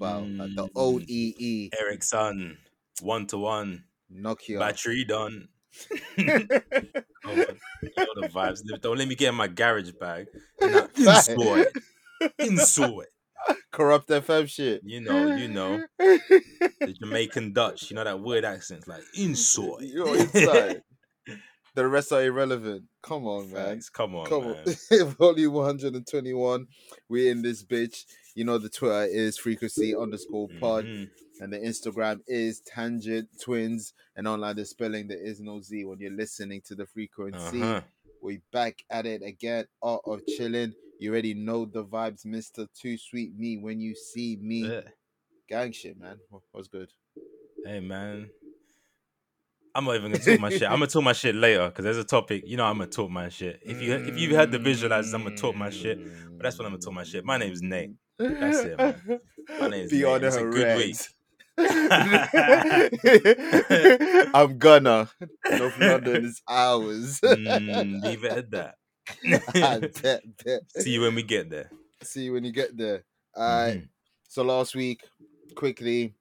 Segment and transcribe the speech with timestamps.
[0.00, 1.70] Mobile, like the OEE.
[1.70, 1.80] Mm.
[1.80, 2.58] Ericsson,
[3.02, 4.58] one to one, Nokia.
[4.58, 5.48] battery done.
[6.18, 6.62] oh, the
[8.32, 8.60] vibes.
[8.80, 10.26] Don't let me get in my garage bag.
[10.60, 11.66] Insoy,
[12.40, 13.04] insoy.
[13.72, 14.80] Corrupt FM shit.
[14.84, 17.90] You know, you know the Jamaican Dutch.
[17.90, 19.78] You know that weird accent, like insoy.
[19.80, 20.82] You're inside.
[21.74, 22.84] the rest are irrelevant.
[23.02, 23.74] Come on, man.
[23.74, 23.90] Facts.
[23.90, 24.64] Come on, Come man.
[24.92, 25.08] on.
[25.18, 26.66] Volume 121.
[27.08, 28.04] We're in this bitch.
[28.34, 30.84] You know the Twitter is frequency underscore pod.
[30.84, 31.10] Mhm.
[31.40, 33.92] and the Instagram is Tangent Twins.
[34.16, 37.60] And online the spelling there is no Z when you're listening to the frequency.
[37.60, 37.80] Uh-huh.
[38.22, 39.66] We back at it again.
[39.82, 40.74] Art of chilling.
[41.00, 43.56] You already know the vibes, Mister Too Sweet Me.
[43.56, 44.82] When you see me, Yeah.
[45.48, 46.18] gang shit, man.
[46.30, 46.88] Wha- What's good?
[47.66, 48.30] Hey man.
[49.74, 50.62] I'm not even gonna talk my shit.
[50.62, 52.44] I'm gonna talk my shit later because there's a topic.
[52.46, 53.60] You know I'm gonna talk my shit.
[53.64, 55.98] If you if you've had the visualizers, I'm gonna talk my shit.
[56.36, 57.24] But that's when I'm gonna talk my shit.
[57.24, 57.90] My name's Nate.
[58.18, 59.20] That's it, man.
[59.58, 60.96] My name's Be on It's a good week.
[64.34, 65.08] I'm gonna.
[65.50, 67.20] North London is ours.
[67.34, 68.74] Mm, leave it at that.
[70.02, 70.62] bet, bet.
[70.70, 71.70] See you when we get there.
[72.02, 73.04] See you when you get there.
[73.36, 73.78] Alright.
[73.78, 73.88] Mhm.
[74.28, 75.02] So last week,
[75.54, 76.14] quickly,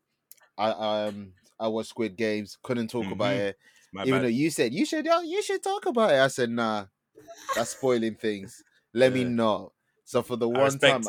[0.58, 0.70] I
[1.08, 2.58] um I watched Squid Games.
[2.64, 3.40] Couldn't talk about Mhm.
[3.40, 3.58] it,
[3.94, 4.24] My even bad.
[4.24, 5.06] though you said you should.
[5.06, 6.20] You should talk about it.
[6.20, 6.86] I said nah,
[7.56, 8.64] that's spoiling things.
[8.94, 9.30] Let me Yeah.
[9.30, 9.74] know.
[10.06, 11.04] So for the I one time.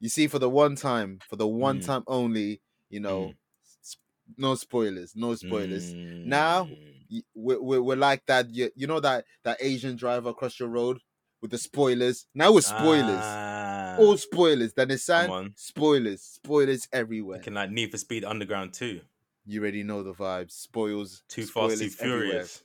[0.00, 1.86] You see, for the one time, for the one Mm.
[1.86, 2.60] time only,
[2.90, 3.34] you know,
[3.82, 3.96] s-
[4.36, 5.92] no spoilers, no spoilers.
[5.92, 6.94] Now, Mm.
[7.10, 8.50] Y- We're, we're, we're like that.
[8.50, 10.98] You, you know that that Asian driver across your road
[11.40, 12.26] with the spoilers.
[12.34, 13.22] Now with spoilers.
[13.22, 14.74] Ah, All spoilers.
[14.74, 17.38] Then it's sign spoilers, spoilers everywhere.
[17.38, 19.00] Looking like Need for Speed Underground 2.
[19.46, 20.50] You already know the vibes.
[20.52, 21.22] Spoils.
[21.28, 22.28] Too fast, spoilers too everywhere.
[22.28, 22.62] furious.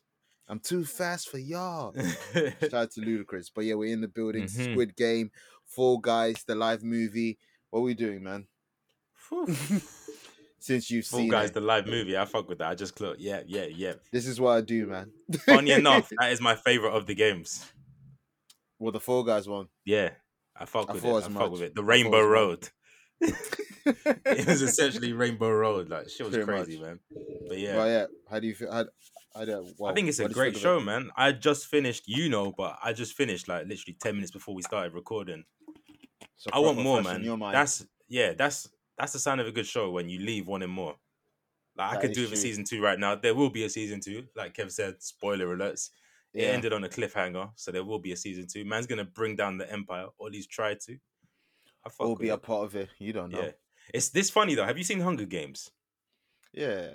[0.49, 1.93] I'm too fast for y'all.
[2.33, 3.49] Shout out to Ludacris.
[3.55, 4.43] But yeah, we're in the building.
[4.43, 4.73] Mhm.
[4.73, 5.31] Squid Game,
[5.75, 7.37] Fall Guys, the live movie.
[7.69, 8.47] What are we doing, man?
[10.59, 12.17] Since you've Full seen Guys, it, the live movie.
[12.17, 12.69] I fuck with that.
[12.69, 13.19] I just clocked.
[13.19, 13.93] Yeah, yeah, yeah.
[14.13, 15.11] this is what I do, man.
[15.45, 17.69] Funny enough, that is my favorite of the games.
[18.79, 19.67] well, the Fall Guys one.
[19.83, 20.11] Yeah,
[20.55, 21.19] I fuck I with thought it.
[21.19, 21.43] as I much.
[21.43, 21.75] fuck with it.
[21.75, 22.25] The Rainbow.
[22.25, 22.69] Road.
[23.21, 25.89] it was essentially Rainbow Road.
[25.89, 26.87] Like shit was Pretty crazy, much.
[26.87, 26.99] man.
[27.49, 28.05] But yeah, Well, yeah.
[28.29, 28.71] How do you feel?
[28.71, 28.85] How,
[29.35, 30.81] how do, well, I think it's a what do you great show, it?
[30.85, 31.09] man.
[31.17, 34.61] I just finished, you know, but I just finished like literally ten minutes before we
[34.61, 35.43] started recording.
[36.43, 37.23] So I want more, man.
[37.23, 37.55] your mind.
[37.55, 38.67] That's yeah, that's
[38.97, 40.95] that's the sign of a good show when you leave wanting more.
[41.77, 43.15] Like I could do it for season two right now.
[43.15, 45.01] There will be a season two, like Kev said.
[45.01, 45.89] Spoiler alerts.
[46.33, 48.65] It ended on a cliffhanger, so there will be a season two.
[48.65, 50.97] Man's gonna bring down the empire, or at least try to.
[51.85, 52.89] I with be a part of it.
[52.99, 53.39] You don't know.
[53.39, 53.51] Yeah,
[53.93, 54.65] it's this funny though.
[54.65, 55.71] Have you seen Hunger Games?
[56.51, 56.89] Yeah.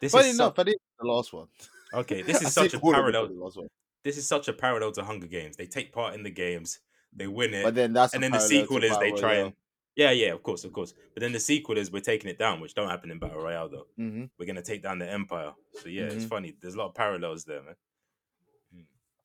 [0.00, 1.48] This is Funny is enough, such, I didn't the last one.
[1.92, 2.22] okay.
[2.22, 3.34] This is such a seen all of it, but parallel.
[3.34, 3.66] the last one.
[4.04, 5.56] This is such a parallel to Hunger Games.
[5.56, 6.78] They take part in the games,
[7.16, 9.46] they win it, But then that's and then the sequel is they try Royale.
[9.46, 9.54] and
[9.96, 10.92] yeah, yeah, of course, of course.
[11.14, 13.68] But then the sequel is we're taking it down, which don't happen in Battle Royale
[13.70, 13.86] though.
[13.98, 14.30] Mhm.
[14.38, 15.54] We're gonna take down the Empire.
[15.74, 16.28] So yeah, it's Mhm.
[16.28, 16.54] funny.
[16.60, 17.76] There's a lot of parallels there, man.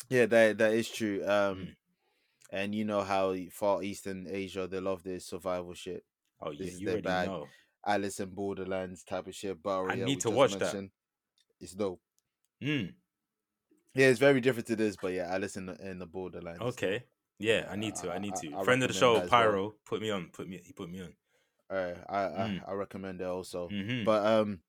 [0.09, 1.23] Yeah, that that is true.
[1.25, 1.75] Um, Mm.
[2.51, 6.05] and you know how Far Eastern Asia they love this survival shit.
[6.41, 7.27] Oh yeah, This is you their already bag.
[7.29, 7.47] know.
[7.85, 9.61] Alice in Borderlands type of shit.
[9.63, 10.89] Battle Royale, I need to watch that.
[11.59, 12.01] It's dope.
[12.61, 12.93] Mm,
[13.93, 16.61] Yeah, it's very different to this, but yeah, Alice in the, in the Borderlands.
[16.61, 17.03] okay.
[17.41, 18.11] Yeah, I need to.
[18.11, 18.55] I need I- to.
[18.57, 19.29] I Friend of the show, as well.
[19.29, 20.29] Pyro, put me on.
[20.31, 20.61] Put me.
[20.63, 21.13] He put me on.
[21.71, 22.69] Alright, I, I Mm.
[22.69, 23.67] I recommend it also.
[23.69, 24.59] hmm But um,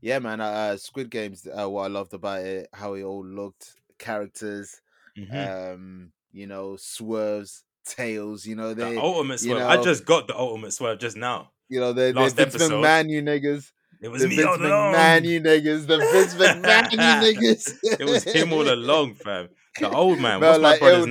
[0.00, 0.40] yeah, man.
[0.40, 1.46] Uh, Squid Games.
[1.46, 4.80] Uh, what I loved about it, how it all looked, characters.
[5.16, 8.46] hmm Um, you know, swerves, tails.
[8.46, 8.94] You know they.
[8.94, 9.66] the ultimate you swerve.
[9.68, 11.50] I just got the ultimate swerve just now.
[11.68, 12.12] you know they.
[12.12, 13.72] last the episode, McMahon, you niggas.
[14.02, 14.94] It was The me Vince all along.
[14.94, 15.86] McMahon, you niggas.
[15.86, 17.98] The Vince McMahon, you niggas.
[17.98, 19.48] it was him all along, fam.
[19.80, 20.40] The old man.
[20.40, 21.06] Man, What's my like, brother's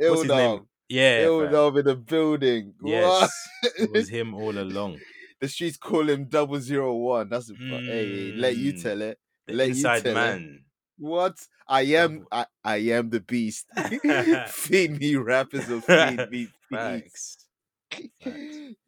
[0.00, 0.16] ill dog.
[0.16, 0.58] What's his name?
[0.58, 0.66] Ildov.
[0.88, 1.20] Yeah.
[1.24, 2.74] Ildov in the building.
[2.84, 3.30] Yes,
[3.78, 4.98] it was him all along.
[5.40, 7.28] the streets call him double zero one.
[7.28, 8.82] That's hey, let you Mm.
[8.82, 9.18] tell it.
[9.46, 10.14] The Let you inside tell it.
[10.14, 10.64] man.
[10.98, 11.36] What?
[11.68, 13.66] I am I, I am the beast.
[14.48, 16.48] feed me rappers or feed me.
[16.70, 17.46] Facts.
[17.90, 18.26] Facts.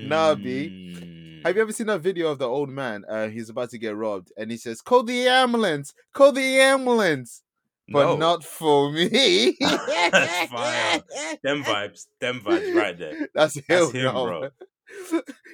[0.08, 1.44] Nah, Mm.
[1.44, 3.04] Have you ever seen that video of the old man?
[3.06, 5.92] Uh, he's about to get robbed, and he says, "Call the ambulance!
[6.14, 7.42] Call the ambulance!"
[7.88, 8.16] But No.
[8.16, 9.56] not for me.
[9.60, 11.02] That's fire.
[11.42, 12.06] them vibes.
[12.20, 13.28] Them vibes right there.
[13.34, 14.48] That's him, That's him, no, bro.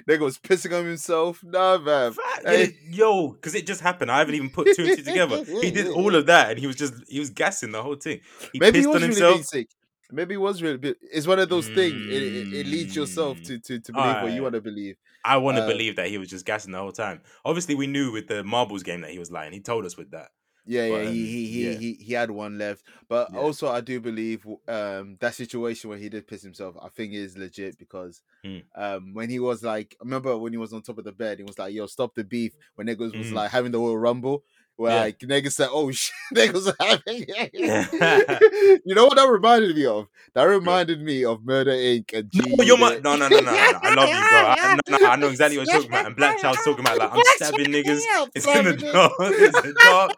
[0.09, 1.41] Nigga was pissing on himself.
[1.43, 2.15] Nah, man.
[2.45, 2.77] Hey.
[2.91, 4.11] yo, because it just happened.
[4.11, 5.45] I haven't even put two and two together.
[5.45, 8.21] He did all of that, and he was just he was gassing the whole thing.
[8.53, 9.35] He Maybe he pissed was on really himself.
[9.35, 9.69] being sick.
[10.13, 10.95] Maybe he was really.
[11.13, 11.95] It's one of those things.
[11.95, 13.45] It, it, it leads yourself Mm.
[13.47, 14.97] to to, to believe what you want to believe.
[15.25, 17.21] I want to Uh, believe that he was just gassing the whole time.
[17.45, 19.53] Obviously, we knew with the marbles game that he was lying.
[19.53, 20.31] He told us with that.
[20.71, 21.81] Yeah, yeah, But, um, he, he, he, yeah.
[21.99, 23.35] he, he had one left, but Yeah.
[23.35, 27.37] also I do believe um that situation where he did piss himself, I think is
[27.37, 28.63] legit because Mm.
[28.77, 31.39] um when he was like, I remember when he was on top of the bed,
[31.39, 33.35] he was like, "Yo, stop the beef." When niggas was Mm.
[33.35, 34.45] like having the Royal Rumble,
[34.81, 35.01] where Yeah.
[35.03, 37.27] like niggas said, "Oh shit," niggas was having.
[38.87, 40.09] you know what that reminded me of?
[40.35, 42.15] That reminded me of Murder Inc.
[42.15, 42.41] and G.
[42.57, 43.53] No, you're my no, no, no, no, no.
[43.53, 44.39] I love you, bro.
[44.39, 46.07] I, no, no, I know exactly what you're talking about.
[46.07, 48.01] And Black Child's talking about like I'm stabbing niggas.
[48.35, 49.13] It's in the dark.
[49.21, 50.13] It's in the dark.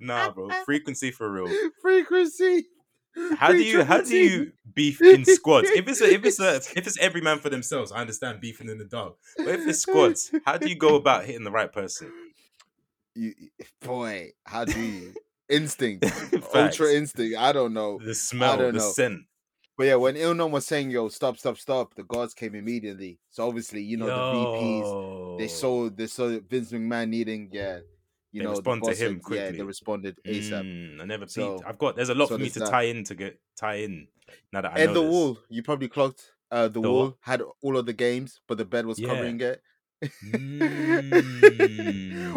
[0.00, 0.48] Nah, bro.
[0.64, 1.48] Frequency for real.
[1.80, 2.66] Frequency.
[3.38, 5.70] How do you how do you beef in squads?
[5.70, 8.68] If it's a, if it's a if it's every man for themselves, I understand beefing
[8.68, 9.14] in the dark.
[9.38, 12.12] But if it's squads, how do you go about hitting the right person?
[13.16, 13.32] You
[13.80, 15.14] boy, how do you
[15.48, 16.04] instinct,
[16.54, 17.36] ultra instinct?
[17.38, 18.90] I don't know, The smell, don't the know.
[18.92, 19.20] scent.
[19.78, 23.18] but yeah, when Ilnam was saying, "Yo, stop, stop, stop," the guards came immediately.
[23.30, 27.78] So obviously, you know, the VPs they saw they saw Vince McMahon needing, yeah,
[28.32, 29.56] you They know, respond to him said- Yeah, quickly.
[29.58, 30.62] they responded ASAP.
[30.64, 31.32] Mm, I never peeped.
[31.32, 32.68] So- I've got there's a lot so for me to that.
[32.70, 34.08] tie in to get tie in.
[34.52, 35.10] Now that I and know the this.
[35.12, 36.32] wall, you probably clocked.
[36.50, 37.14] Uh, the, The wall what?
[37.22, 39.08] had all of the games, but the bed was Yeah.
[39.08, 39.62] covering it.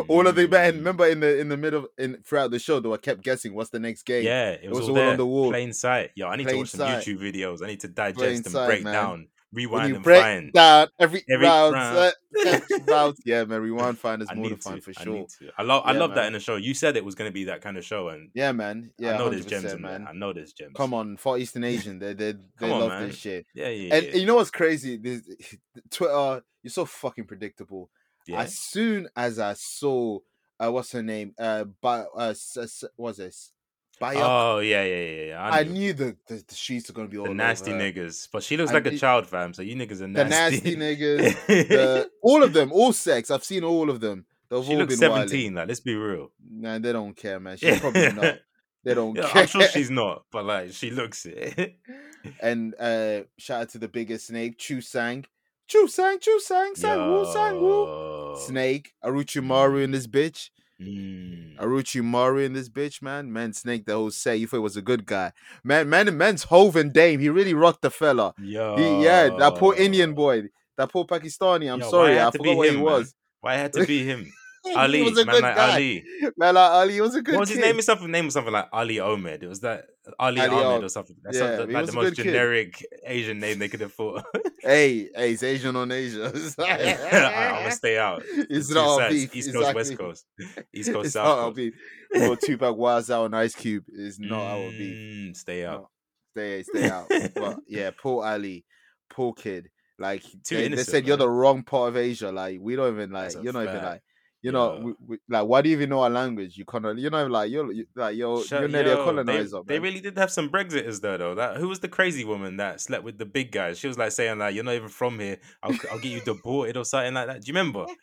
[0.08, 0.76] All of the men.
[0.76, 0.78] Mm.
[0.78, 3.70] Remember in the in the middle in throughout the show, though I kept guessing what's
[3.70, 4.24] the next game.
[4.24, 5.50] Yeah, it was, was all, all on the wall.
[5.50, 6.12] Plain sight.
[6.16, 6.88] Yo, I need to Plain watch some.
[6.90, 7.62] YouTube videos.
[7.62, 8.94] I need to digest Plain and sight, break man.
[8.94, 10.54] down, rewind you and break find.
[10.54, 11.98] down every, Every round, round.
[12.46, 15.26] uh, round, yeah, man, rewind find is more fun for I sure.
[15.40, 15.52] to.
[15.58, 15.84] I love.
[15.86, 16.56] I Yeah, love that in the show.
[16.56, 18.92] You said it was going to be that kind of show, and Yeah, man.
[18.98, 20.06] Yeah, I know there's 100%, gems in man.
[20.08, 20.74] I know there's gems.
[20.76, 23.08] Come on, Far Eastern Asian, they they they on, love man.
[23.08, 23.46] this shit.
[23.54, 24.16] Yeah, yeah, And yeah.
[24.16, 24.98] you know what's crazy?
[24.98, 25.22] This
[25.90, 27.90] Twitter, you're so fucking predictable.
[28.28, 28.42] yeah.
[28.42, 30.20] As soon as I saw,
[30.60, 31.34] uh, what's her name?
[31.40, 33.52] Uh, by uh, s- s- what's this?
[34.00, 34.24] Bayok.
[34.24, 35.26] Oh yeah, yeah, yeah.
[35.26, 35.42] yeah.
[35.42, 35.72] I, I, knew.
[35.74, 37.78] knew the, the the streets are gonna be all the nasty her.
[37.78, 39.54] niggas, but she looks I like a child, fam.
[39.54, 40.36] So you niggas are the nasty.
[40.36, 43.30] nasty niggas, the, all of them, all sex.
[43.30, 44.26] I've seen all of them.
[44.50, 45.28] They've she all looks wilding.
[45.28, 45.54] seventeen.
[45.56, 46.32] Like, let's be real.
[46.50, 47.58] Nah, they don't care, man.
[47.58, 48.40] She's probably not.
[48.84, 49.42] They don't Yeah, care.
[49.42, 51.76] I'm sure she's not, but like she looks it.
[52.42, 55.26] and uh shout out to the biggest snake, Chu Sang.
[55.68, 57.86] Chu Sang, Chu Sang, Sang Woo, Sang Woo.
[57.86, 58.36] Yo.
[58.40, 60.50] Snake, Orochimaru in this bitch.
[60.82, 61.58] Mm.
[61.58, 63.34] Orochimaru in this bitch, man.
[63.34, 65.34] Man, Snake, the whole say, you thought he was a good guy.
[65.64, 67.20] Man, man, man's Hov and Dame.
[67.20, 68.34] He really rocked the fella.
[68.40, 68.78] Yo.
[68.78, 70.44] He, yeah, that poor Indian boy,
[70.78, 71.72] that poor Pakistani.
[71.72, 72.84] I'm Yo, sorry, I forgot what he man?
[72.84, 73.14] was.
[73.42, 74.32] Why had to be him?
[74.76, 75.72] Ali, was a man good like guy.
[75.74, 76.04] Ali.
[76.38, 77.66] Man, like Ali was a good What was his kid.
[77.66, 77.76] name?
[77.78, 79.42] His something name was something like Ali Omed.
[79.44, 79.86] It was that
[80.20, 80.84] Ali, Ali Ahmed Ahmed.
[80.84, 81.16] or something.
[81.24, 82.24] That's Yeah, something like the most good kid.
[82.26, 84.24] generic Asian name they could have thought.
[84.62, 86.26] Hey, hey, it's Asian on Asia.
[86.60, 88.22] I'm gonna stay out.
[88.28, 89.34] It's Two not our beef.
[89.36, 89.98] East Coast, West.
[89.98, 90.26] Coast,
[90.74, 91.56] East Coast, It's South not our Coast.
[91.56, 91.74] beef.
[92.22, 94.96] Or Tupac Wild Out and Ice Cube is not our beef.
[94.96, 95.82] Mm, Stay out.
[95.82, 95.90] No.
[96.36, 97.08] Stay, stay out.
[97.36, 98.66] but yeah, poor Ali,
[99.10, 99.70] poor kid.
[99.98, 102.32] Like Too they, they innocent, said, you're the wrong part of Asia.
[102.32, 103.32] Like we don't even like.
[103.32, 104.02] That's You're not even like.
[104.42, 104.84] You know, Yeah.
[104.84, 106.58] we, we, like why do you even know our language?
[106.58, 109.04] You kind of, you know, like you're you, like you're Shut- you're nearly yo, a
[109.04, 109.60] colonizer.
[109.66, 111.18] They, they really did have some Brexiters though.
[111.18, 113.74] Though that who was the crazy woman that slept with the big guy?
[113.74, 115.40] She was like saying like, "You're not even from here.
[115.62, 117.86] I'll, I'll get you deported or something like that." Do you remember?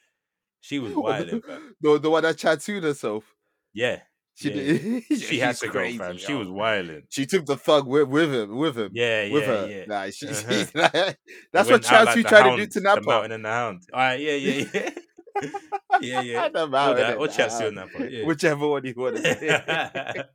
[0.60, 1.28] She was wild,
[1.80, 3.36] the, the one that tattooed herself.
[3.72, 4.00] Yeah,
[4.34, 5.04] She Yeah, did.
[5.20, 6.16] she had to crazy, go, fam.
[6.18, 7.02] She was wilding.
[7.08, 9.68] She took the thug with, with him, with him, Yeah, with yeah, her.
[9.68, 9.84] yeah.
[9.86, 10.64] Like, she, Uh-huh.
[10.74, 11.18] like,
[11.52, 13.00] that's what Chatu the tried to do to Napa.
[13.00, 13.82] The mountain and the hound.
[13.92, 14.90] All right, yeah, yeah, yeah.
[16.00, 16.48] Yeah, yeah.
[16.48, 17.64] The Or mountain that, or the Chatsu hound.
[17.64, 18.10] and Napa.
[18.10, 18.24] Yeah.
[18.26, 20.28] Whichever one you want to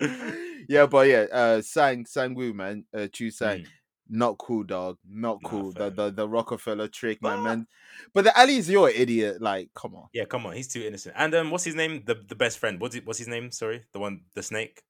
[0.68, 3.66] Yeah, but yeah, uh, Sang Sangwoo man, uh, Chu Sang, Mm.
[4.08, 5.72] not cool, dog, not Nah, cool.
[5.72, 7.66] the, the the Rockefeller trick, man, But- man.
[8.12, 9.40] But the Ali's you're an idiot.
[9.40, 11.14] Like, come on, Yeah, come on, he's too innocent.
[11.16, 12.02] And um, what's his name?
[12.04, 12.80] The the best friend.
[12.80, 13.06] What's it?
[13.06, 13.50] What's his name?
[13.52, 14.82] Sorry, the one, the snake.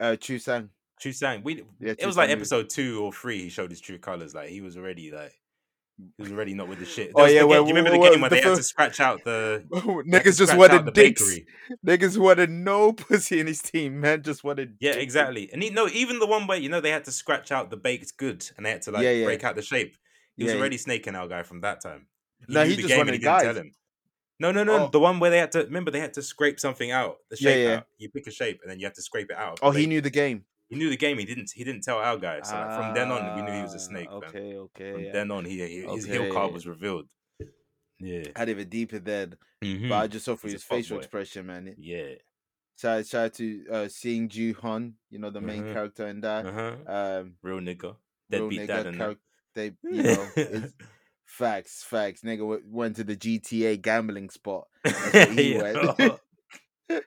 [0.00, 0.70] uh, Chu Sang.
[0.98, 1.42] Chu Sang.
[1.44, 3.42] We Yeah, it was like episode two or three.
[3.44, 4.34] He showed his true colors.
[4.34, 5.34] Like he was already like
[6.16, 7.12] he was already not with the shit.
[7.14, 8.42] Oh, There was yeah, the well, game- you remember the well, game where the they
[8.42, 11.22] had to scratch out the they had to Niggas just wanted the dicks.
[11.22, 11.46] bakery?
[11.86, 14.22] Niggas wanted no pussy in his team, man.
[14.22, 14.76] Just wanted.
[14.80, 15.48] Yeah, exactly.
[15.52, 17.76] And he, no, even the one where you know they had to scratch out the
[17.76, 19.24] baked good and they had to like Yeah, yeah.
[19.24, 19.96] break out the shape.
[20.36, 22.08] He was already snaking our guy from that time.
[22.46, 23.72] No, he just wanted he didn't tell him.
[24.38, 24.84] No, no, no.
[24.84, 24.88] Oh.
[24.92, 27.70] The one where they had to remember they had to scrape something out, the shape
[27.70, 27.86] out.
[27.96, 29.60] You pick a shape and then you have to scrape it out.
[29.62, 30.44] Oh, he knew the game.
[30.68, 31.18] He knew the game.
[31.18, 31.50] He didn't.
[31.54, 32.48] He didn't tell our guys.
[32.48, 34.08] So like, from then on, we knew he was a Ah, snake.
[34.10, 34.18] man.
[34.24, 34.92] Okay, okay.
[34.92, 35.12] From yeah.
[35.12, 37.08] then on, he, he his heel card was revealed.
[37.98, 38.24] Yeah.
[38.36, 39.36] had even deeper then.
[39.64, 39.88] Mhm.
[39.88, 41.00] But I just saw for his facial fuckboy.
[41.00, 41.74] expression, man.
[41.78, 42.16] Yeah.
[42.78, 45.72] Shout, shout out to uh, seeing Ju Han, you know the main Mhm.
[45.72, 46.44] character in that.
[46.46, 46.76] Uh huh.
[47.20, 47.82] Um, Real nigga.
[48.30, 49.16] real Deadbeat dad and charac-
[49.54, 50.28] They, you know,
[51.26, 52.20] facts, facts.
[52.22, 54.66] Nigga w- went to the GTA gambling spot.
[54.84, 55.76] That's what he went.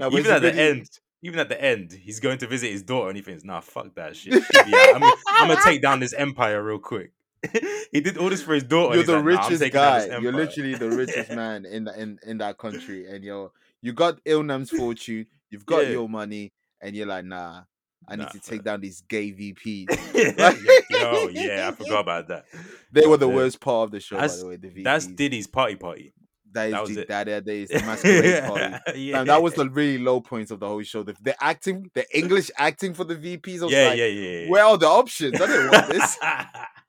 [0.00, 0.88] Even at the end,
[1.22, 3.94] even at the end, he's going to visit his daughter and he thinks, nah, fuck
[3.94, 4.32] that shit.
[4.32, 4.96] Be out.
[4.96, 7.12] I'm, I'm gonna take down this empire real quick.
[7.92, 8.94] he did all this for his daughter.
[8.96, 10.18] You're the like, richest down guy.
[10.18, 13.50] You're literally the richest man in the, in in that country, and you're
[13.80, 15.26] You got Ilnam's fortune.
[15.50, 15.90] You've got Yeah.
[15.90, 17.62] your money, and you're like, nah.
[18.08, 18.64] I need Nah, to take fam.
[18.64, 19.86] down these gay VPs.
[20.90, 22.46] Yo, yeah, I forgot about that.
[22.90, 23.32] They were the Yeah.
[23.32, 24.56] Uh, worst part of the show, by That's- the way.
[24.56, 24.84] The VPs.
[24.84, 26.12] That's Diddy's party party.
[26.52, 27.08] That is that was the, it.
[27.08, 29.00] that, that is the masquerade party.
[29.00, 29.12] yeah.
[29.18, 31.02] Fam, that was the really low points of the whole show.
[31.02, 33.60] The, the acting, the English acting for the VPs.
[33.60, 34.48] I was yeah, like, yeah, yeah, yeah.
[34.50, 35.40] where are the options?
[35.40, 36.18] I didn't want this.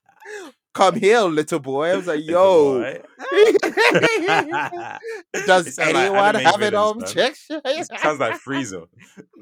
[0.74, 1.90] Come here, little boy.
[1.92, 2.80] I was like, yo.
[5.46, 7.36] Does sound like anyone have it villains, on check?
[7.36, 8.88] Sounds like Frieza.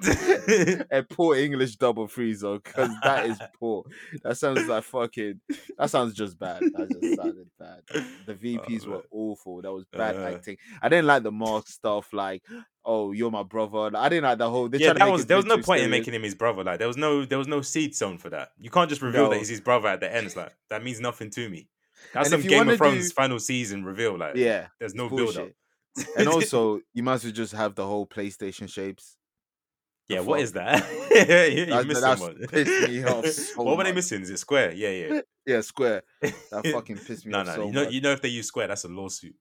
[0.91, 3.83] a poor English double freezer because that is poor.
[4.23, 5.39] That sounds like fucking.
[5.77, 6.61] That sounds just bad.
[6.61, 7.81] That just sounded bad.
[8.25, 9.61] The VPs were awful.
[9.61, 10.33] That was bad Uh.
[10.35, 10.57] acting.
[10.81, 12.11] I didn't like the mask stuff.
[12.13, 12.43] Like,
[12.85, 13.91] oh, you're my brother.
[13.95, 14.69] I didn't like the whole.
[14.75, 16.63] Yeah, that was there was no point in making him his brother.
[16.63, 18.49] Like there was no there was no seed sown for that.
[18.59, 19.29] You can't just reveal No.
[19.31, 20.25] that he's his brother at the end.
[20.27, 21.67] It's like that means nothing to me.
[22.13, 24.17] That's And some Game of Thrones do- final season reveal.
[24.17, 25.49] Like Yeah, there's no it's build up.
[26.17, 29.17] and also you might as well just have the whole PlayStation shapes.
[30.07, 30.83] Yeah, what is that?
[31.53, 32.45] you That- missed that's someone.
[32.51, 33.95] pissed me off so what were they much.
[33.97, 34.21] missing?
[34.23, 34.73] Is it square?
[34.73, 35.21] Yeah, yeah.
[35.45, 36.01] Yeah, square.
[36.21, 37.55] That fucking pissed me no, off no.
[37.55, 37.93] so you know, much.
[37.93, 39.35] you know, if they use square, that's a lawsuit.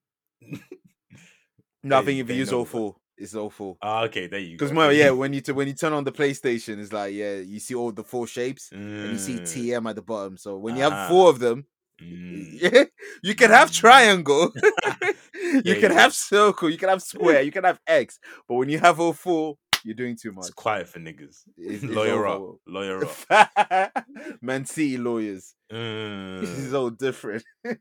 [1.83, 3.77] no, I think if you use all four, it's all four.
[3.83, 4.65] Ah, okay, there you go.
[4.65, 7.37] Because well, yeah, when you t- when you turn on the PlayStation, it's like yeah,
[7.37, 10.37] you see all the four shapes, and you see Mm, TM at the bottom.
[10.37, 10.91] So when you Ah.
[10.91, 11.67] have four of them,
[12.03, 12.61] mm.
[12.61, 12.85] yeah,
[13.23, 14.53] you can have triangle,
[15.35, 16.01] you Yeah, can yeah.
[16.03, 18.19] have circle, you can have square, you can have X.
[18.49, 20.47] But when you have all four, you're doing too much.
[20.47, 21.43] It's quiet for niggas.
[21.59, 23.93] It's- it's Lawyer up, lawyer up.
[24.43, 25.55] Man City lawyers.
[25.73, 26.43] Mm.
[26.65, 27.45] It's all different.
[27.63, 27.79] what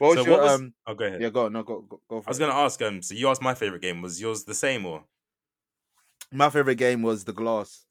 [0.00, 0.74] was So your what was- um?
[0.86, 1.20] Oh, go ahead.
[1.22, 2.40] Yeah, go on, no, go go, go for I was it.
[2.40, 2.80] gonna ask.
[2.82, 4.02] Um, so you asked my favorite game.
[4.02, 5.04] Was yours the same or?
[6.32, 7.84] My favorite game was the glass.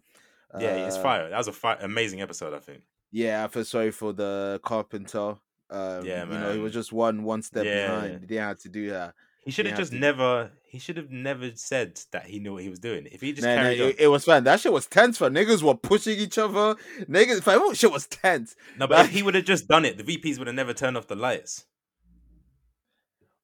[0.60, 1.30] Yeah, it's Uh, fire.
[1.30, 2.54] That was a fire, amazing episode.
[2.54, 2.82] I think.
[3.12, 5.36] Yeah, I feel sorry for the carpenter.
[5.70, 7.88] Um, Yeah, you know, he was just one one step Yeah.
[7.88, 8.20] behind.
[8.22, 9.16] He didn't have to do that.
[9.46, 10.52] He should have just to- never.
[10.66, 13.08] He should have never said that he knew what he was doing.
[13.12, 13.90] If he just Nah, nah, carried on.
[13.90, 14.44] it, it was fun.
[14.46, 15.18] That shit was tense.
[15.20, 16.76] For niggas were pushing each other.
[17.02, 18.56] Niggas, fam, shit was tense.
[18.80, 20.98] no, but if he would have just done it, the VPs would have never turned
[20.98, 21.66] off the lights.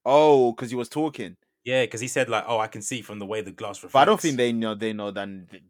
[0.05, 1.35] Oh, because he was talking.
[1.65, 3.93] Yeah, because he said like, "Oh, I can see from the way the glass reflects."
[3.93, 4.73] But I don't think they know.
[4.75, 5.27] They know that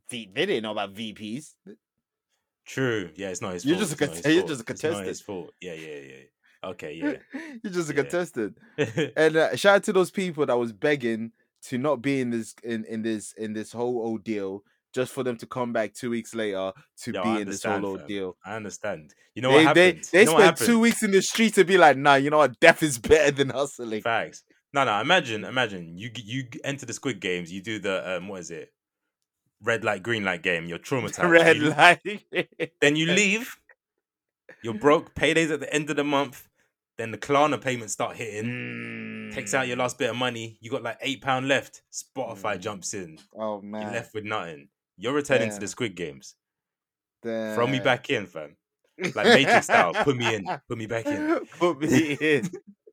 [0.09, 1.55] they, they didn't know about VPs.
[2.65, 3.09] True.
[3.15, 3.89] Yeah, it's not his You're fault.
[3.89, 5.07] just a it's you're just a It's not contestant.
[5.07, 5.51] his fault.
[5.59, 6.13] Yeah, yeah, yeah.
[6.63, 7.13] Okay, yeah.
[7.63, 8.01] You're just a Yeah.
[8.03, 8.57] contestant.
[9.15, 11.31] And uh, shout out to those people that was begging
[11.67, 14.63] to not be in this in, in this in this whole ordeal,
[14.93, 16.71] just for them to come back two weeks later
[17.03, 18.35] to Yo, be in this whole ordeal.
[18.45, 19.13] I understand.
[19.35, 20.05] You know they what they, happened?
[20.11, 22.37] they you know spent two weeks in the street to be like, nah, you know
[22.39, 22.59] what?
[22.59, 24.01] Death is better than hustling.
[24.01, 24.43] Facts.
[24.73, 24.99] No, no.
[24.99, 27.51] Imagine, imagine you you enter the Squid Games.
[27.51, 28.73] You do the um, what is it?
[29.63, 30.67] Red light, green light game.
[30.67, 31.29] You're traumatized.
[31.29, 32.01] Red You- light.
[32.81, 33.57] Then you leave.
[34.61, 35.15] You're broke.
[35.15, 36.48] Paydays at the end of the month.
[36.99, 39.31] Then the Klarna payments start hitting.
[39.33, 39.79] Takes out your Mm.
[39.79, 40.57] last bit of money.
[40.59, 41.81] You got like eight pound left.
[41.93, 42.59] Spotify Mm.
[42.59, 43.17] jumps in.
[43.33, 43.93] Oh You're man.
[43.93, 44.67] left with nothing.
[44.97, 46.35] You're returning to the Squid Games.
[47.23, 48.57] Throw me back in, fam.
[48.97, 49.93] Like Matrix style.
[49.93, 50.45] Put me in.
[50.67, 51.45] Put me back in.
[51.57, 52.49] Put me in.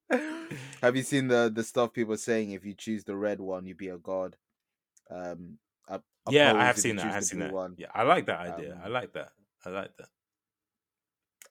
[0.82, 2.52] Have you seen the the stuff people saying?
[2.52, 4.36] If you choose the red one, you'd be a god.
[5.10, 5.58] Um,
[6.30, 7.06] Yeah, I have seen that.
[7.06, 7.52] I have seen that.
[7.52, 7.74] One.
[7.76, 8.80] Yeah, I like that idea.
[8.82, 9.30] I Um, like that.
[9.64, 10.08] I like that.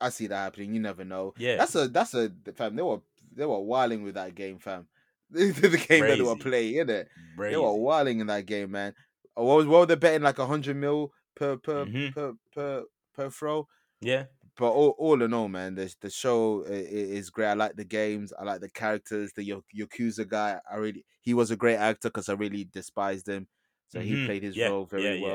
[0.02, 0.74] I see that happening.
[0.74, 1.34] You never know.
[1.38, 1.58] Yeah.
[1.58, 2.76] That's a that's a fam.
[2.76, 3.02] They were
[3.34, 4.88] they were wilding with that game, fam.
[5.30, 6.50] the game that they were Crazy.
[6.50, 7.08] playing, innit?
[7.38, 8.94] They were wilding in that game, man.
[9.38, 12.14] Uh, What was what were they betting like a hundred mil per per Mhm.
[12.14, 12.84] per per
[13.14, 13.68] per throw?
[14.02, 14.26] Yeah.
[14.58, 17.48] But all, all in all, man, the the show is great.
[17.48, 18.32] I like the games.
[18.40, 19.34] I like the characters.
[19.36, 19.44] The
[19.76, 23.48] Yakuza guy, I really he was a great actor because I really despised him.
[23.90, 24.26] So he Mhm.
[24.26, 25.34] played his Yeah, role very yeah, yeah.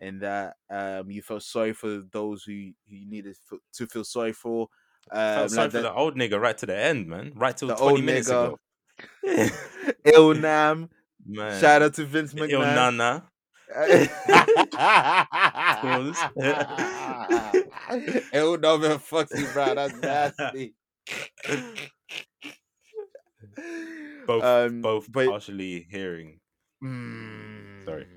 [0.00, 4.04] And that um, you felt sorry for those who who you needed f- to feel
[4.04, 4.68] sorry for.
[5.10, 7.32] Um, Felt sorry like for the, the old nigga right to the end, man.
[7.36, 8.46] Right till the 20 old minutes nigga.
[8.46, 8.58] ago.
[10.06, 10.88] Ilnam.
[11.26, 11.60] man.
[11.60, 12.96] Shout out to Vince Il McMahon.
[12.96, 13.28] Nana.
[15.80, 16.16] Pause.
[18.32, 19.76] Ilnam and Foxy Brown.
[19.76, 20.74] That's nasty.
[24.26, 26.40] Both Um, both but- partially hearing.
[26.82, 28.04] Sorry.
[28.04, 28.08] Mm,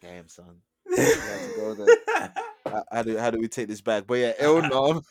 [0.00, 0.60] Damn, son.
[0.90, 1.96] You had to go there.
[2.66, 4.06] How- How do how do we take this back?
[4.06, 5.02] But yeah, Ilnam.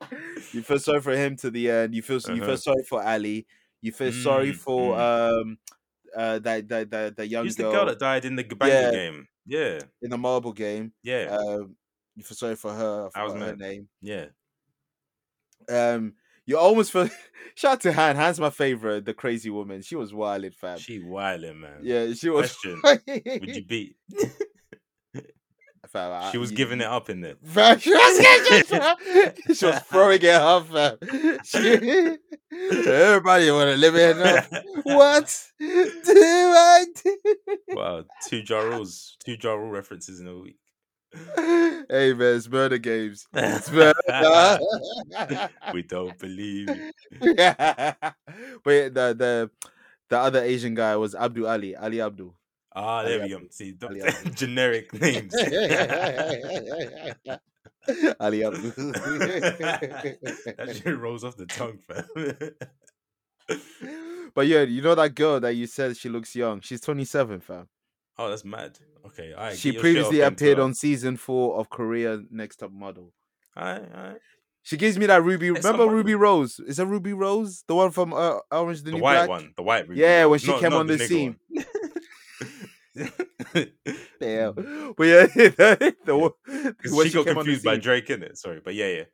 [0.52, 1.94] You feel sorry for him to the end.
[1.94, 2.46] You feel you Uh-huh.
[2.46, 3.46] feel sorry for Ali.
[3.80, 5.58] You feel sorry Mm, for um
[6.16, 8.68] uh that that that, that young Who's the girl, girl that died in the Gabanga
[8.68, 8.90] Yeah.
[8.90, 9.28] game?
[9.46, 9.78] Yeah.
[10.02, 10.92] in the marble game.
[11.02, 11.36] Yeah.
[11.38, 11.76] Um,
[12.14, 13.08] you feel sorry for her.
[13.14, 13.58] I I was her mad.
[13.58, 13.88] name.
[14.02, 14.26] yeah.
[15.68, 16.14] Um,
[16.46, 17.08] you almost feel.
[17.54, 18.16] Shout out to Han.
[18.16, 19.04] Han's my favorite.
[19.04, 19.82] The crazy woman.
[19.82, 20.78] She was wild, fam.
[20.78, 21.80] She wildin', man.
[21.82, 22.54] yeah, she was.
[22.54, 22.80] Question.
[22.84, 23.96] Would you beat?
[25.96, 26.32] Fam.
[26.32, 27.36] She was giving it up in there.
[27.44, 28.68] Fam, she was,
[29.58, 30.98] she was throwing it up, fam.
[31.44, 31.58] She,
[32.88, 34.64] everybody want to live it up.
[34.84, 37.16] What do I do?
[37.68, 40.58] Wow, two Ja Rules, two Ja Rule references in a week.
[41.36, 43.26] Hey man, it's murder games.
[43.32, 44.58] It's murder.
[45.72, 46.68] we don't believe.
[46.68, 46.92] you.
[47.38, 47.94] yeah.
[48.62, 49.50] But the the
[50.08, 52.34] the other Asian guy was Abdul Ali, Ali Abdul.
[52.78, 53.34] Ah, Ali there we go.
[53.36, 53.50] Abdul.
[53.50, 55.34] See, Ali the- generic names.
[58.20, 58.92] Ali Abdul.
[58.92, 62.04] that shit rolls off the tongue, fam.
[64.34, 66.60] but yeah, you know that girl that you said she looks young.
[66.60, 67.68] She's 27, fam.
[68.18, 68.78] oh, that's mad.
[69.06, 69.56] Okay, all right.
[69.56, 73.12] she previously appeared on season four of Korea Next Top Model.
[73.56, 74.16] All right, all right.
[74.64, 75.50] She gives me that Ruby.
[75.50, 75.98] Next Top remember Model.
[75.98, 76.58] Ruby Rose?
[76.66, 77.62] Is that Ruby Rose?
[77.68, 79.28] The one from uh, Orange the, The New white Black?
[79.28, 79.88] one, the white.
[79.88, 81.36] Ruby Yeah, when she Not- came not on the nigger scene.
[83.54, 83.66] one.
[84.20, 84.50] Yeah.
[84.96, 87.76] But yeah, the, one- Because she got came on the confused by.
[87.76, 88.38] Drake in it.
[88.38, 89.04] Sorry, but yeah, yeah.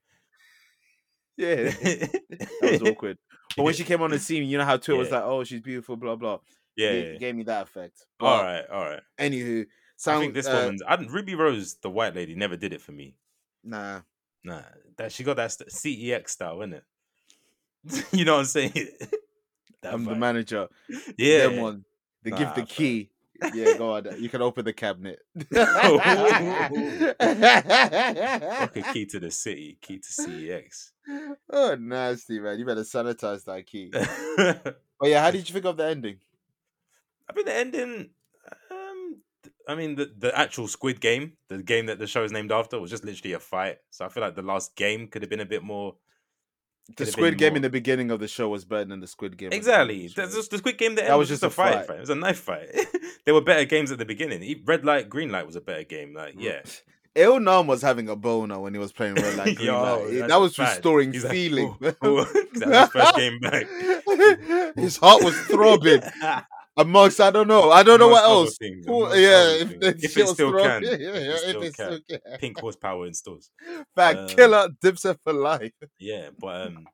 [1.36, 2.20] Yeah, that
[2.62, 3.18] was awkward.
[3.56, 5.60] But when she came on the scene, you know how Twitter was like, "Oh, she's
[5.62, 6.38] beautiful," blah blah.
[6.76, 7.18] yeah, It yeah.
[7.18, 8.04] gave me that effect.
[8.18, 9.00] But All right, all right.
[9.18, 9.66] Anywho,
[10.06, 10.82] I think this uh, woman's.
[10.82, 13.16] I, Ruby Rose, the white lady, never did it for me.
[13.64, 14.00] Nah,
[14.44, 14.62] Nah,
[14.98, 16.84] that she got that st- CEX style, it
[18.12, 18.72] you know what I'm saying?
[19.82, 20.68] I'm the manager.
[21.16, 21.84] Yeah, Them one.
[22.22, 22.66] They give the fam.
[22.66, 23.10] key.
[23.54, 24.06] Yeah, go on.
[24.20, 25.20] You can open the cabinet.
[25.52, 25.66] Fuck
[28.76, 30.90] a key to the city, key to CEX.
[31.50, 32.58] oh, nasty man!
[32.58, 33.92] You better sanitize that key.
[35.02, 36.18] But yeah, how did you think of the ending?
[37.28, 38.10] I mean, the ending.
[38.70, 39.16] Um,
[39.66, 42.78] I mean, the the actual Squid Game, the game that the show is named after,
[42.78, 43.78] was just literally a fight.
[43.90, 45.96] So I feel like the last game could have been a bit more.
[46.96, 49.36] The Squid Game more- in the beginning of the show was better than the Squid
[49.38, 49.50] Game.
[49.52, 50.08] Exactly.
[50.08, 50.94] the That's just the Squid Game.
[50.94, 51.86] The That end was was just just a fight.
[51.86, 51.96] fight.
[51.96, 52.68] It was a knife fight.
[53.24, 54.62] there were better games at the beginning.
[54.66, 56.12] Red Light, Green Light was a better game.
[56.14, 56.42] Like, mm.
[56.42, 56.60] yeah.
[57.14, 60.28] Il Nam was having a boner when he was playing Red Light Green Yo, Light.
[60.28, 60.76] That was fact.
[60.76, 61.74] restoring He's like, feeling.
[61.80, 61.94] 'cause
[62.54, 63.66] that was first game back.
[64.76, 66.02] His heart was throbbing.
[66.76, 67.70] Amongst I don't know.
[67.70, 68.56] I don't know what else.
[68.56, 70.82] things, amongst yeah, if, If it still can.
[70.84, 72.20] yeah, If it if still it still can.
[72.24, 72.38] can.
[72.38, 73.50] Pink horsepower in stores.
[73.94, 75.72] Fact, Um, killer Dipset for life.
[75.98, 76.88] Yeah, but um,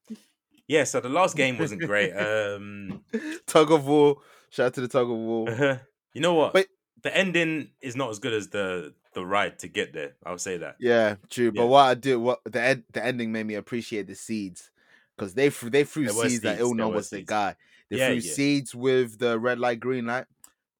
[0.66, 0.82] yeah.
[0.84, 2.12] So the last game wasn't great.
[2.12, 3.04] Um,
[3.46, 4.16] Tug of war.
[4.50, 5.80] Shout out to the tug of war.
[6.14, 6.54] you know what?
[6.54, 6.66] But-
[7.02, 10.16] the ending is not as good as the the ride to get there.
[10.26, 10.76] I'll say that.
[10.80, 11.52] Yeah, true.
[11.52, 14.70] But what I do, what the ed, the ending made me appreciate the seeds
[15.16, 17.54] because they threw they threw seeds that seeds, Ilno were was the guy.
[17.90, 18.32] They Yeah, threw yeah.
[18.32, 20.26] seeds with the red light, green light,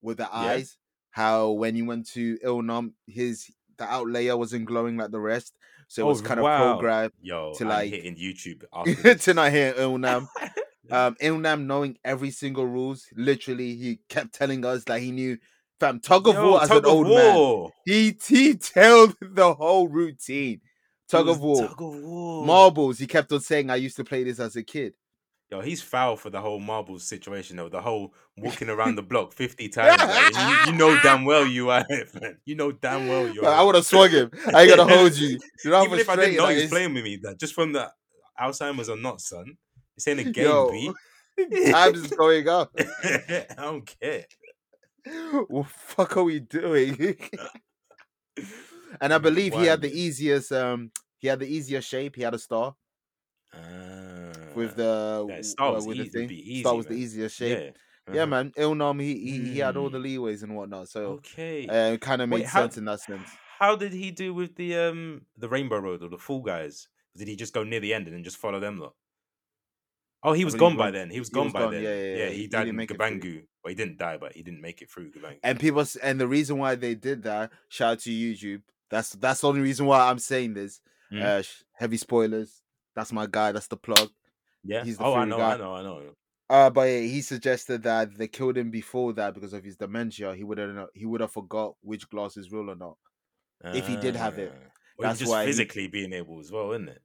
[0.03, 0.77] with the eyes.
[1.11, 5.55] How when you went to Ilnam, his the out layer wasn't glowing like the rest,
[5.89, 6.73] so it Oh, was kind wow.
[6.75, 8.65] of programmed Yo, To, like- hitting YouTube
[9.23, 10.29] to not hear Ilnam.
[10.91, 13.07] um, Ilnam knowing every single rules.
[13.17, 15.39] Literally, he kept telling us that he knew.
[15.81, 17.35] Fam, tug of Yo, war as an old man.
[17.37, 17.71] war.
[17.85, 20.61] He he told the whole routine.
[21.09, 21.69] Tug of war.
[21.69, 22.45] Tug of war.
[22.45, 22.99] Marbles.
[22.99, 24.95] He kept on saying, "I used to play this as a kid."
[25.51, 27.71] Yo, he's foul for the whole marbles situation though.
[27.71, 29.99] The whole walking around the block fifty times.
[29.99, 30.35] like,
[30.67, 32.37] you, you know damn well you are it, man.
[32.45, 33.55] You know damn well you are.
[33.55, 34.31] I would have swung him.
[34.55, 35.39] I ain't gonna hold you.
[35.65, 37.55] You know Even if I didn't know that he was playing with me, that just
[37.55, 37.91] from the
[38.41, 39.57] Alzheimer's or not, son.
[39.97, 40.93] It's in a game, Yo, B.
[41.73, 42.71] Time is going up.
[42.79, 44.25] I don't care.
[45.49, 47.17] What fuck are we doing?
[49.01, 50.53] and I believe he had the easiest.
[50.53, 52.15] Um, he had the easiest shape.
[52.15, 52.77] He had a star
[54.55, 56.61] with Ah, the yeah, w- star uh, was with the easy- thing.
[56.61, 57.59] star was the easiest shape.
[58.09, 58.27] yeah, Yeah, uh-huh.
[58.31, 58.53] man.
[58.57, 59.93] Ilnam, he, he he had all Mm.
[59.93, 61.67] the leeways and whatnot, so Okay.
[61.67, 63.29] uh, it kind of Wait, made how- sense in that sense.
[63.59, 66.89] How did he do with the um the Rainbow Road or the Fall Guys?
[67.17, 68.95] Did he just go near the end and then just follow them lot?
[70.23, 71.11] Oh, he was believe gone he by went- then.
[71.11, 71.83] He was he gone was by gone, then.
[71.83, 73.07] yeah, yeah, yeah, he he died in make it through.
[73.21, 73.43] Gabangu.
[73.63, 75.39] Well, he didn't die, but he didn't make it through Gabangu.
[75.43, 78.63] And people, and the reason why they did that, shout out to YouTube.
[78.91, 80.81] That's that's the only reason why I'm saying this.
[81.13, 81.23] Mm.
[81.23, 82.63] Uh, heavy spoilers.
[82.99, 83.53] That's my guy.
[83.53, 84.11] That's the plug.
[84.65, 84.83] yeah.
[84.83, 85.55] he's the oh, I know, guy.
[85.55, 86.03] I know, I know.
[86.51, 90.35] Uh, but yeah, he suggested that they killed him before that because of his dementia.
[90.35, 92.97] He would have he would have forgot which glass is real or not.
[93.65, 94.53] If he did have it.
[94.53, 94.59] Ah.
[94.99, 97.01] Well, That's just why he- physically being able as well, isn't it?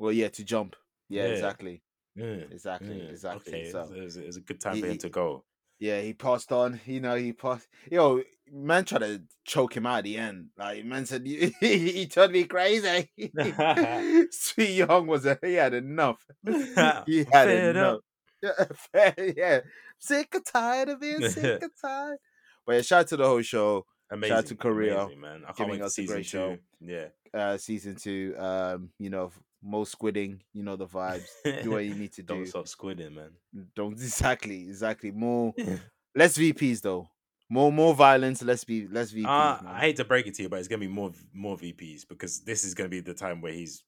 [0.00, 0.74] Well, yeah, to jump.
[1.08, 1.28] Yeah, Yeah.
[1.34, 1.82] exactly,
[2.16, 2.24] Yeah.
[2.50, 3.10] exactly, yeah.
[3.10, 3.54] exactly.
[3.54, 5.44] Okay, So it, was, it was a good time he- for him to go.
[5.78, 6.80] Yeah, he passed on.
[6.86, 7.68] You know, he passed.
[7.90, 10.48] Yo, man tried to choke him out at the end.
[10.58, 13.10] Like man said, he, he turned me crazy.
[14.30, 16.24] Sweet Young was a, he had enough.
[16.44, 18.00] he had Fed enough.
[18.42, 19.60] Yeah, yeah,
[19.98, 22.18] sick and tired of being sick and tired.
[22.66, 23.86] But yeah, shout out to the whole show.
[24.10, 24.28] Amazing.
[24.28, 25.42] Shout out to Korea, amazing, man.
[25.42, 26.28] I can't giving wait us a season great two.
[26.28, 26.58] show.
[26.80, 27.06] Yeah.
[27.34, 28.34] Uh, season two.
[28.38, 29.32] Um, you know,
[29.66, 30.38] most squidding.
[30.52, 31.26] You know the vibes.
[31.62, 32.34] Do what you need to do.
[32.34, 33.30] Don't stop squidding, man.
[33.74, 35.10] Don't exactly, exactly.
[35.10, 35.52] More
[36.14, 37.08] less VPs though.
[37.48, 38.42] More more violence.
[38.42, 39.26] Let's be let's VPs.
[39.26, 39.68] Uh.
[39.68, 42.40] I hate to break it to you, but it's gonna be more more VPs because
[42.40, 43.82] this is gonna be the time where he's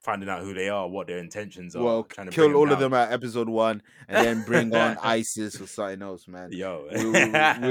[0.00, 1.82] finding out who they are, what their intentions are.
[1.82, 6.02] well, kill all of them at episode one, and then bring on ISIS or something
[6.02, 6.52] else, man.
[6.52, 7.10] Yo, we, we,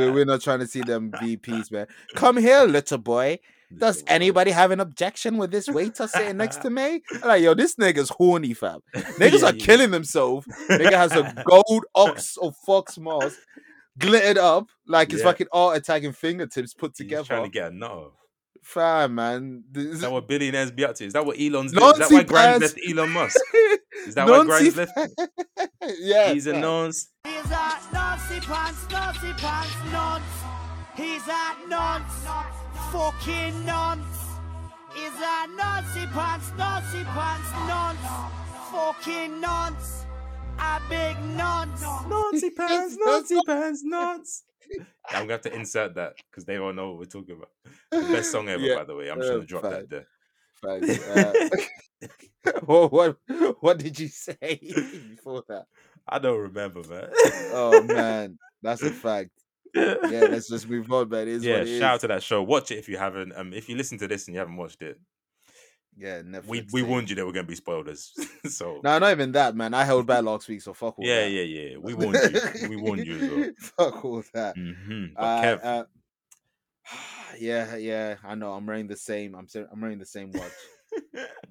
[0.08, 1.86] we- we're not trying to see them VPs, man.
[2.16, 3.38] Come here, little boy.
[3.78, 7.02] Does anybody have an objection with this waiter sitting next to me?
[7.14, 8.80] I'm like, yo, this nigga's horny, fam.
[8.96, 9.66] Niggas Yeah, are yeah.
[9.66, 10.48] killing themselves.
[10.70, 13.38] Nigga has a gold ox or fox mask,
[13.98, 15.26] glittered up like his Yeah.
[15.28, 17.22] fucking art attacking fingertips put together.
[17.22, 17.42] He's together.
[17.42, 17.92] trying to get a nut.
[17.92, 18.12] off.
[18.62, 19.64] Fam, man.
[19.76, 21.06] Is that what billionaires be up to?
[21.06, 21.84] Is that what Elon's doing?
[21.92, 23.36] Is that why Grimes left Elon Musk?
[24.08, 25.22] Is that why Nancy Grimes left?
[26.00, 26.32] yeah.
[26.34, 26.62] He's a fam.
[26.62, 27.10] nonce.
[27.26, 30.24] He's a Nazi pants, Nazi pants, nonce.
[30.96, 32.24] He's a nonce,
[32.93, 34.19] fucking nonce.
[34.93, 37.99] He's a Nazi pants, Nazi pants, nonce.
[38.71, 40.06] Fucking nonce.
[40.60, 41.82] A big nonce.
[42.08, 44.43] Nancy pants, It's Nancy pants, nonce.
[45.10, 47.49] I'm gonna have to insert that because they don't know what we're talking about.
[47.91, 49.10] The best song ever, Yeah, by the way.
[49.10, 49.71] I'm just uh, gonna drop fine.
[49.71, 50.08] that there.
[50.62, 51.08] Facts.
[52.45, 53.17] Uh, what, what
[53.62, 54.60] what did you say
[55.10, 55.65] before that?
[56.08, 57.10] I don't remember, man.
[57.53, 59.32] Oh man, that's a fact.
[60.10, 61.24] Yeah, let's just move on, man.
[61.24, 62.44] It is yeah, shout out to that show.
[62.44, 63.34] Watch it if you haven't.
[63.36, 65.00] Um, if you listen to this and you haven't watched it,
[65.98, 66.48] Yeah, Netflix.
[66.48, 66.90] we we thing.
[66.90, 68.14] warned you there were gonna be spoilers.
[68.50, 69.74] so No, not even that, man.
[69.74, 71.30] I held back last week, so fuck all yeah, that.
[71.32, 71.78] yeah, yeah.
[71.78, 72.70] We warned you.
[72.70, 73.52] We warned you as well.
[73.60, 74.56] fuck all that.
[74.56, 75.84] hmm But Uh, Kev, uh,
[77.40, 78.54] yeah, yeah, I know.
[78.54, 79.36] I'm wearing the same.
[79.36, 80.52] I'm I'm wearing the same watch.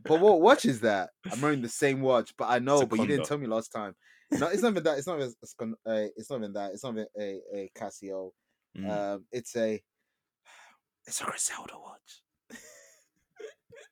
[0.04, 1.10] But what watch is that?
[1.30, 2.86] I'm wearing the same watch, but I know.
[2.86, 3.94] But you didn't tell me last time
[4.38, 4.98] no, it's not even that.
[4.98, 5.74] It's not even.
[5.86, 5.90] a.
[5.90, 6.72] Eh, it's not even that.
[6.72, 8.30] It's not even a, a Casio.
[8.78, 8.90] Mm.
[8.90, 9.82] Um, it's a.
[11.04, 12.22] It's a Griselda watch.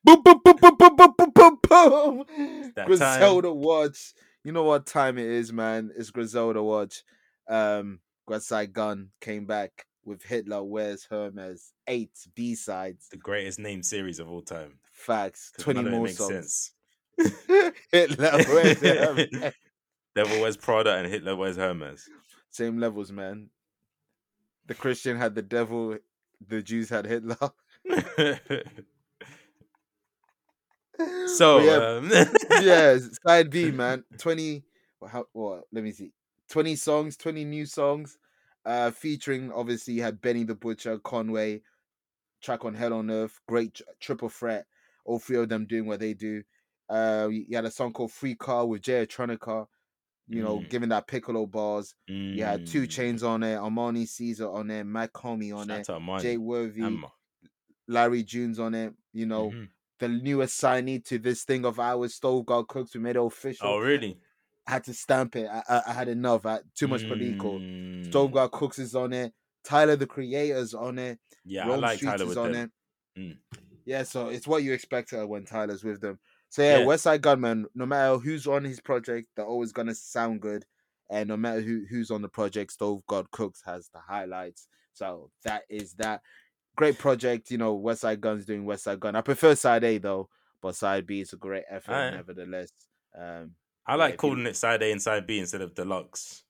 [0.05, 0.23] boom!
[0.23, 0.39] Boom!
[0.45, 0.55] Boom!
[0.61, 0.77] Boom!
[0.77, 0.95] Boom!
[0.95, 1.13] Boom!
[1.17, 1.31] Boom!
[1.33, 1.57] Boom!
[1.67, 2.85] boom.
[2.85, 3.57] Griselda time.
[3.57, 4.13] watch.
[4.45, 5.91] You know what time it is, man?
[5.97, 7.03] It's Griselda watch.
[7.49, 10.63] Um, Godside Gun came back with Hitler.
[10.63, 11.73] Wears Hermes?
[11.85, 13.09] Eight B sides.
[13.09, 14.79] The greatest name series of all time.
[14.93, 15.51] Facts.
[15.59, 16.71] Twenty more songs.
[17.91, 18.31] Hitler.
[18.47, 19.53] Wears Hermes?
[20.15, 22.09] Devil wears Prada and Hitler wears Hermes.
[22.49, 23.49] Same levels, man.
[24.67, 25.97] The Christian had the devil.
[26.47, 27.37] The Jews had Hitler.
[31.27, 32.11] so yeah, um,
[32.61, 34.03] yeah, side B, man.
[34.17, 34.63] 20
[34.99, 35.25] well, how
[35.71, 36.11] let me see.
[36.49, 38.17] 20 songs, 20 new songs.
[38.65, 41.61] Uh featuring obviously you had Benny the Butcher, Conway,
[42.41, 44.65] track on Hell on Earth, great triple threat.
[45.05, 46.43] All three of them doing what they do.
[46.89, 49.67] Uh you had a song called Free Car with Jay Electronica,
[50.31, 50.69] you know, Mm.
[50.69, 51.93] giving that piccolo bars.
[52.07, 55.77] You had two Mm, chains on there, Armani Caesar on there, Mach-Hommy on shout there,
[55.79, 57.11] out to Armani, Jay Worthy, Emma.
[57.87, 59.69] Larry June's on it, you know, Mhm.
[59.99, 62.93] the newest signee to this thing of ours, Stove God Cooks.
[62.95, 63.67] We made it official.
[63.67, 64.17] Oh really?
[64.67, 65.47] I had to stamp it.
[65.47, 66.45] I, I, I had enough.
[66.45, 67.59] I, too much Palico.
[67.59, 69.33] Mm, Stove God Cooks is on it.
[69.63, 71.19] Tyler the Creator's on it.
[71.43, 72.71] Yeah, I like Streets Tyler is with on them.
[73.15, 73.19] it.
[73.19, 73.37] Mm.
[73.85, 76.19] Yeah, so it's what you expect when Tyler's with them.
[76.51, 76.85] So yeah, Yeah.
[76.85, 77.65] West Side Gunman.
[77.73, 80.65] No matter who's on his project, they're always gonna sound good.
[81.09, 84.67] And no matter who who's on the project, Stove God Cooks has the highlights.
[84.93, 86.21] So that is that
[86.75, 87.49] great project.
[87.51, 89.15] You know, Westside Gunn's doing Westside Gunn.
[89.15, 90.29] I prefer Side A though,
[90.61, 92.13] but Side B is a great effort Alright.
[92.15, 92.69] nevertheless.
[93.17, 93.55] Um,
[93.87, 96.43] I Yeah, like you- calling it side A and side B instead of deluxe.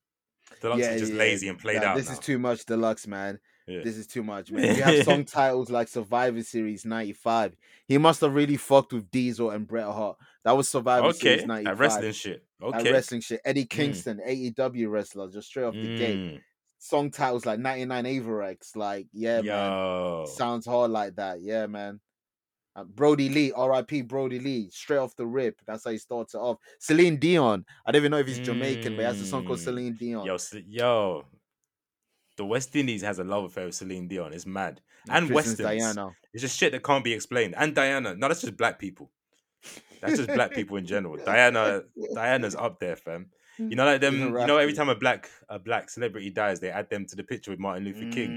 [0.62, 1.98] Deluxe is just yeah, lazy and played nah, out.
[1.98, 2.14] This now.
[2.14, 3.40] is too much deluxe, man.
[3.68, 3.82] Yeah.
[3.84, 4.76] This is too much, man.
[4.76, 7.56] You have song titles like Survivor Series 95.
[7.88, 10.18] He must have really fucked with Diesel and Bret Hart.
[10.44, 11.78] That was Survivor okay, Series 95.
[11.78, 12.44] that wrestling shit.
[12.62, 13.42] Okay, wrestling shit.
[13.46, 16.18] Eddie Kingston, AEW wrestler, just straight off the gate.
[16.18, 16.42] Mm,
[16.80, 18.76] Song titles like 99 Avirex.
[18.76, 20.26] Like, yeah, man.
[20.28, 21.42] Sounds hard like that.
[21.42, 22.00] Yeah, man.
[22.76, 25.60] Uh, Brodie Lee, RIP Brodie Lee, straight off the rip.
[25.68, 26.58] That's how he starts it off.
[26.80, 27.66] Celine Dion.
[27.86, 29.64] I don't even know if he's Jamaican, but he has a song called Mm.
[29.64, 30.26] Celine Dion.
[30.26, 31.26] yo, yo.
[32.38, 34.34] The West Indies has a love affair with Celine Dion.
[34.34, 34.82] It's mad.
[35.10, 35.96] And Christian's Westerns.
[35.96, 36.12] Diana.
[36.34, 37.56] It's just shit that can't be explained.
[37.58, 38.16] And Diana.
[38.16, 39.12] No, that's just black people.
[40.02, 41.18] That's just black people in general.
[41.24, 41.84] Diana,
[42.16, 43.28] Diana's up there, fam.
[43.58, 44.20] You know, like them.
[44.20, 47.24] You know, every time a black a black celebrity dies, they add them to the
[47.24, 48.30] picture with Martin Luther King.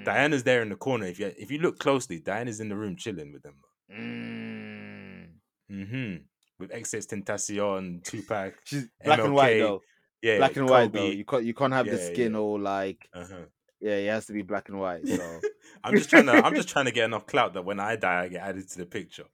[0.00, 1.06] Mm, Diana's there in the corner.
[1.06, 3.54] If you if you look closely, Diana's in the room chilling with them.
[3.92, 5.26] mm.
[5.68, 6.16] hmm
[6.58, 9.82] With XXXTentacion, Tupac, She's black and white MLK, though.
[10.22, 11.06] Yeah, black and white though.
[11.06, 12.38] You can't you can't have the skin yeah.
[12.38, 13.44] all like Uh-huh.
[13.80, 15.06] yeah, it has to be black and white.
[15.06, 15.40] So
[15.84, 18.22] I'm just trying to I'm just trying to get enough clout that when I die,
[18.24, 19.24] I get added to the picture.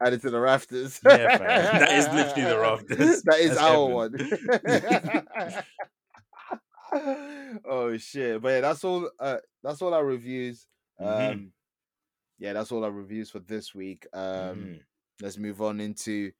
[0.00, 1.00] Added to the rafters.
[1.04, 1.38] Yeah.
[1.78, 3.22] That is literally the rafters.
[3.22, 5.24] That is That's our heaven.
[6.92, 7.62] one.
[7.68, 8.40] oh shit!
[8.40, 9.10] But yeah, that's all.
[9.18, 10.66] Uh, that's all our reviews.
[10.98, 11.50] Um, Mhm.
[12.38, 14.06] yeah, that's all our reviews for this week.
[14.12, 14.80] Um, Mhm.
[15.20, 16.32] let's move on into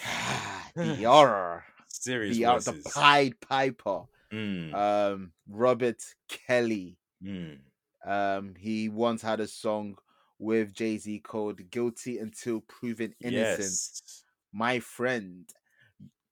[0.76, 1.64] the horror.
[2.08, 2.90] Serious The, uh, the.
[2.94, 4.02] Pied Piper.
[4.32, 6.96] Mm, Um, Robert Kelly.
[7.22, 7.58] mm.
[8.06, 9.96] Um, he once had a song
[10.38, 14.22] with Jay Z called "Guilty Until Proven Innocent." Yes.
[14.52, 15.48] My friend,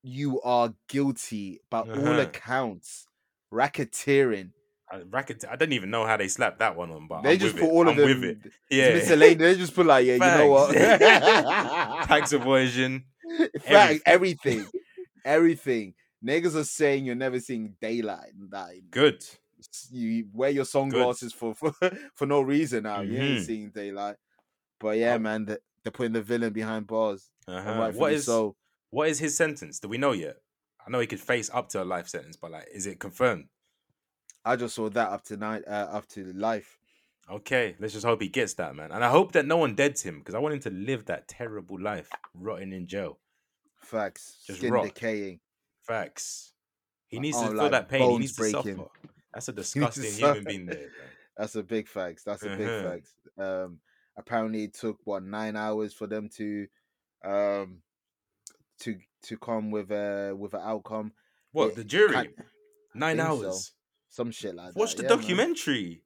[0.02, 2.20] you are guilty by all Uh-huh.
[2.20, 3.06] accounts.
[3.52, 4.50] Racketeering.
[4.90, 7.38] I, racket, I don't even know how they slapped that one on, but They I'm
[7.38, 7.70] just put it.
[7.72, 8.20] all I'm of them.
[8.20, 8.52] with it.
[8.70, 8.94] Yeah.
[8.94, 9.38] miscellaneous.
[9.38, 10.72] They just put like, yeah, you know what?
[12.06, 13.02] Tax avoidance.
[13.64, 14.60] Fact, everything.
[14.60, 14.66] everything,
[15.26, 15.94] everything.
[16.24, 18.32] Niggas are saying you're never seeing daylight.
[18.50, 19.24] Like, Good.
[19.90, 21.72] you wear your sunglasses for, for
[22.14, 23.00] for no reason now.
[23.02, 23.44] You ain't Mhm.
[23.46, 24.16] seeing daylight.
[24.80, 25.18] But yeah, Oh.
[25.18, 27.30] man, they- they're putting the villain behind bars.
[27.46, 27.92] Uh-huh.
[27.94, 28.56] What is so?
[28.90, 29.78] what is his sentence?
[29.78, 30.36] Do we know yet?
[30.84, 33.48] I know he could face up to a life sentence, but like, is it confirmed?
[34.44, 36.78] I just saw that up to night, uh, up to life.
[37.28, 38.92] Okay, let's just hope he gets that, man.
[38.92, 41.26] And I hope that no one deads him because I want him to live that
[41.28, 43.18] terrible life, rotting in jail.
[43.82, 44.42] Facts.
[44.46, 44.84] Just Skin rot.
[44.84, 45.40] decaying.
[45.86, 46.52] Facts.
[47.08, 48.10] He needs oh, to feel like that pain.
[48.10, 48.76] He needs to breaking.
[48.76, 48.88] suffer.
[49.32, 50.76] That's a to disgusting human being there.
[50.76, 50.88] man.
[51.36, 52.24] That's a big facts.
[52.24, 52.90] That's a big Uh-huh.
[52.90, 53.12] facts.
[53.38, 53.78] Um,
[54.16, 56.66] apparently it took what nine hours for them to,
[57.24, 57.78] um,
[58.80, 61.12] to to come with a with an outcome.
[61.52, 62.30] What It the jury?
[62.94, 63.44] Nine think so.
[63.46, 63.72] hours.
[64.08, 64.78] Some shit like that.
[64.78, 65.18] Watch the yeah, man.
[65.18, 66.02] documentary.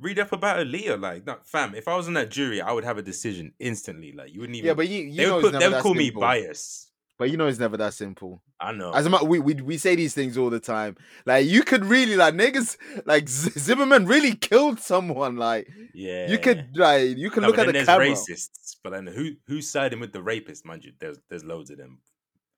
[0.00, 1.00] Read up about Aaliyah.
[1.00, 1.74] Like, no, fam.
[1.74, 4.12] If I was on that jury, I would have a decision instantly.
[4.12, 4.68] Like, you wouldn't even.
[4.68, 5.58] Yeah, but you, you they would put.
[5.58, 6.20] They would call me simple.
[6.20, 6.92] biased.
[7.18, 8.40] But you know it's never that simple.
[8.60, 8.92] I know.
[8.92, 10.96] As a matter, we, we we say these things all the time.
[11.26, 12.76] Like you could really like niggas
[13.06, 15.36] like Z- Zimmerman really killed someone.
[15.36, 16.28] Like yeah.
[16.30, 18.06] you could like you can No, look at the there's camera.
[18.08, 18.76] racists.
[18.84, 20.64] But then who who's siding with the rapist?
[20.64, 21.98] Mind you, there's there's loads of them.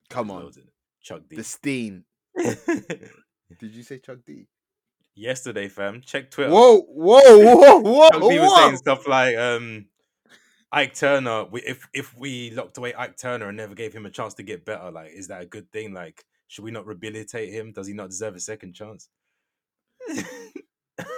[0.09, 0.71] Come There's on, loads of them.
[1.01, 1.35] Chuck D.
[1.37, 2.03] the Steen.
[2.37, 4.47] Did you say Chuck D?
[5.15, 6.01] Yesterday, fam.
[6.01, 6.51] Check Twitter.
[6.51, 8.55] Whoa, whoa, whoa, whoa, Chuck D was whoa.
[8.57, 9.85] saying stuff like, um,
[10.71, 11.45] Ike Turner.
[11.45, 14.43] We, if if we locked away Ike Turner and never gave him a chance to
[14.43, 15.93] get better, like, is that a good thing?
[15.93, 17.71] Like, should we not rehabilitate him?
[17.73, 19.09] Does he not deserve a second chance?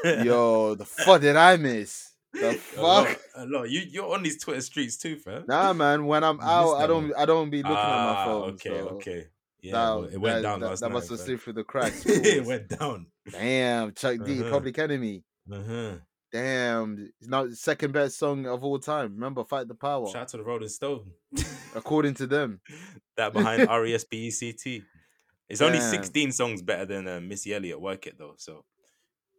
[0.04, 2.12] Yo, the fuck did I miss?
[2.34, 3.20] The A lot, fuck?
[3.36, 3.70] a lot.
[3.70, 5.44] You you're on these Twitter streets too, fam.
[5.48, 6.06] Nah, man.
[6.06, 7.10] When I'm out, I don't.
[7.10, 7.14] one.
[7.18, 8.50] I don't be looking at my Ah, phone.
[8.54, 9.28] Okay, so okay.
[9.62, 10.94] Yeah, that, it went that, down that, that night.
[10.94, 12.04] must have slipped through the cracks.
[12.06, 13.06] it went down.
[13.32, 14.50] Damn, Chuck D, Uh-huh.
[14.50, 15.24] Public Enemy.
[15.52, 15.92] Uh-huh.
[16.34, 19.14] Damn, it's not the second best song of all time.
[19.14, 21.12] Remember, Fight the Power, Shout out to the Rolling Stone.
[21.76, 22.60] according to them.
[23.18, 24.84] that behind R E S P E C T.
[25.48, 28.34] It's only 16 songs better than uh, Missy Elliott Work It though.
[28.38, 28.66] So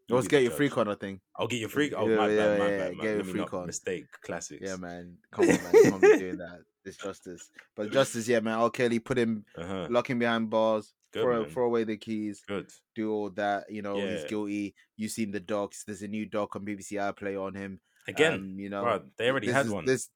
[0.07, 0.57] you Let's get your judge.
[0.57, 1.21] freak on, I think.
[1.37, 1.93] I'll get your freak.
[1.97, 3.07] Oh Yeah, my yeah, bad, my yeah, bad, get man.
[3.07, 3.67] your Let me freak not on.
[3.67, 4.63] mistake classics.
[4.65, 5.17] Yeah, man.
[5.33, 5.73] Come on, man.
[5.83, 6.61] Can't be doing that.
[6.85, 7.51] It's justice.
[7.75, 8.59] But justice, yeah, man.
[8.59, 8.71] R.
[8.71, 9.89] Kelly put him, Uh-huh.
[9.91, 11.51] lock him behind bars, Good, throw, man.
[11.51, 12.71] throw away the keys, Good.
[12.95, 13.71] do all that.
[13.71, 14.75] You know, he's guilty.
[14.97, 15.85] You've seen the docs.
[15.85, 17.81] There's a new doc on BBC iPlayer on him.
[18.07, 19.85] Again, Um, you know, bro, they already had is- one.
[19.87, 20.11] This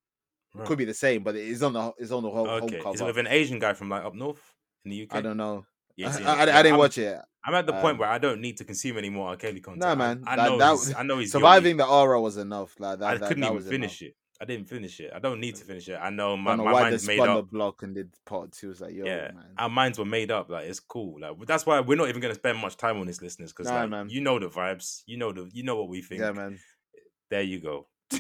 [0.55, 0.67] Bro.
[0.67, 2.79] could be the same, but it's on the it's on the whole okay.
[2.81, 4.41] home Is it with an Asian guy from like up north
[4.85, 5.15] in the UK?
[5.17, 5.65] I don't know.
[5.97, 6.43] You I, I?
[6.43, 7.19] I didn't I'm- watch it.
[7.45, 9.37] I'm at the point Um, where I don't need to consume any more R.
[9.37, 9.81] Kelly content.
[9.81, 10.25] Nah, I- man.
[10.27, 10.59] I, that- know.
[10.59, 11.91] that I know he's Surviving guilty.
[11.91, 12.75] the aura was enough.
[12.79, 13.07] Like that.
[13.09, 14.11] I that, couldn't that even finish enough.
[14.11, 14.17] it.
[14.41, 15.11] I didn't finish it.
[15.15, 15.99] I don't need to finish it.
[16.01, 18.53] I know I my, don't know my mind's made spun the block and did part
[18.53, 20.49] two was like, "Yo, yeah, man." our minds were made up.
[20.49, 21.19] Like it's cool.
[21.21, 23.81] Like that's why we're not even gonna spend much time on this, listeners, because Nah,
[23.81, 24.09] like, man.
[24.11, 25.03] you know the vibes.
[25.07, 25.51] You know the.
[25.53, 26.21] You know what we think.
[26.21, 26.59] yeah, man.
[27.31, 27.89] There you go.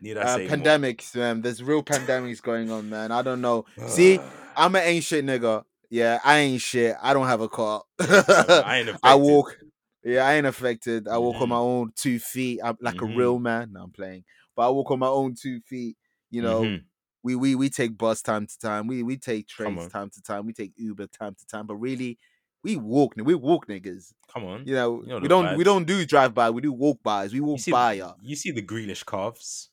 [0.00, 0.56] Need I Uh, say more?
[0.56, 1.40] pandemics, man.
[1.42, 3.12] There's real pandemics going on, man.
[3.12, 3.66] I don't know.
[3.86, 4.18] See,
[4.56, 5.64] I'm an ain't shit nigga.
[5.90, 6.96] Yeah, I ain't shit.
[7.02, 7.82] I don't have a car.
[8.00, 8.98] I ain't Affected.
[9.02, 9.56] I walk.
[10.04, 11.08] Yeah, I ain't affected.
[11.08, 11.48] I walk on Mhm.
[11.48, 12.60] my own two feet.
[12.64, 13.12] I'm like Mhm.
[13.12, 13.72] a real man.
[13.72, 14.24] No, I'm playing,
[14.60, 15.96] but I walk on my own two feet.
[16.30, 16.84] You know, Mhm.
[17.22, 18.86] we we we take bus time to time.
[18.86, 20.46] We we take trains time to time.
[20.46, 21.66] We take Uber time to time.
[21.66, 22.18] But really,
[22.62, 23.14] we walk.
[23.16, 24.12] We walk niggas.
[24.32, 24.66] Come on.
[24.66, 26.50] You know, You know we don't we don't do drive by.
[26.50, 27.32] We do walk bys.
[27.32, 27.92] We You walk see, by
[28.22, 29.70] you see the greenish calves.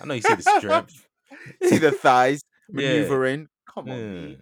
[0.00, 1.06] I know you see the strength.
[1.62, 2.72] See the thighs Yeah.
[2.72, 3.48] maneuvering.
[3.66, 4.40] Come on, me.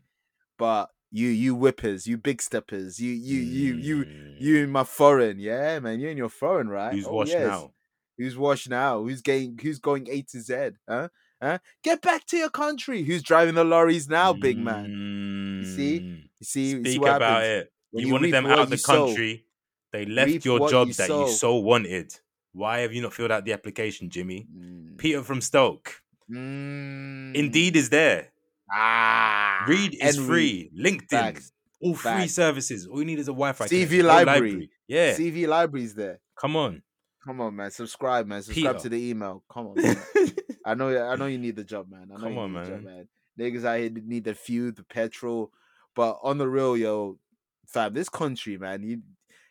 [0.59, 5.39] But you you whippers, you big steppers, you you you you you in my foreign,
[5.39, 6.01] yeah, man.
[6.01, 6.99] You're in your foreign, right?
[6.99, 7.39] Who's Oh, washed yes.
[7.39, 7.75] now?
[8.19, 9.03] Who's washed now?
[9.03, 10.71] Who's getting who's going A to Z?
[10.89, 11.09] Huh?
[11.41, 11.59] Huh?
[11.85, 13.05] Get back to your country.
[13.05, 15.63] Who's driving the lorries now, big man?
[15.65, 16.01] see?
[16.01, 16.23] Mm.
[16.41, 17.63] You see, you see Speak what about happens?
[17.63, 17.73] it.
[17.91, 19.45] When you, you wanted them out of you the country.
[19.93, 22.15] They left your job you that you so wanted.
[22.53, 24.47] Why have you not filled out the application, Jimmy?
[24.55, 24.99] Mm.
[24.99, 26.03] Peter from Stoke.
[26.31, 27.35] Mm.
[27.35, 28.29] Indeed is there.
[28.71, 29.65] Ah.
[29.67, 30.71] Read is and free.
[30.79, 31.09] LinkedIn.
[31.09, 31.53] Facts.
[31.81, 32.87] All free services.
[32.87, 33.67] All you need is a Wi-Fi.
[33.67, 34.07] CV connection.
[34.07, 34.71] Library.
[34.89, 35.15] Yeah.
[35.15, 36.19] CV libraries there.
[36.39, 36.83] Come on.
[37.29, 37.71] Come on, man.
[37.71, 38.41] Subscribe, man.
[38.43, 38.83] Subscribe Peter.
[38.85, 39.45] to the email.
[39.53, 39.75] Come on.
[39.83, 39.97] Man.
[40.65, 40.89] I know.
[41.09, 42.09] I know you need the job, man.
[42.11, 42.95] I know Come you on, need the job, man.
[42.97, 43.09] man.
[43.53, 45.53] Niggas out here need the fuel, the petrol,
[45.95, 47.19] but on the real, yo,
[47.67, 49.03] fam, this country, man, you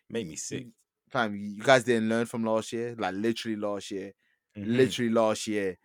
[0.09, 0.65] Made me sick.
[1.11, 4.13] fam, you guys didn't learn from last year, like literally last year,
[4.57, 4.75] Mhm.
[4.75, 5.77] literally last year,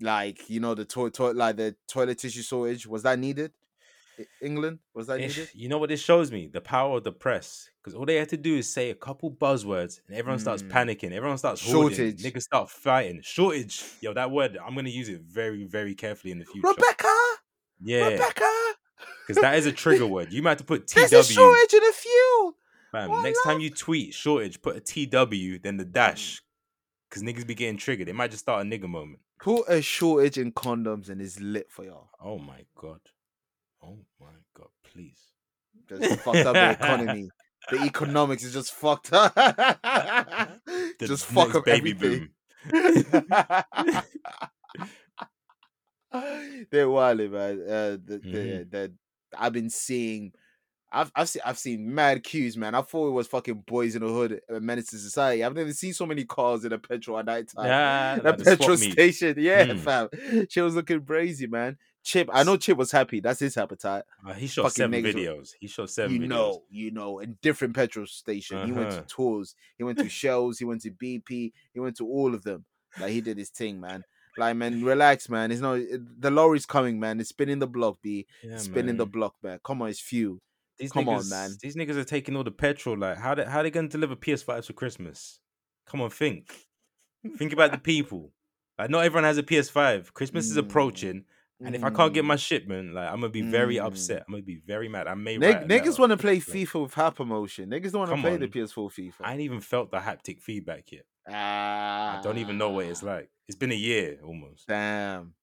[0.00, 3.52] like you know the toilet, to- like the toilet tissue shortage was that needed?
[4.40, 5.48] England was that needed?
[5.54, 6.48] you know what this shows me?
[6.48, 7.68] The power of the press.
[7.88, 10.68] Because all they had to do is say a couple buzzwords and everyone starts Mm.
[10.70, 11.12] panicking.
[11.12, 11.96] Everyone starts hoarding.
[11.98, 12.22] Shortage.
[12.22, 13.20] Niggas start fighting.
[13.22, 13.82] Shortage.
[14.00, 16.68] Yo, that word, I'm going to use it very, very carefully in the future.
[16.68, 17.14] Rebecca,
[17.82, 18.08] yeah.
[18.08, 18.50] Rebecca,
[19.26, 20.32] Because that is a trigger word.
[20.32, 20.94] You might have to put TW.
[20.96, 22.54] there's a shortage in the fuel.
[22.92, 26.42] Fam, What next time you tweet shortage, put a TW, then the dash.
[27.08, 28.08] Because niggas be getting triggered.
[28.08, 29.20] It might just start a nigga moment.
[29.40, 32.10] Put a shortage in condoms and it's lit for y'all.
[32.22, 33.00] Oh my God.
[33.82, 35.18] Oh my God, please.
[35.88, 37.30] Just fucked up the economy.
[37.70, 39.34] The economics is just fucked up.
[40.98, 41.92] The just fuck up baby everything.
[41.92, 42.30] boom.
[46.70, 47.60] They're wilding, man.
[47.60, 48.70] Uh, the, the, Mhm.
[48.70, 48.92] the,
[49.36, 50.32] I've been seeing,
[50.92, 52.74] I've I've seen I've seen mad queues, man.
[52.74, 55.42] I thought it was fucking boys in the hood, a menace to society.
[55.44, 57.64] I've never seen so many cars in a petrol at night time.
[57.64, 59.74] Nah, a the petrol station, yeah, Mm.
[59.74, 60.08] fam.
[60.50, 61.76] She was looking crazy, man.
[62.04, 63.20] Chip, I know Chip was happy.
[63.20, 64.04] That's his appetite.
[64.26, 65.50] Uh, he shot Fucking seven niggas videos.
[65.60, 66.28] He shot seven you videos.
[66.28, 68.64] know, you know, in different petrol station.
[68.66, 69.04] He went to Uh-huh.
[69.08, 69.54] tours.
[69.76, 70.58] He went to Shells.
[70.58, 71.52] He went to BP.
[71.74, 72.64] He went to all of them.
[72.98, 74.04] Like he did his thing, man.
[74.38, 75.50] Like man, relax, man.
[75.50, 75.80] It's not
[76.18, 77.20] the lorry's coming, man.
[77.20, 78.26] It's spinning the block, B.
[78.42, 79.58] Yeah, It's spinning the block, man.
[79.64, 80.40] Come on, it's few.
[80.78, 81.50] These Come on, man.
[81.60, 82.96] These niggas are taking all the petrol.
[82.96, 85.40] Like, how they how they gonna deliver PS5s for Christmas?
[85.86, 86.68] Come on, think.
[87.36, 88.32] think about the people.
[88.78, 90.12] Like, not everyone has a PS5.
[90.14, 90.60] Christmas is Mm.
[90.60, 91.24] approaching,
[91.64, 92.28] and if I can't get Mm.
[92.28, 93.86] my shipment, like, I'm gonna be very Mm.
[93.86, 94.24] upset.
[94.26, 95.06] I'm gonna be very mad.
[95.08, 97.70] I may Nig- niggas want to play FIFA with hyper motion.
[97.70, 98.48] Niggas don't want to play the.
[98.48, 99.14] PS4 FIFA.
[99.20, 101.04] I ain't even felt the haptic feedback yet.
[101.28, 103.28] ah, I don't even know what it's like.
[103.48, 104.66] It's been a year almost.
[104.68, 105.34] Damn,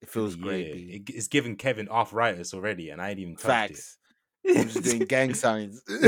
[0.00, 0.66] it It's been a feels great.
[0.66, 3.98] It, it's giving Kevin arthritis already, and I ain't even touched Facts.
[4.44, 5.82] I'm just doing gang signs.
[5.88, 6.02] I'm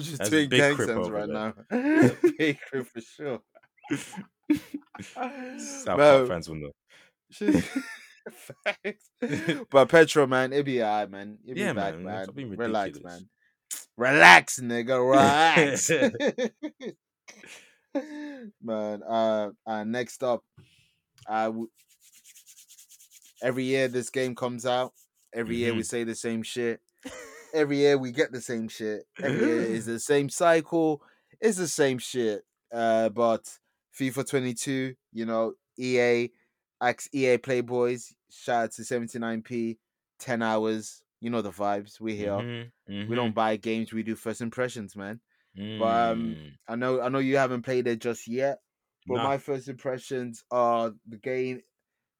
[0.00, 1.54] just That's doing gang signs right there.
[1.70, 2.10] now.
[2.38, 3.40] big crip for sure.
[4.48, 5.60] It.
[5.60, 6.72] South Park fans will know.
[8.64, 9.10] Facts.
[9.70, 11.38] but Petro, man, it'll be alright, man.
[11.44, 12.56] Yeah, be back, man, man.
[12.56, 13.28] Relax, man.
[13.96, 15.10] Relax, nigga.
[15.10, 15.90] Relax.
[18.62, 20.42] man, uh, uh next up,
[21.28, 21.68] uh w-
[23.42, 24.92] every year this game comes out.
[25.34, 25.86] Every year we Mhm.
[25.86, 26.80] say the same shit.
[27.54, 29.04] Every year we get the same shit.
[29.22, 31.02] Every year is the same cycle.
[31.40, 32.44] It's the same shit.
[32.72, 33.48] Uh, but
[33.98, 36.30] FIFA 22, you know, EA,
[36.82, 39.78] ex EA Playboys, shout out to 79p,
[40.18, 41.02] 10 hours.
[41.20, 42.00] You know the vibes.
[42.00, 42.70] We're here.
[42.88, 45.20] Mhm, We don't buy games, we do first impressions, man.
[45.58, 45.78] mhm.
[45.78, 46.52] but, um, Mm.
[46.68, 48.58] I know I know you haven't played it just yet,
[49.06, 49.24] but Nah.
[49.24, 51.62] my first impressions are the game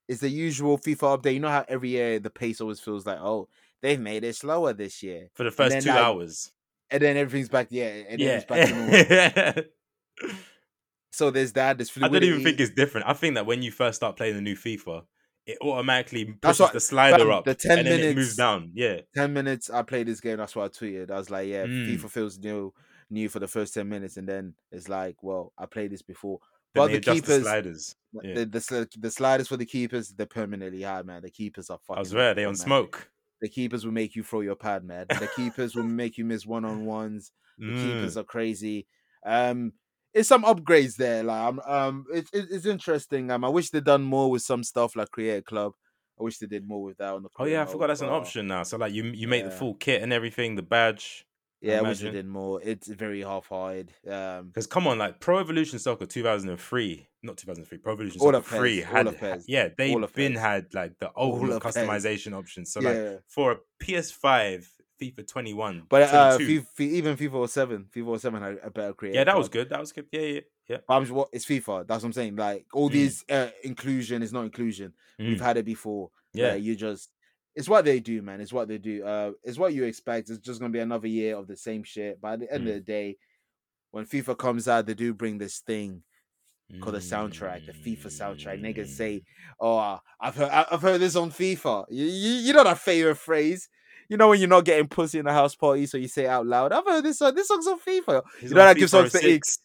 [0.08, 1.34] is the usual FIFA update.
[1.34, 3.48] You know how every year the pace always feels like, oh,
[3.82, 5.28] they've made it slower this year.
[5.34, 6.52] for the first two like, hours.
[6.90, 8.44] And then everything's back, yeah, and Yeah.
[8.46, 9.64] back to normal.
[11.18, 11.78] So there's that.
[11.78, 12.16] There's fluidity.
[12.16, 13.08] I don't even think it's different.
[13.08, 15.02] I think that when you first start playing the new FIFA,
[15.46, 18.70] it automatically pushes what- the slider up the 10 and then it moves down.
[18.74, 19.00] Yeah.
[19.16, 21.10] 10 minutes I played this game, that's what I tweeted.
[21.10, 21.88] I was like, yeah, Mm.
[21.88, 22.72] FIFA feels new
[23.10, 26.38] new for the first 10 minutes, and then it's like, well, I played this before.
[26.74, 27.96] Then But the keepers, the sliders.
[28.22, 28.34] Yeah.
[28.34, 31.22] the, the the sliders for the keepers, they're permanently high, man.
[31.22, 32.00] The keepers are fucking.
[32.00, 32.34] I swear.
[32.34, 32.56] They on man.
[32.56, 33.10] smoke.
[33.40, 35.06] The keepers will make you throw your pad, man.
[35.08, 37.32] The keepers will make you miss one on ones.
[37.58, 37.82] The Mm.
[37.84, 38.86] keepers are crazy.
[39.24, 39.72] Um,
[40.14, 41.22] it's some upgrades there.
[41.22, 43.30] Like, um, um, it's it, it's interesting.
[43.30, 45.72] Um, I wish they'd done more with some stuff like Create a Club.
[46.18, 47.28] I wish they did more with that on the.
[47.38, 48.62] Oh yeah, I forgot that's an option now.
[48.64, 51.24] So like you you make the full kit and everything, the badge.
[51.60, 52.60] Yeah, I wish they did more.
[52.62, 53.92] It's very half-hearted.
[54.08, 58.46] Um, Because come on, like Pro Evolution Soccer 2003, not 2003, Pro Evolution Soccer of
[58.46, 61.76] PES, 3 all had, yeah, they've been had like the All ultimate of PES.
[61.76, 62.72] customization options.
[62.72, 64.66] So yeah, like for a PS5,
[65.00, 69.16] FIFA 21, but uh, FIFA, even FIFA 07, FIFA 07 had a better creative.
[69.18, 69.68] yeah, that was good.
[69.70, 70.06] That was good.
[70.10, 70.76] Yeah, yeah, yeah.
[70.86, 71.86] But I'm just, what it's FIFA.
[71.86, 72.36] That's what I'm saying.
[72.36, 72.92] Like all Mm.
[72.92, 74.92] these uh, inclusion is not inclusion.
[75.18, 76.10] We've Mm, had it before.
[76.32, 76.54] yeah.
[76.54, 77.10] You just
[77.54, 78.40] it's what they do, man.
[78.40, 79.04] It's what they do.
[79.04, 80.30] Uh, it's what you expect.
[80.30, 82.20] It's just gonna be another year of the same shit.
[82.20, 82.68] But at the end Mm.
[82.70, 83.16] of the day,
[83.90, 86.02] when FIFA comes out, they do bring this thing
[86.80, 88.60] called the soundtrack, the FIFA soundtrack.
[88.60, 88.96] Niggas Mm.
[88.96, 89.22] say,
[89.58, 93.68] "Oh, I've heard, I've heard this on FIFA." You, you, you know that favorite phrase.
[94.08, 96.28] You know when you're not getting pussy in a house party, so you say it
[96.28, 97.34] out loud, "I've heard this song.
[97.34, 99.58] This song's on FIFA." He's you know that gives us the 06.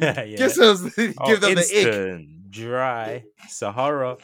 [0.00, 0.24] yeah.
[0.26, 2.50] Gives us, give Oh, them the ick.
[2.50, 4.16] dry, Sahara.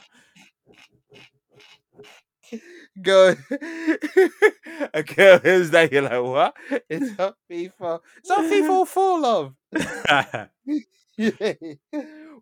[3.03, 3.35] Go,
[4.95, 6.55] a girl is that you're like, what?
[6.89, 8.01] It's on FIFA.
[8.19, 9.55] It's on FIFA full love.
[11.19, 11.53] yeah.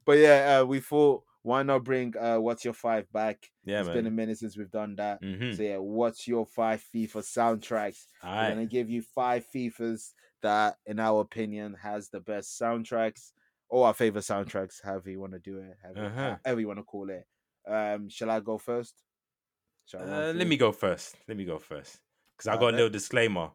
[0.05, 3.51] But yeah, uh, we thought why not bring uh what's your five back?
[3.64, 5.22] yeah, it's been a minute since we've done that.
[5.22, 5.55] Mm-hmm.
[5.55, 8.07] So yeah, what's your five FIFA soundtracks?
[8.22, 8.49] All right.
[8.49, 13.32] gonna give you five FIFAs that, in our opinion, has the best soundtracks
[13.68, 16.36] or our favorite soundtracks, however you want to do it, however, Uh-huh.
[16.45, 17.26] however you want to call it.
[17.66, 19.03] Um, shall I go first?
[19.99, 21.16] I Uh, let me go first.
[21.28, 22.01] Let me go first
[22.36, 23.53] because I got a little disclaimer.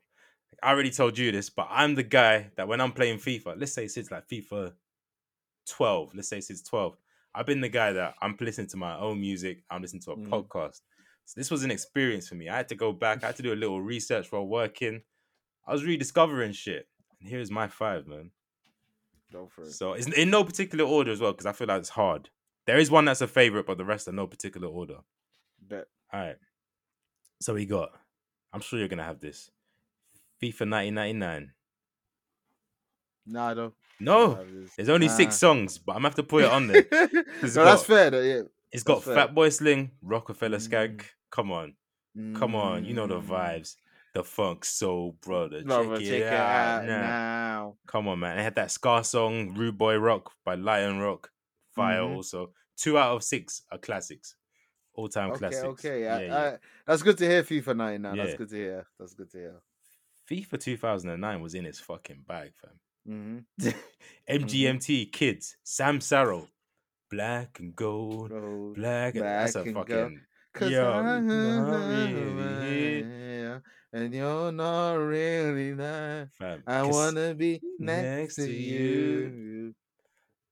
[0.63, 3.73] I already told you this, but I'm the guy that when I'm playing FIFA, let's
[3.73, 4.75] say since like FIFA
[5.67, 6.97] 12, let's say since 12,
[7.33, 9.63] I've been the guy that I'm listening to my own music.
[9.69, 10.29] I'm listening to a Mhm.
[10.29, 10.81] podcast.
[11.25, 12.49] So this was an experience for me.
[12.49, 13.23] I had to go back.
[13.23, 15.03] I had to do a little research while working.
[15.67, 16.89] I was rediscovering shit.
[17.19, 18.31] And here's my five, man.
[19.31, 19.71] Go for it.
[19.73, 22.29] So it's in no particular order as well, because I feel like it's hard.
[22.65, 24.99] There is one that's a favorite, but the rest are no particular order.
[25.59, 25.87] Bet.
[26.11, 26.37] All right.
[27.41, 27.91] So we got.
[28.51, 29.51] I'm sure you're gonna have this.
[30.41, 31.53] FIFA 1999.
[33.29, 33.73] Nah, I don't.
[33.99, 35.13] No, have there's only Nah.
[35.13, 36.85] six songs, but I'm gonna have to put it on there.
[36.91, 38.09] no, It's that's fair.
[38.09, 38.41] Though, yeah.
[38.71, 39.15] It's got fair.
[39.15, 40.67] Fatboy Slim, Rockefeller Mm.
[40.69, 41.03] Skank.
[41.31, 41.75] Come on,
[42.35, 43.27] come on, you know the Mm.
[43.27, 43.75] vibes.
[44.15, 45.61] The funk soul, brother.
[45.63, 47.01] Brother, check, check it out, now.
[47.01, 47.77] now.
[47.85, 48.39] Come on, man.
[48.39, 51.29] It had that Scar song, Rude Boy Rock by Lion Rock.
[51.75, 52.15] Fire Mhm.
[52.15, 52.51] also.
[52.75, 54.35] Two out of six are classics.
[54.93, 55.63] All time Okay, classics.
[55.63, 56.01] okay.
[56.03, 56.37] Yeah, I- yeah.
[56.53, 56.57] I-
[56.87, 57.43] that's good to hear.
[57.43, 58.15] FIFA 99.
[58.15, 58.23] Yeah.
[58.25, 58.87] That's good to hear.
[58.97, 59.61] That's good to hear.
[60.29, 62.79] FIFA 2009 was in its fucking bag, fam.
[63.09, 63.69] Mm-hmm.
[64.29, 66.47] MGMT Kids, Sam Sparro,
[67.09, 69.15] Black and Gold, Bro, Black.
[69.15, 70.21] and that's a and fucking.
[70.53, 76.31] Cause Yo, really here, and you're not really there.
[76.37, 76.63] Fam.
[76.67, 78.77] I wanna be next next to you.
[78.77, 79.75] you.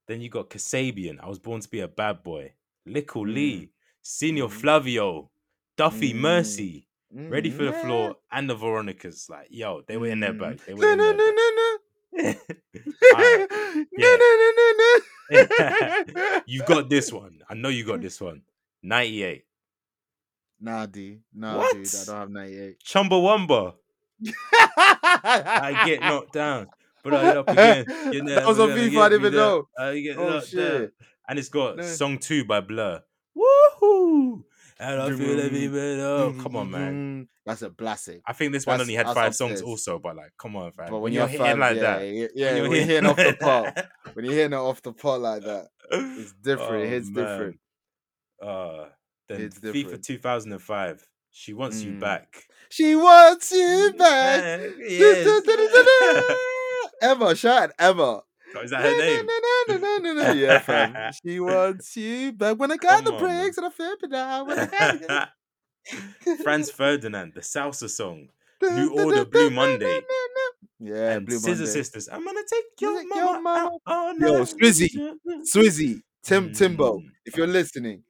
[0.06, 1.18] Then you got Kasabian.
[1.22, 2.52] I was born to be a bad boy.
[2.86, 3.34] Lickle Mm.
[3.34, 3.70] Lee,
[4.02, 4.52] Senior Mhm.
[4.52, 5.30] Flavio,
[5.76, 6.20] Duffy Mm.
[6.20, 9.28] Mercy, Ready for the Floor, and the Veronicas.
[9.30, 10.58] Like, yo, they were in their bag.
[10.66, 11.77] They were in their bag.
[12.22, 12.34] no,
[13.12, 13.46] no.
[13.96, 14.16] No,
[14.76, 15.00] no,
[16.14, 17.38] no, you got this one.
[17.48, 18.42] I know you got this one.
[18.82, 19.44] 98.
[20.60, 21.18] Nah, D.
[21.34, 21.72] Nah, What?
[21.72, 21.86] dude.
[21.94, 22.76] I don't have 98.
[22.84, 23.74] Chumbawamba.
[24.54, 26.66] I get knocked down.
[27.04, 27.86] But I get up again.
[28.12, 29.68] You That was on FIFA, I didn't even know.
[29.78, 30.80] I get Oh, knocked down.
[30.80, 30.92] shit.
[31.28, 31.82] And it's got No.
[31.82, 33.02] song two by Blur.
[33.36, 34.42] Woohoo!
[34.80, 37.28] And I feel every bit oh, come on, man.
[37.44, 38.20] That's a classic.
[38.26, 39.58] I think this one That's- only had five upstairs.
[39.58, 40.90] songs also, but like, come on, fam.
[40.90, 43.06] But when, you're you're hitting fam- like yeah, that, yeah, yeah, you're when you're hitting
[43.10, 46.70] off the pot, when you're hitting it off the pot like that, it's different.
[46.72, 47.24] Oh, it hits man.
[47.24, 47.56] different.
[48.40, 48.88] Uh,
[49.28, 50.04] then It's FIFA different.
[50.04, 51.06] 2005.
[51.30, 52.00] She wants you Mm.
[52.00, 52.44] back.
[52.70, 54.42] She wants you back.
[54.60, 55.42] Man, yes.
[57.02, 58.22] Emma, shout out Emma.
[58.56, 60.38] Oh, Is that her name?
[60.38, 61.12] yeah, fam.
[61.24, 64.12] She wants you but When I got Come the on, breaks and I flip it
[64.12, 65.28] had
[66.42, 68.28] Franz Ferdinand, the salsa song.
[68.62, 70.00] New Order, Blue Monday.
[70.80, 71.66] Yeah, and Blue Scissor Monday.
[71.66, 72.08] Sisters.
[72.10, 73.70] I'm gonna take your mama, your mama.
[73.74, 74.42] out all Yo.
[74.44, 74.90] Swizzy,
[75.42, 76.98] Swizzy, Tim Timbo.
[76.98, 77.04] Mm.
[77.24, 78.02] If you're listening,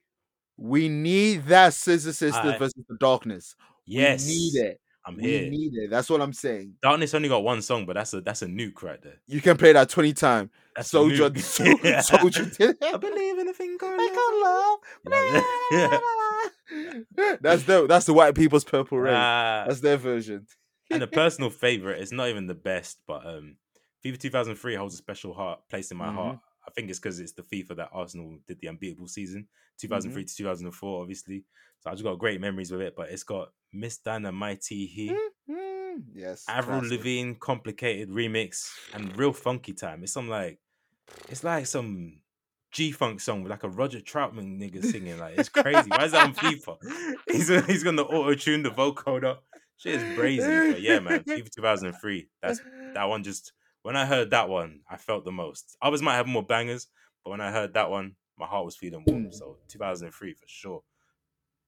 [0.57, 3.55] we need that Scissor Sisters versus the Darkness.
[3.85, 4.81] Yes, we need it.
[5.09, 5.49] I'm we here.
[5.49, 5.89] need it.
[5.89, 6.75] That's what I'm saying.
[6.81, 9.19] Darkness only got one song, but that's a that's a nuke right there.
[9.27, 10.49] You can play that 20 times.
[10.81, 12.01] Soldier, nuke.
[12.03, 12.49] soldier.
[12.83, 14.79] I believe in a thing called love.
[15.05, 15.43] love.
[17.41, 19.13] That's the that's the white people's purple rain.
[19.15, 20.45] Ah, That's their version.
[20.91, 22.01] and a personal favorite.
[22.01, 23.55] It's not even the best, but um,
[24.05, 26.13] FIFA 2003 holds a special heart place in my Mhm.
[26.15, 26.39] heart.
[26.69, 29.47] I think it's because it's the FIFA that Arsenal did the unbeatable season,
[29.79, 31.45] 2003 to 2004, obviously.
[31.79, 32.95] So I just got great memories with it.
[32.95, 35.15] But it's got Miss Dynamite he,
[35.49, 36.45] Mm, yes.
[36.47, 36.97] Avril classic.
[36.99, 40.03] Lavigne, complicated remix, and real funky time.
[40.03, 40.59] It's some like,
[41.27, 42.21] it's like some
[42.71, 45.17] G Funk song with like a Roger Troutman nigga singing.
[45.17, 45.89] Like it's crazy.
[45.89, 46.77] Why is that on FIFA?
[47.27, 49.37] He's he's gonna auto tune the vocoder.
[49.77, 50.73] Shit is brazy.
[50.73, 52.27] But yeah, man, FIFA 2003.
[52.43, 52.61] That's
[52.93, 53.23] that one.
[53.23, 53.53] Just
[53.83, 55.77] when I heard that one, I felt the most.
[55.81, 56.87] Others might have more bangers,
[57.23, 59.25] but when I heard that one, my heart was feeling warm.
[59.25, 59.33] Mm.
[59.33, 60.81] So 2003 for sure.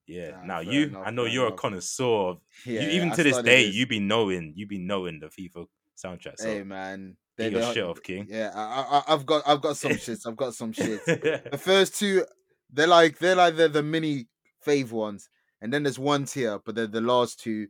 [0.08, 0.32] Yeah.
[0.32, 3.24] Nah, now you, enough, I know you're a connoisseur of Yeah, you, even I to
[3.24, 6.38] this day, this- you be knowing, you be knowing the FIFA soundtrack.
[6.38, 8.28] So Hey man, get they, your shit off, King.
[8.30, 10.28] Yeah, I, I, I've got I've got some shits.
[10.28, 11.06] I've got some shits.
[11.06, 12.26] The first two,
[12.72, 14.28] they're like they're like the the mini
[14.66, 15.30] fave ones,
[15.62, 17.68] and then there's one tier, but then the last two,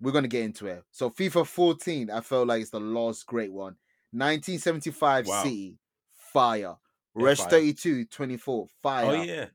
[0.00, 0.84] we're gonna get into it.
[0.90, 3.76] So FIFA 14, I felt like it's the last great one.
[4.12, 5.42] 1975 Wow.
[5.42, 5.78] City,
[6.12, 6.76] fire.
[7.16, 7.50] Yeah, Rush fire.
[7.50, 9.06] 32, 24, fire.
[9.06, 9.46] oh yeah,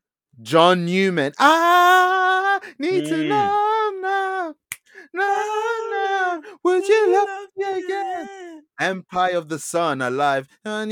[0.42, 1.32] John Newman.
[1.38, 3.28] I need to Mm.
[3.28, 4.54] know now.
[5.12, 5.26] No,
[5.90, 6.42] no.
[6.64, 8.62] Would you love me again?
[8.80, 10.48] Empire of the Sun, alive.
[10.64, 10.88] Alive.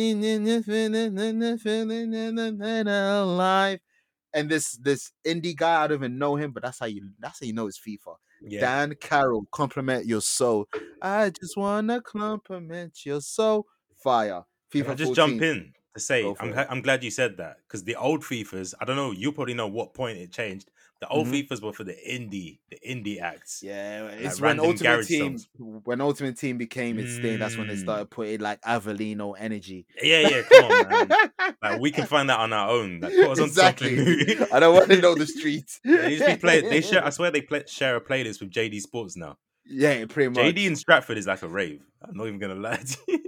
[4.34, 7.40] And this this indie guy, I don't even know him, but that's how you that's
[7.40, 8.16] how you know it's FIFA.
[8.46, 10.68] Yeah, Dan Croll, compliment your soul.
[11.00, 13.66] I just wanna compliment your soul.
[14.02, 14.42] Fire.
[14.72, 15.14] FIFA I just 14.
[15.14, 15.72] jump in.
[15.94, 16.24] to say.
[16.40, 19.12] I'm I'm glad you said that because the old FIFAs, I don't know.
[19.12, 20.70] You probably know what point it changed.
[21.02, 21.48] The old Mhm.
[21.48, 23.60] FIFAs were for the indie, the indie acts.
[23.60, 25.48] Yeah, it's when random Ultimate Team songs.
[25.84, 27.40] when Ultimate Team became its thing.
[27.40, 27.80] That's when they Mm.
[27.82, 29.84] started putting like Avelino energy.
[30.00, 30.42] Yeah, yeah.
[30.42, 31.54] Come on, man.
[31.60, 33.00] Like we can find that on our own.
[33.00, 33.96] Like, put us on exactly.
[33.96, 34.46] something new.
[34.52, 35.80] I don't want to know the streets.
[35.84, 36.60] Yeah, they just be play.
[36.60, 37.04] They share.
[37.04, 39.38] I swear they play, share a playlist with JD Sports now.
[39.66, 40.54] Yeah, pretty much.
[40.54, 41.82] JD in Stratford is like a rave.
[42.00, 43.18] I'm not even gonna lie to you.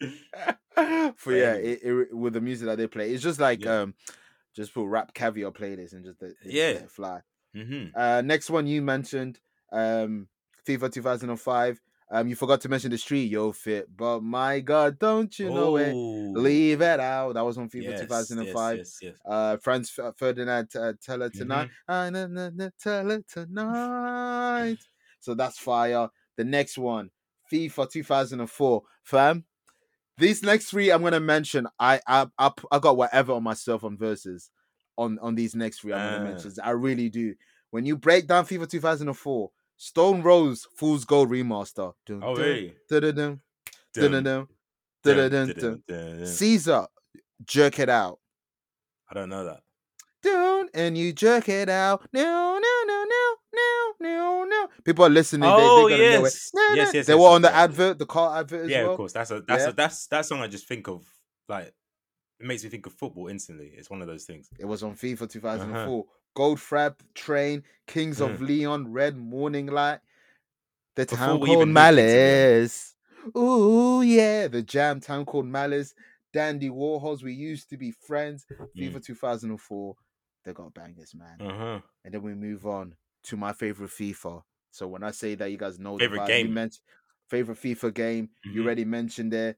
[1.16, 3.80] for yeah, it, it, with the music that they play, it's just like Yeah.
[3.80, 3.94] um,
[4.58, 6.72] just put rap caviar playlist and just, Yeah.
[6.72, 7.22] let it fly.
[7.54, 9.40] hmm Uh, next one you mentioned,
[9.72, 10.28] um,
[10.66, 11.80] FIFA 2005.
[12.10, 15.76] Um, you forgot to mention the street yo fit, but my God, don't you know
[15.76, 15.98] it?
[16.34, 17.34] Leave it out.
[17.34, 17.92] That was on FIFA Oh.
[17.92, 18.78] Yes, 2005.
[18.78, 19.18] Yes, yes, yes.
[19.26, 21.38] Uh, Franz Ferdinand, uh, tell her Mm-hmm.
[21.38, 21.68] tonight.
[21.88, 24.78] Ah, na, na, tell her tonight.
[25.20, 26.08] So that's fire.
[26.36, 27.10] The next one,
[27.50, 29.44] FIFA 2004, fam.
[30.18, 31.66] These next three I'm gonna mention.
[31.78, 34.50] I I I, I got whatever on myself on verses
[34.96, 36.10] on on these next three I'm uh.
[36.10, 36.32] gonna ah.
[36.32, 36.52] mention.
[36.62, 37.34] I really do.
[37.70, 41.92] When you break down FIFA 2004, Stone Rose Fool's Gold Remaster.
[42.04, 42.74] Dun, oh hey.
[42.88, 43.40] Dun, dun,
[46.26, 46.86] Caesar,
[47.44, 48.18] jerk it out.
[49.10, 49.60] I don't know that.
[50.22, 52.08] Down and you jerk it out.
[52.12, 54.44] No, no, no, no, no, no,
[54.84, 55.42] People are listening.
[55.48, 56.22] they, Oh, they gotta know it.
[56.22, 56.50] yes.
[56.54, 58.90] Yes, yes, They yes, were yes, on the advert, the car advert as yeah, well.
[58.92, 59.12] of course.
[59.12, 59.68] That's a that's Yeah.
[59.70, 60.40] a that's that song.
[60.40, 61.04] I just think of
[61.48, 61.66] like
[62.40, 63.72] it makes me think of football instantly.
[63.76, 64.48] It's one of those things.
[64.58, 66.04] It was on FIFA 2004.
[66.36, 69.98] Goldfrapp, Train, Kings of Leon, Red Morning Light,
[70.94, 71.10] The Mm.
[71.10, 72.22] Before Town Called even moved into Leon.
[72.62, 72.94] Malice.
[73.36, 74.46] Ooh, yeah.
[74.48, 75.94] The Jam Town Called Malice.
[76.32, 78.46] Dandy Warhols, we used to be friends.
[78.76, 78.92] Mm.
[78.92, 79.94] FIFA 2004.
[80.44, 81.40] They got bangers, man.
[81.40, 81.80] Uh huh.
[82.04, 82.94] and then we move on
[83.24, 84.42] to my favorite FIFA.
[84.78, 86.56] So when I say that, you guys know Favorite game.
[86.56, 86.70] You
[87.28, 88.30] favorite FIFA game.
[88.44, 88.64] You Mhm.
[88.64, 89.56] already mentioned there.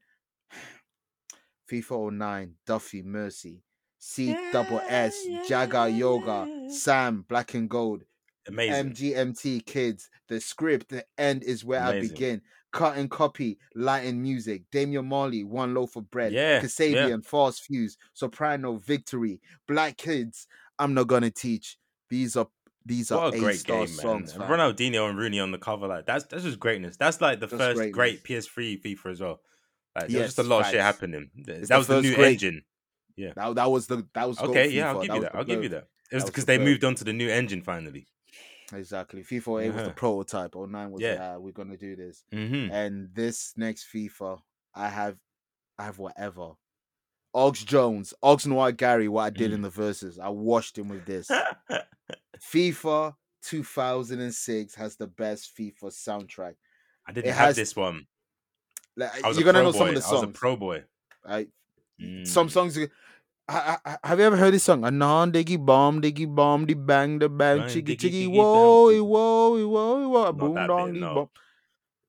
[1.69, 3.61] FIFA 09, Duffy, Mercy,
[3.99, 5.15] C double S,
[5.47, 8.03] Jaga Yoga, Sam, Black and Gold,
[8.47, 8.93] Amazing.
[8.93, 10.09] MGMT Kids.
[10.27, 12.41] The script, the end is where I begin.
[12.71, 14.63] Cut and copy, light and music.
[14.71, 16.33] Damian Marley, one loaf of bread.
[16.33, 16.61] Yeah, yeah.
[16.61, 20.47] Kasabian, Fast Fuse, Soprano, Victory, Black Kids.
[20.79, 21.77] I'm not gonna teach.
[22.09, 22.47] These are
[22.85, 23.87] these are What a great game, man!
[23.87, 24.33] songs.
[24.33, 24.49] Fam.
[24.49, 26.97] Ronaldinho and Rooney on the cover, like that's that's just greatness.
[26.97, 27.95] That's like the That's first greatness.
[27.95, 29.41] great PS3 FIFA as well.
[29.95, 31.29] Like there's just a Yes, lot of shit happening.
[31.35, 32.63] It's that the was the new great- engine.
[33.17, 34.95] That, that was the that was Okay, yeah, FIFA.
[34.95, 35.35] I'll give That you that.
[35.35, 35.87] I'll give you that.
[36.11, 38.07] It was because the they moved on to the new engine finally.
[38.73, 39.21] Exactly.
[39.21, 40.55] FIFA 8 was the prototype.
[40.55, 41.13] 09 was Yeah.
[41.13, 41.37] yeah.
[41.37, 42.23] we're gonna do this.
[42.33, 42.71] Mm-hmm.
[42.73, 44.39] And this next FIFA,
[44.73, 45.17] I have
[45.77, 46.51] I have whatever.
[47.33, 49.55] Ox Jones, Ox Noir Gary, what I did Mm.
[49.55, 50.19] in the verses.
[50.19, 51.29] I washed him with this.
[52.39, 53.13] FIFA
[53.43, 56.55] 2006 has the best FIFA soundtrack.
[57.07, 58.07] I didn't It have has- this one.
[58.97, 59.77] Like, was you're gonna know boy.
[59.77, 60.11] some of the songs.
[60.11, 60.83] I was a pro boy.
[61.25, 62.49] Some Mm.
[62.51, 62.77] songs.
[62.77, 62.89] you-
[63.47, 64.83] I, I, have you ever heard this song?
[64.85, 68.91] A non diggy bomb diggy bomb di bang the bang chiggy diggy, chiggy diggy, whoa
[68.91, 71.15] bang, whoa whoa whoa Not boom dong no.
[71.15, 71.29] bom.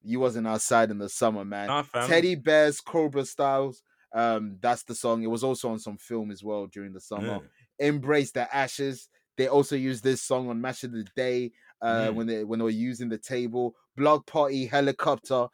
[0.02, 1.68] You wasn't outside in the summer, man.
[1.68, 1.82] Nah.
[2.06, 3.82] Teddy Bears, Cobra Styles.
[4.14, 5.22] Um, that's the song.
[5.22, 7.40] It was also on some film as well during the summer.
[7.40, 7.48] Mm.
[7.78, 9.08] Embrace the Ashes.
[9.36, 12.14] They also used this song on Match of the Day uh, Mm.
[12.14, 13.74] when they when they were using the table.
[13.96, 15.46] Bloc Party, Helicopter.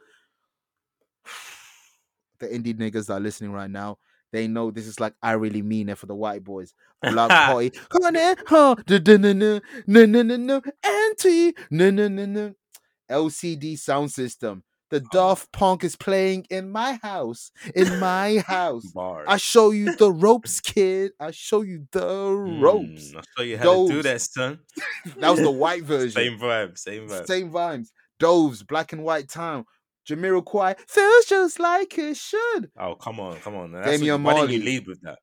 [2.40, 3.98] the indie niggas that are listening right now,
[4.32, 6.74] they know this is like I really mean it for the white boys.
[7.02, 7.72] Bloc Party,
[10.84, 11.52] anti.
[13.10, 14.62] LCD sound system.
[14.90, 15.08] The Oh.
[15.12, 17.50] Daft Punk is playing in my house.
[17.74, 18.86] In my house.
[18.86, 19.26] Bars.
[19.28, 21.12] I show you the ropes, kid.
[21.20, 22.00] I show you the
[22.32, 23.12] ropes.
[23.12, 24.60] Mm, I'll show you how to do that, son.
[25.18, 26.10] That was the white version.
[26.12, 26.78] Same vibe.
[26.78, 27.26] Same vibe.
[27.26, 27.88] Same vibes.
[28.18, 29.64] Doves, black and white town.
[30.08, 32.70] Jamiroquai feels just like it should.
[32.78, 33.72] Oh, come on, come on.
[33.72, 35.18] That's Damian what, why didn't you lead with that?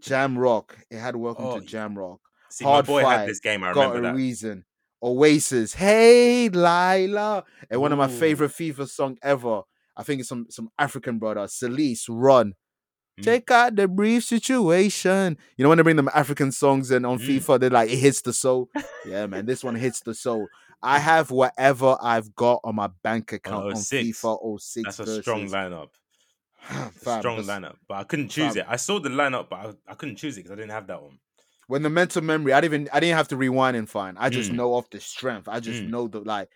[0.00, 0.78] Jam Rock.
[0.90, 2.20] It had welcome Oh, to Jam Rock.
[2.48, 3.62] See, Hard my boy Fight, had this game.
[3.62, 4.16] I Got remember a that.
[4.16, 4.64] reason.
[5.04, 5.74] Oasis.
[5.74, 7.44] Hey Lyla.
[7.70, 9.62] And one of my favorite FIFA song ever.
[9.96, 11.42] I think it's some some African brother.
[11.42, 12.54] Celise, run.
[13.20, 13.24] Mm.
[13.24, 15.36] Check out the brief situation.
[15.56, 17.26] You know when they bring them African songs and on Mm.
[17.40, 18.70] FIFA, they're like it hits the soul.
[19.06, 20.48] yeah, man, this one hits the soul.
[20.82, 24.96] I have whatever I've got on my bank account on FIFA 06.
[24.96, 25.88] That's a strong lineup.
[26.64, 27.76] Fam, strong lineup.
[27.86, 28.62] But I couldn't choose fam.
[28.62, 28.66] it.
[28.68, 31.02] I saw the lineup, but I, I couldn't choose it because I didn't have that
[31.02, 31.18] one
[31.66, 34.16] when the mental memory, I didn't even I didn't have to rewind and find.
[34.18, 34.56] I just mm.
[34.56, 35.48] know off the strength.
[35.48, 35.90] I just mm.
[35.90, 36.48] know the like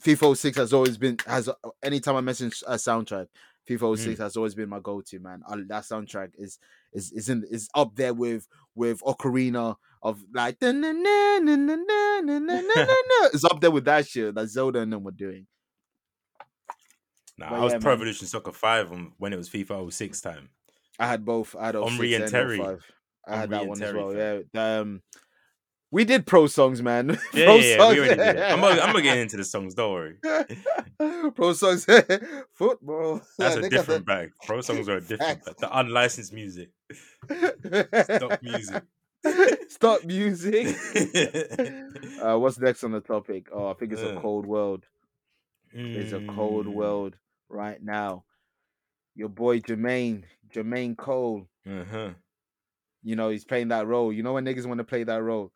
[0.00, 1.48] FIFA 06 has always been has
[1.82, 3.26] anytime I mention a soundtrack,
[3.68, 4.22] FIFA 06 mm.
[4.22, 5.42] has always been my go-to, man.
[5.48, 6.58] I, that soundtrack is
[6.92, 10.64] is is in is up there with with Ocarina of like it's
[13.44, 15.46] up there with that shit that Zelda and them were doing.
[17.36, 20.50] Nah, but I was yeah, Pro Evolution Soccer 5 when it was FIFA 06 time.
[20.98, 21.56] I had both.
[21.58, 22.60] I had Omri and Terry.
[23.26, 23.34] 05.
[23.34, 24.10] I had that one as well.
[24.12, 24.44] fam.
[24.52, 24.78] Yeah.
[24.78, 25.02] Um,
[25.90, 27.10] we did pro songs, man.
[27.32, 27.94] Yeah, pro yeah, yeah, songs.
[27.94, 28.38] we already did.
[28.42, 29.74] I'm gonna, I'm gonna get into the songs.
[29.74, 30.16] Don't worry.
[31.34, 31.86] pro songs.
[32.54, 33.20] Football.
[33.38, 34.30] That's a different bag.
[34.44, 35.54] Pro songs are a different bag.
[35.58, 36.70] The unlicensed music.
[37.30, 38.82] Stop music.
[39.68, 40.76] Stop music.
[42.22, 43.46] uh, what's next on the topic?
[43.52, 44.84] Oh, I think it's a cold world.
[45.72, 46.74] It's a cold Mm.
[46.74, 47.16] world
[47.48, 48.24] right now.
[49.16, 51.46] Your boy Jermaine, Jermaine Cole.
[51.68, 52.10] Uh-huh.
[53.04, 54.12] You know he's playing that role.
[54.12, 55.52] You know when niggas want to play that role.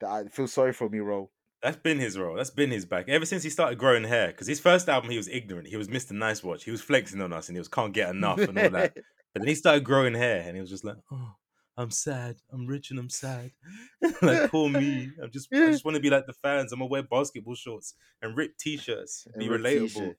[0.00, 1.30] That I feel sorry for me, role.
[1.62, 2.36] That's been his role.
[2.36, 4.28] That's been his back ever since he started growing hair.
[4.28, 5.68] Because his first album, he was ignorant.
[5.68, 6.12] He was Mr.
[6.12, 6.64] Nice Watch.
[6.64, 8.96] He was flexing on us, and he was can't get enough and all that.
[9.32, 11.34] But then he started growing hair, and he was just like, "Oh,
[11.76, 12.36] I'm sad.
[12.50, 13.50] I'm rich and I'm sad.
[14.22, 15.10] like poor me.
[15.22, 16.72] I'm just, I just want to be like the fans.
[16.72, 19.26] I'm gonna wear basketball shorts and rip t-shirts.
[19.34, 19.88] And Be relatable.
[19.88, 20.18] t-shirt.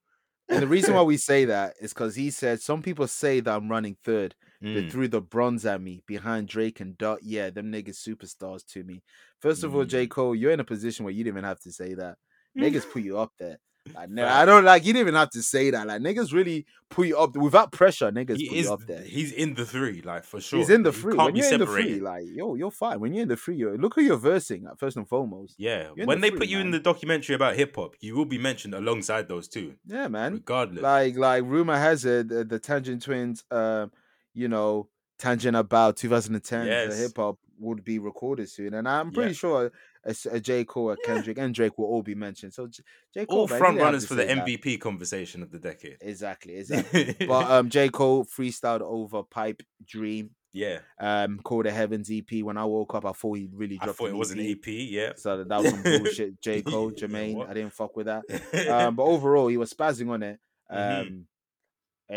[0.49, 3.55] And the reason why we say that is because he said some people say that
[3.55, 4.35] I'm running third.
[4.73, 4.91] They Mm.
[4.91, 7.19] threw the bronze at me behind Drake and Dot.
[7.23, 9.03] Yeah, them niggas superstars to me.
[9.39, 10.07] First of all, J.
[10.07, 10.09] Mm.
[10.09, 12.17] Cole, you're in a position where you didn't even have to say that.
[12.59, 13.59] Niggas put you up there.
[13.95, 15.87] Like, no, I don't like you didn't even have to say that.
[15.87, 18.11] Like niggas really put you up without pressure.
[18.11, 18.65] Niggas He put is.
[18.67, 19.01] you up there.
[19.01, 20.59] He's in the three, like for sure.
[20.59, 21.13] He's in the He free.
[21.15, 22.01] Can't When be you're in the separated.
[22.01, 22.99] like yo, you're fine.
[22.99, 25.55] When you're in the three, you're, look who you're versing at first and foremost.
[25.57, 28.25] Yeah, when the they free, put you in the documentary about hip hop, you will
[28.25, 30.33] be mentioned alongside those two, Yeah, man.
[30.33, 30.81] regardless.
[30.83, 33.91] Like like rumor has it, the, the Tangent Twins, um,
[34.33, 36.99] you know, Tangent about 2010 Yes.
[36.99, 39.35] hip hop would be recorded soon, and I'm pretty Yeah.
[39.35, 39.71] sure
[40.07, 41.13] a, a J Cole, a Yeah.
[41.13, 42.53] Kendrick, and Drake will all be mentioned.
[42.53, 42.81] So J,
[43.13, 43.25] J.
[43.25, 44.45] Cole, All front runners for the that.
[44.45, 45.97] MVP conversation of the decade.
[46.01, 47.15] Exactly, exactly.
[47.27, 52.41] but um, J Cole freestyled over Pipe Dream, yeah, um, called a Heavens EP.
[52.43, 53.99] When I woke up, I thought he really I dropped.
[53.99, 54.65] thought it was an EP.
[54.65, 55.11] Yeah.
[55.17, 56.41] So that was some bullshit.
[56.41, 57.47] J Cole, Yeah, Jermaine?
[57.49, 58.23] I didn't fuck with that.
[58.71, 60.39] um, but overall, he was spazzing on it.
[60.69, 61.23] Um, Mhm.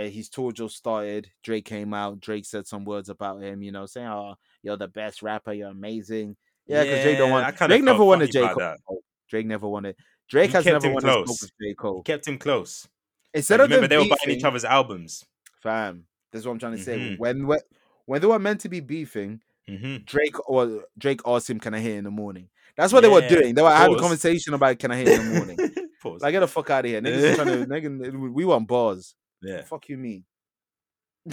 [0.06, 1.30] uh, his tour just started.
[1.42, 2.20] Drake came out.
[2.20, 5.52] Drake said some words about him, you know, saying, "Oh, you're the best rapper.
[5.52, 6.36] You're amazing."
[6.70, 7.56] Yeah, because Drake don't Yeah, want.
[7.58, 9.02] Drake never funny J Cole.
[9.28, 9.96] Drake never wanted.
[10.28, 11.42] Drake He has never wanted to smoke close.
[11.42, 12.02] with J Cole.
[12.02, 12.88] kept him close.
[13.34, 15.24] Instead Like, of remember, them they were buying each other's albums.
[15.62, 16.04] fam.
[16.32, 16.96] That's what I'm trying to say.
[16.98, 17.18] Mhm.
[17.18, 17.60] When when
[18.06, 21.80] when they were meant to be beefing, hmm Drake or Drake asked him, "Can I
[21.80, 23.54] hear in the morning?" That's what they were doing.
[23.54, 25.56] They were having a conversation about, "Can I hear in the morning?"
[26.02, 26.22] Pause.
[26.22, 27.34] like, get the fuck out of here, niggas.
[27.34, 29.14] trying to, nigga, we want bars.
[29.42, 30.24] yeah, Fuck you, mean.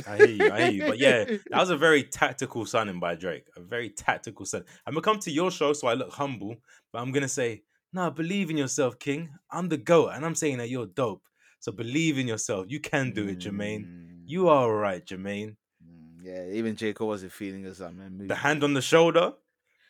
[0.08, 0.52] I hear you.
[0.52, 0.84] I hear you.
[0.86, 3.46] But yeah, that was a very tactical signing by Drake.
[3.56, 4.64] A very tactical sign.
[4.86, 6.58] I'm gonna come to your show, so I look humble,
[6.92, 7.64] but I'm gonna say,
[7.94, 9.30] nah, believe in yourself, King.
[9.52, 11.24] I'm the goat, and I'm saying that you're dope.
[11.60, 12.68] So believe in yourself.
[12.70, 13.86] You can do it, Jermaine.
[13.86, 15.56] Mm, You are all right, Jermaine.
[15.84, 18.24] mm, Yeah, even Jacob wasn't feeling us, man.
[18.28, 19.34] The hand on the shoulder.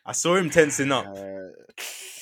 [0.06, 1.06] I saw him tensing up.
[1.06, 1.50] Uh,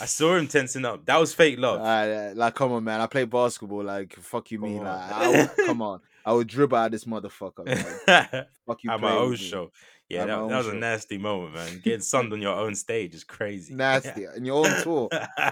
[0.01, 1.07] I saw him tensing up.
[1.07, 1.81] That was fake love.
[1.81, 3.01] uh, like, come on, man.
[3.01, 3.85] I play basketball.
[3.85, 4.79] Like, fuck you, Come mean?
[4.79, 4.85] on.
[4.85, 6.01] Like, I come on.
[6.27, 7.65] I would dribble out this motherfucker.
[7.65, 8.47] Man.
[8.67, 9.37] Fuck you, At my own me.
[9.37, 9.71] show.
[10.09, 11.81] Yeah, that, that was a nasty moment, man.
[11.85, 13.75] Getting sunned on your own stage is crazy.
[13.75, 14.25] Nasty.
[14.25, 15.09] And your own tour.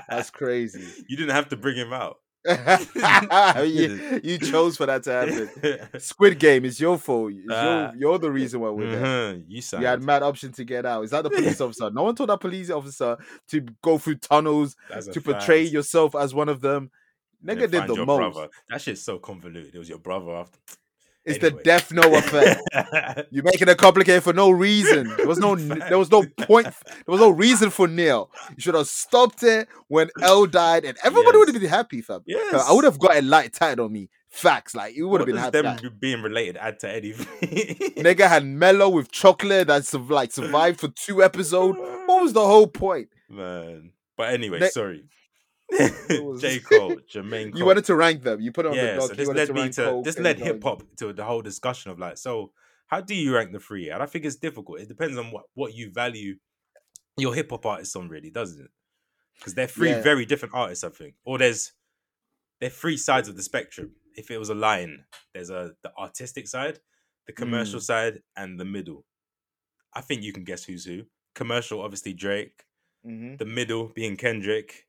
[0.09, 0.85] That's crazy.
[1.09, 2.19] you didn't have to bring him out.
[3.65, 6.01] you, you chose for that to happen.
[6.01, 7.33] Squid Game is your fault.
[7.51, 7.93] Ah.
[7.93, 9.35] your, you're the reason why we're there.
[9.35, 11.05] Mhm, You You had mad option to get out.
[11.05, 11.91] Is that the police officer?
[11.91, 13.17] No one told that police officer
[13.49, 15.73] to go through tunnels That's to portray fact.
[15.73, 16.91] yourself as one of them.
[17.47, 18.35] Nigga did the most.
[18.35, 18.49] Brother.
[18.71, 19.75] That shit's so convoluted.
[19.75, 20.59] It was your brother after.
[21.27, 21.57] It's Anyway.
[21.59, 22.61] the death no effect.
[23.31, 25.09] You're making it complicated for no reason.
[25.17, 26.67] There was no there was no point.
[26.67, 28.31] There was no reason for Neil.
[28.51, 32.21] You should have stopped it when L died, and everybody would have been happy, fam.
[32.27, 32.63] yes.
[32.69, 34.11] I would have got a light tied on me.
[34.29, 35.63] Facts, like you would have been happy.
[35.63, 37.27] them being related add to anything?
[38.05, 41.79] nigga had mellow with chocolate that like survived for two episodes.
[42.07, 43.09] What was the whole point?
[43.31, 43.93] Man.
[44.19, 45.05] But anyway, Ne- sorry.
[46.41, 46.59] J.
[46.71, 47.59] Cole, Jermaine Cole.
[47.59, 48.41] You wanted to rank them.
[48.41, 50.39] You put it on the yeah, so this led to me to Cole, this led
[50.39, 52.53] hip hop to the whole discussion of like, so
[52.87, 53.89] how do you rank the three?
[53.91, 54.81] And I think it's difficult.
[54.81, 56.37] It depends on what what you value
[57.17, 58.71] your hip hop artists on, really, doesn't it?
[59.37, 60.03] Because they're three Yeah.
[60.03, 61.15] very different artists, I think.
[61.25, 61.73] Or there's
[62.61, 63.93] they're three sides of the spectrum.
[64.17, 66.79] If it was a line, there's a the artistic side,
[67.27, 67.85] the commercial Mm.
[67.85, 69.07] side, and the middle.
[69.93, 71.03] I think you can guess who's who.
[71.35, 72.65] Commercial, obviously Drake.
[73.07, 73.39] Mhm.
[73.39, 74.87] The middle being Kendrick.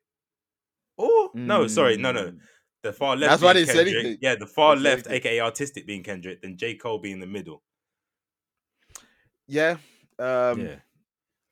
[0.97, 2.23] Oh no, sorry, no, no.
[2.31, 2.39] Mm.
[2.83, 3.31] The far left.
[3.31, 4.17] That's why didn't say anything.
[4.21, 7.63] Yeah, the far left, aka artistic, being Kendrick, then J Cole being the middle.
[9.47, 9.77] Yeah.
[10.17, 10.75] Um, yeah,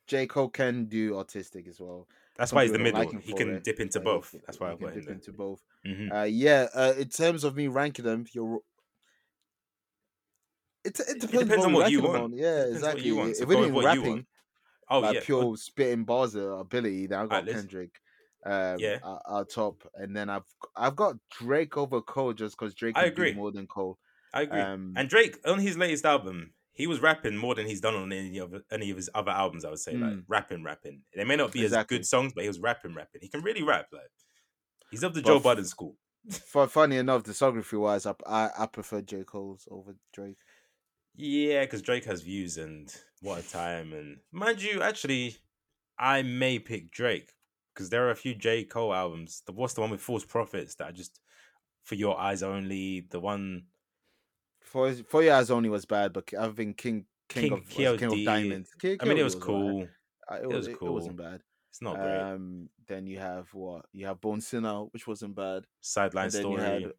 [0.08, 0.26] J.
[0.28, 2.08] Cole can do artistic as well.
[2.38, 3.00] that's some why he's the middle.
[3.00, 4.32] like he can it, dip into he both.
[4.32, 5.62] can- That's why I put him dip into both.
[5.86, 6.14] Mhm.
[6.14, 6.68] Uh, yeah.
[6.74, 8.62] Uh, in terms of me ranking them, you're.
[10.86, 12.24] It, it depends, depends on what you want.
[12.24, 12.34] on.
[12.34, 13.06] Yeah, exactly.
[13.06, 13.36] you want.
[13.38, 14.26] So If we're doing rapping.
[14.90, 18.00] Oh like yeah, pure spitting bars ability, then I got let's- Kendrick.
[18.46, 19.00] Um, Yeah.
[19.04, 20.44] our, our top, and then I've
[20.76, 23.34] I've got Drake over Cole just because Drake I agree.
[23.34, 23.98] more than Cole.
[24.34, 24.60] I agree.
[24.60, 28.12] Um, and Drake on his latest album, he was rapping more than he's done on
[28.12, 29.64] any of any of his other albums.
[29.64, 30.24] I would say, like Mm.
[30.28, 31.02] rapping, rapping.
[31.16, 31.98] They may not be Exactly.
[31.98, 33.22] as good songs, but he was rapping, rapping.
[33.22, 33.88] He can really rap.
[33.94, 34.12] Like
[34.92, 35.98] he's of the Joe But- Budden school.
[36.30, 40.38] Fu- funny enough, discography wise, I, I I prefer J Cole's over Drake.
[41.16, 43.94] Yeah, because Drake has views and what a time.
[43.94, 45.38] And mind you, actually,
[46.00, 47.32] I may pick Drake
[47.74, 49.42] because there are a few J Cole albums.
[49.46, 51.20] The what's the one with False Prophets that I just
[51.84, 53.02] for your eyes only.
[53.10, 53.64] The one
[54.62, 58.00] For for your eyes only was bad, but I think King King, King of was
[58.00, 58.70] King of Diamonds.
[58.80, 59.88] King, I mean, it KOD was cool.
[60.32, 60.94] Uh, It, It was, was it, cool.
[60.94, 61.42] wasn't bad.
[61.70, 62.20] It's not great.
[62.20, 63.86] Um, then you have what?
[63.92, 65.66] You have Born Sinner, which wasn't bad.
[65.82, 66.94] Sideline story.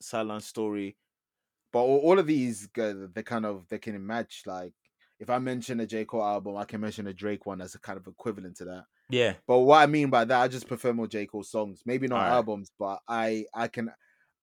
[0.00, 0.96] Silent Story.
[1.72, 4.42] But all, all of these, they kind of they can match.
[4.46, 4.74] Like
[5.18, 7.80] if I mention a J Cole album, I can mention a Drake one as a
[7.80, 8.84] kind of equivalent to that.
[9.10, 11.82] Yeah, But what I mean by that, I just prefer more J Cole songs.
[11.86, 13.90] Maybe not albums, but I I can.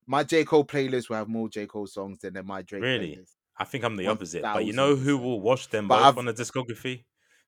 [0.08, 3.16] My J Cole playlist will have more J Cole songs than my Drake Really?
[3.18, 3.34] playlist.
[3.58, 4.42] I think I'm the opposite.
[4.42, 7.04] But you know who will watch them But both I've- on the discography?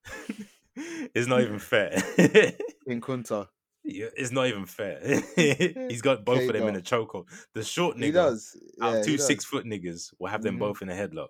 [0.75, 1.91] it's not even fair.
[2.87, 3.47] In Kunta,
[3.83, 4.99] Yeah, it's not even fair.
[5.35, 7.25] He's got both of them in a chokehold.
[7.53, 8.55] The short nigga he does.
[8.79, 10.59] Yeah, he two six foot niggas will have them Mhm.
[10.59, 11.27] both in a headlock.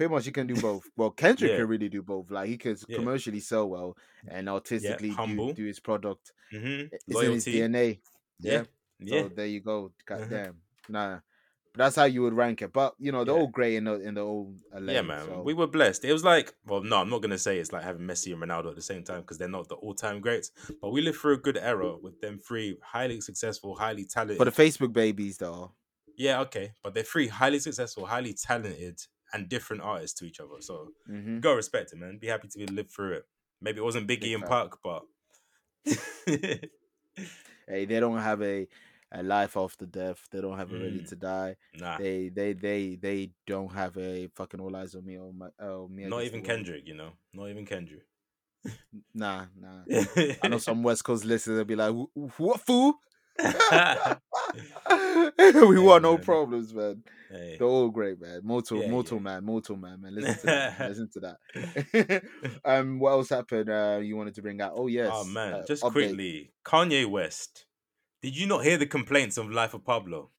[0.00, 0.88] Pretty much, he can do both.
[0.96, 1.56] Well, Kendrick Yeah.
[1.58, 2.30] can really do both.
[2.30, 2.96] Like he can Yeah.
[2.96, 5.48] commercially sell well and artistically humble.
[5.48, 6.32] do, do his product.
[6.50, 8.00] hmm It's in his DNA.
[8.38, 8.62] Yeah.
[8.62, 8.68] So
[9.00, 9.28] Yeah.
[9.36, 9.92] there you go.
[10.06, 10.30] God Mhm.
[10.30, 10.60] damn.
[10.88, 11.20] Nah.
[11.72, 12.72] But that's how you would rank it.
[12.72, 13.42] But you know, they're Yeah.
[13.42, 15.26] all great in the in the old uh, Yeah, man.
[15.26, 16.02] so- We were blessed.
[16.06, 18.70] It was like, well, no, I'm not gonna say it's like having Messi and Ronaldo
[18.70, 20.50] at the same time because they're not the all-time greats.
[20.80, 24.38] But we lived through a good era with them three highly successful, highly talented.
[24.38, 25.74] But the Facebook babies though.
[26.16, 28.98] yeah, okay, but they're three highly successful, highly talented,
[29.32, 30.60] and different artists to each other.
[30.60, 32.18] So hmm go respect it, man.
[32.18, 33.26] Be happy to be live through it.
[33.60, 34.44] Maybe it wasn't Biggie Big and.
[34.44, 35.02] Park, but
[37.68, 38.66] Hey, they don't have a,
[39.12, 40.26] a life after death.
[40.30, 41.08] They don't have a ready Mm.
[41.08, 41.56] to die.
[41.74, 45.48] nah, They they they they don't have a fucking all eyes on me or my
[45.60, 46.04] oh me.
[46.06, 46.42] not even.
[46.42, 46.86] Kendrick.
[46.86, 48.06] You know, not even Kendrick.
[49.14, 49.84] Nah, nah.
[50.42, 51.94] I know some West Coast listeners will be like,
[52.38, 52.94] "What fool?"
[55.68, 56.24] we want no man.
[56.24, 57.02] problems, man.
[57.30, 57.56] Hey.
[57.58, 58.40] They're all great, man.
[58.42, 59.22] Mortal, Yeah, mortal yeah.
[59.22, 60.14] man, mortal man, man.
[60.14, 60.88] Listen to that.
[60.88, 62.22] Listen to that.
[62.64, 63.70] um, what else happened?
[63.70, 64.72] Uh, you wanted to bring out?
[64.74, 65.10] Oh yes.
[65.12, 65.92] Oh man, uh, just update.
[65.92, 67.66] quickly, Kanye West.
[68.22, 70.30] Did you not hear the complaints of Life of Pablo?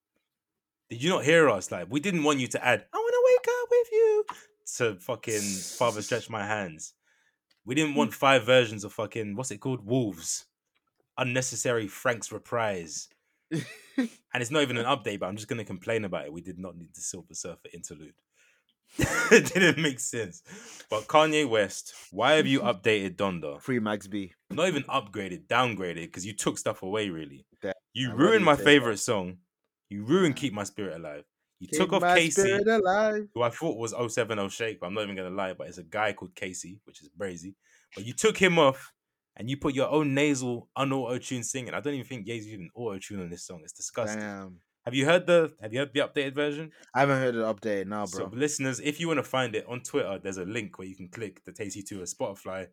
[0.91, 1.71] Did you not hear us?
[1.71, 4.25] Like, we didn't want you to add, I want to wake up with you
[4.77, 6.93] to fucking Father Stretch My Hands.
[7.65, 9.85] We didn't want five versions of fucking, what's it called?
[9.85, 10.45] Wolves.
[11.17, 13.07] Unnecessary Frank's reprise.
[13.97, 16.33] and it's not even an update, but I'm just going to complain about it.
[16.33, 18.13] We did not need the Silver Surfer interlude.
[18.97, 20.43] it didn't make sense.
[20.89, 23.61] But Kanye West, why have you updated Donda?
[23.61, 24.33] Free Max B.
[24.49, 27.09] not even upgraded, downgraded, because you took stuff away.
[27.09, 27.45] Really,
[27.93, 29.37] you do ruined my favorite song.
[29.89, 31.23] You ruined "Keep My Spirit Alive."
[31.59, 35.15] You Keep took off KayCyy, who I thought was 070 Shake, but I'm not even
[35.15, 37.53] gonna lie, but it's a guy called KayCyy, which is brazy.
[37.95, 38.91] But you took him off
[39.41, 41.73] and you put your own nasal, unauto tune singing.
[41.73, 43.61] I don't even think Ye's even auto tune on this song.
[43.63, 44.19] It's disgusting.
[44.21, 44.57] Damn.
[44.85, 46.71] Have you heard the Have you heard the updated version?
[46.93, 48.37] I haven't heard it updated now, So, bro.
[48.37, 51.07] listeners, if you want to find it on Twitter, there's a link where you can
[51.07, 52.67] click takes you to a Spotify.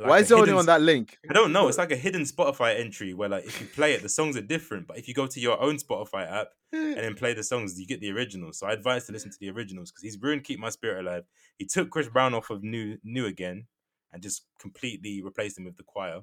[0.00, 1.16] like Why is it only on that link?
[1.30, 1.68] I don't know.
[1.68, 4.40] It's like a hidden Spotify entry where, like, if you play it, the songs are
[4.42, 4.88] different.
[4.88, 7.86] But if you go to your own Spotify app and then play the songs, you
[7.86, 8.58] get the originals.
[8.58, 11.24] So I advise to listen to the originals because he's ruined "Keep My Spirit Alive."
[11.58, 13.66] He took Chris Brown off of "New New Again"
[14.14, 16.22] and just completely replaced him with the choir.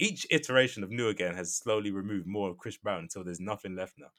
[0.00, 3.76] Each iteration of "New Again" has slowly removed more of Chris Brown until there's nothing
[3.76, 4.12] left now.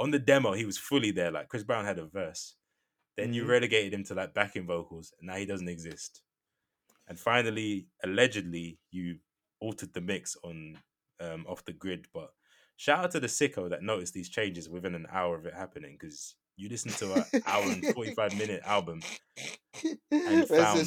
[0.00, 1.32] On the demo, he was fully there.
[1.32, 2.56] Like Chris Brown had a verse.
[3.16, 3.46] Then you Mhm.
[3.46, 6.22] relegated him to like backing vocals, and now he doesn't exist.
[7.08, 9.20] And finally, allegedly, you
[9.60, 10.82] altered the mix on
[11.20, 12.08] um, off the grid.
[12.12, 12.34] But
[12.76, 15.96] shout out to the sicko that noticed these changes within an hour of it happening
[15.98, 19.06] because you listened to an hour and forty five minute album
[20.26, 20.78] and Let's found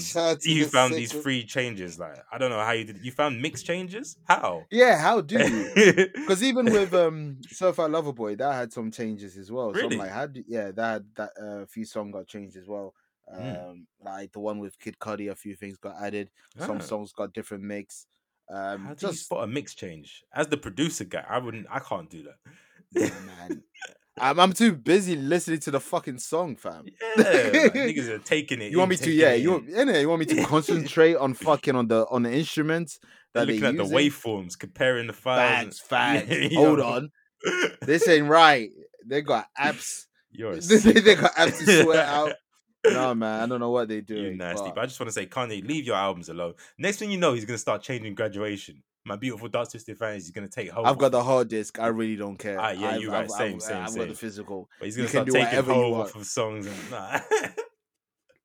[0.43, 1.99] you the found these free changes.
[1.99, 3.03] Like I don't know how you did.
[3.03, 4.18] You found mix changes?
[4.28, 4.68] How?
[4.72, 5.72] Yeah, how do you?
[6.26, 9.74] Because even with um Surfer Lover Boy, that had some changes as well.
[9.74, 9.95] So Really?
[9.95, 12.93] I'm like, how do yeah, that that uh, few songs got changed as well.
[13.32, 13.86] Um, Mm.
[14.01, 16.32] like the one with Kid Cudi, a few things got added.
[16.57, 16.80] Some Ah.
[16.82, 18.07] songs got different mix.
[18.49, 20.24] Um, How do you just spot a mix change?
[20.34, 21.68] As the producer guy, I wouldn't.
[21.70, 22.38] I can't do that.
[22.91, 23.63] yeah, man.
[24.20, 26.86] I'm, I'm too busy listening to the fucking song, fam.
[27.18, 28.72] Yeah, niggas are taking it.
[28.72, 29.68] You want me to, yeah, you, in.
[29.68, 32.99] innit, you want me to concentrate on fucking on the on the instruments
[33.34, 35.80] They're that looking at the waveforms, comparing the files.
[35.80, 36.53] Facts, facts.
[36.55, 37.11] Hold on,
[37.82, 38.70] this ain't right.
[39.05, 40.05] They got apps.
[40.32, 42.34] You're a they, got apps to sort out.
[42.86, 44.15] No man, I don't know what they do.
[44.15, 44.72] You nasty.
[44.74, 46.53] But I just want to say, Kanye, leave your albums alone.
[46.78, 48.84] Next thing you know, he's gonna start changing graduation.
[49.08, 50.86] My beautiful dark twisted fans, he's gonna take hold.
[50.86, 51.80] I've got the hard disk.
[51.80, 52.60] I really don't care.
[52.60, 53.24] Ah, yeah, I've, you're right.
[53.24, 54.70] I've, Same, I've, same, I've got the physical.
[54.80, 57.20] but he's you gonna can start taking you hold off of songs and nah.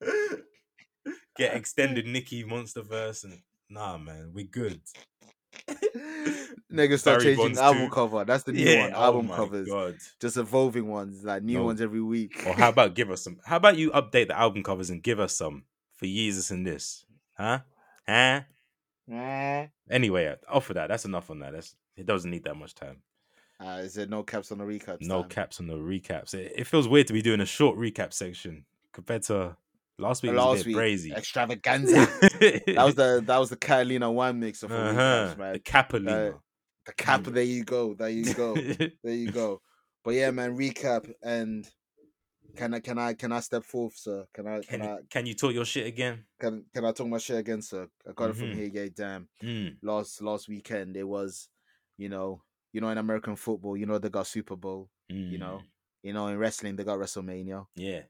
[1.37, 4.81] get extended Nicki Monsterverse and nah, man, we good.
[6.73, 7.91] Niggas start Barry changing Bonds album too.
[7.91, 8.25] cover.
[8.25, 8.93] That's the new yeah, one.
[8.95, 9.69] oh Album my covers.
[9.69, 9.97] God.
[10.21, 11.65] Just evolving ones, like new No.
[11.65, 12.41] ones every week.
[12.47, 13.39] Or how about give us some?
[13.45, 15.65] How about you update the album covers and give us some
[15.97, 17.05] for Jesus and this,
[17.37, 17.59] huh?
[18.09, 18.43] Huh?
[19.91, 20.89] Anyway, off of that.
[20.89, 21.53] That's enough on that.
[21.53, 22.07] That's it.
[22.07, 22.99] Doesn't need that much time.
[23.61, 25.03] Uh, is there no caps on the recaps?
[25.03, 25.31] No time?
[25.31, 26.35] caps on the recaps.
[26.35, 29.57] It, it feels weird to be doing a short recap section compared to
[29.99, 30.33] last week.
[30.33, 31.13] Was a Last bit week, crazy.
[31.13, 31.95] extravaganza.
[32.21, 35.35] that was the that was the Catalina wine mixer for uh-huh.
[35.35, 35.53] recaps, man.
[35.53, 36.39] the Capelino.
[36.87, 37.25] The cap.
[37.25, 37.95] There you go.
[37.95, 38.55] There you go.
[39.05, 39.61] there you go.
[40.05, 41.69] But yeah, man, recap and
[42.57, 44.27] can I can I can I step forth, sir?
[44.35, 46.25] Can I can can I can you talk your shit again?
[46.41, 47.89] can can I talk my shit again, sir?
[48.09, 48.55] I got it from Mhm.
[48.55, 48.71] here.
[48.73, 49.29] Yeah, damn.
[49.43, 49.77] Mm.
[49.83, 51.49] Last last weekend it was,
[51.97, 52.43] you know,
[52.73, 54.91] you know, in American football, you know, they got Super Bowl.
[55.09, 55.67] You know, mm.
[56.03, 57.67] you know, in wrestling they got WrestleMania.
[57.77, 58.03] Yeah.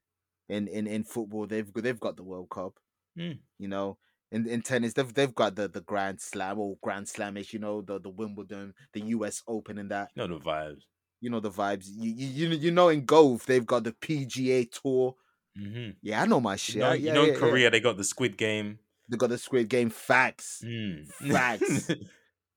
[0.48, 2.74] In in in football they've they've got the World Cup.
[3.18, 3.38] Mm.
[3.58, 3.98] You know,
[4.30, 7.52] in in tennis they've they've got the the Grand Slam or Grand Slamish.
[7.52, 9.42] You know, the the Wimbledon, the U.S.
[9.48, 10.10] Open, and that.
[10.14, 10.82] You know the vibes.
[11.22, 11.86] You know the vibes.
[11.88, 15.14] You you you, know in golf they've got the PGA Tour.
[15.56, 16.74] hmm Yeah, I know my shit.
[16.76, 17.38] You know, I- you know yeah, in yeah.
[17.40, 18.78] Korea they got the Squid Game.
[19.08, 20.62] they got the Squid Game facts.
[20.66, 21.06] Mm.
[21.08, 21.90] Facts.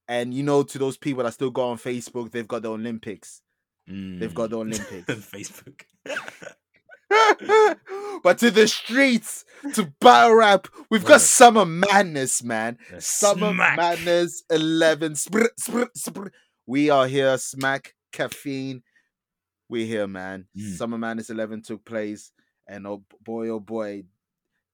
[0.07, 3.41] And you know, to those people that still go on Facebook, they've got the Olympics.
[3.87, 4.61] They've got the Mm.
[4.61, 5.25] Olympics.
[5.33, 5.81] Facebook.
[8.23, 11.07] but to the streets, to battle rap, we've Word.
[11.09, 12.77] got Summer Madness, man.
[12.91, 13.77] The Summer smack.
[13.77, 15.13] Madness 11.
[15.13, 16.29] Spr, spr, spr.
[16.67, 18.81] We are here, Smack Caffeine.
[19.69, 20.47] We're here, man.
[20.57, 20.75] Mm.
[20.75, 22.31] Summer Madness 11 took place.
[22.67, 24.03] And oh boy, oh boy,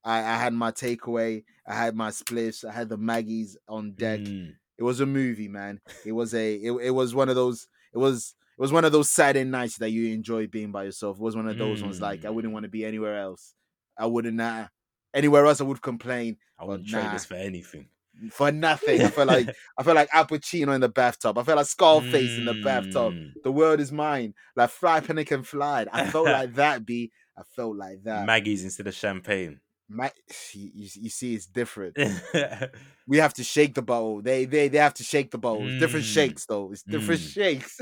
[0.04, 1.44] I, I had my takeaway.
[1.68, 2.64] I had my spliffs.
[2.64, 4.22] I had the Maggies on deck.
[4.22, 4.54] Mm.
[4.78, 5.80] It was a movie, man.
[6.06, 6.56] It was a.
[6.56, 7.68] It, it was one of those.
[7.94, 8.36] It was.
[8.58, 11.18] It was one of those Saturday nights that you enjoy being by yourself.
[11.18, 12.54] It was one of those ones like I wouldn't Mm.
[12.54, 13.54] want to be anywhere else.
[13.98, 14.36] I wouldn't.
[14.38, 14.68] Nah.
[15.14, 17.88] Anywhere else, I would complain I wouldn't trade this for anything.
[18.30, 19.02] For nothing.
[19.02, 21.38] I felt like I felt like Al Pacino in the bathtub.
[21.38, 23.14] I felt like Scarface in the bathtub.
[23.14, 23.32] Mm.
[23.44, 24.34] The world is mine.
[24.56, 25.86] Like fly, panic, and fly.
[25.92, 26.86] I felt like that.
[26.86, 27.12] B.
[27.38, 28.26] I felt like that.
[28.26, 29.60] Maggie's instead of champagne.
[29.90, 30.12] My,
[30.54, 31.98] you, you see, it's different.
[33.08, 34.22] we have to shake the bowl.
[34.22, 35.66] They they they have to shake the bowl.
[35.68, 36.14] It's different Mm.
[36.14, 36.72] shakes though.
[36.72, 37.34] It's different Mm.
[37.34, 37.82] shakes.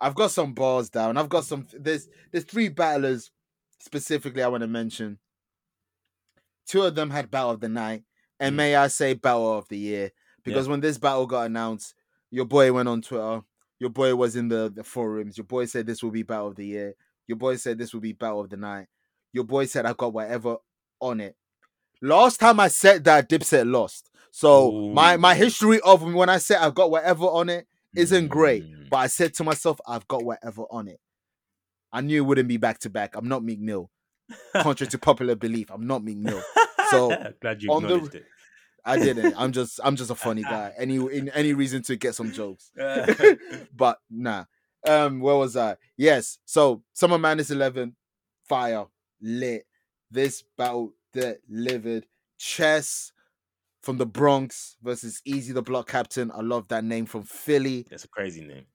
[0.00, 1.16] I've got some bars down.
[1.16, 1.66] I've got some.
[1.72, 3.30] There's there's three battlers
[3.78, 5.18] specifically I want to mention.
[6.66, 8.02] Two of them had battle of the night,
[8.40, 8.56] and Mm.
[8.56, 10.12] may I say battle of the year
[10.44, 11.94] because when this battle got announced,
[12.30, 13.42] your boy went on Twitter.
[13.80, 15.36] Your boy was in the, the forums.
[15.36, 16.94] Your boy said this will be battle of the year.
[17.26, 18.86] Your boy said this will be battle of the night.
[19.32, 20.56] Your boy said I got whatever
[21.00, 21.36] on it.
[22.00, 24.10] Last time I said that, Dipset lost.
[24.30, 27.66] So my my history of when I said I've got whatever on it
[27.96, 28.64] isn't great.
[28.64, 28.90] Mm.
[28.90, 31.00] But I said to myself, I've got whatever on it.
[31.92, 33.14] I knew it wouldn't be back to back.
[33.16, 33.90] I'm not Meek Mill.
[34.56, 36.42] Contrary to popular belief, I'm not Meek Mill.
[36.90, 38.20] so, glad you on the- acknowledged
[38.86, 39.34] I didn't.
[39.38, 40.72] I'm just I'm just a funny guy.
[40.76, 42.70] Any in any reason to get some jokes.
[43.74, 44.44] but nah.
[44.86, 45.76] Um, where was I?
[45.96, 46.38] Yes.
[46.44, 47.96] So Summer Madness 11,
[48.46, 48.84] fire,
[49.22, 49.64] lit.
[50.10, 52.04] This battle delivered.
[52.38, 53.10] Chess
[53.80, 56.30] from the Bronx versus Easy the Block Captain.
[56.30, 57.86] I love that name from Philly.
[57.88, 58.66] That's a crazy name.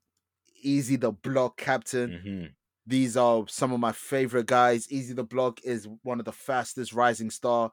[0.64, 2.20] Easy the Block Captain.
[2.26, 2.46] hmm
[2.88, 4.92] These are some of my favorite guys.
[4.92, 7.72] Easy the Block is one of the fastest rising star,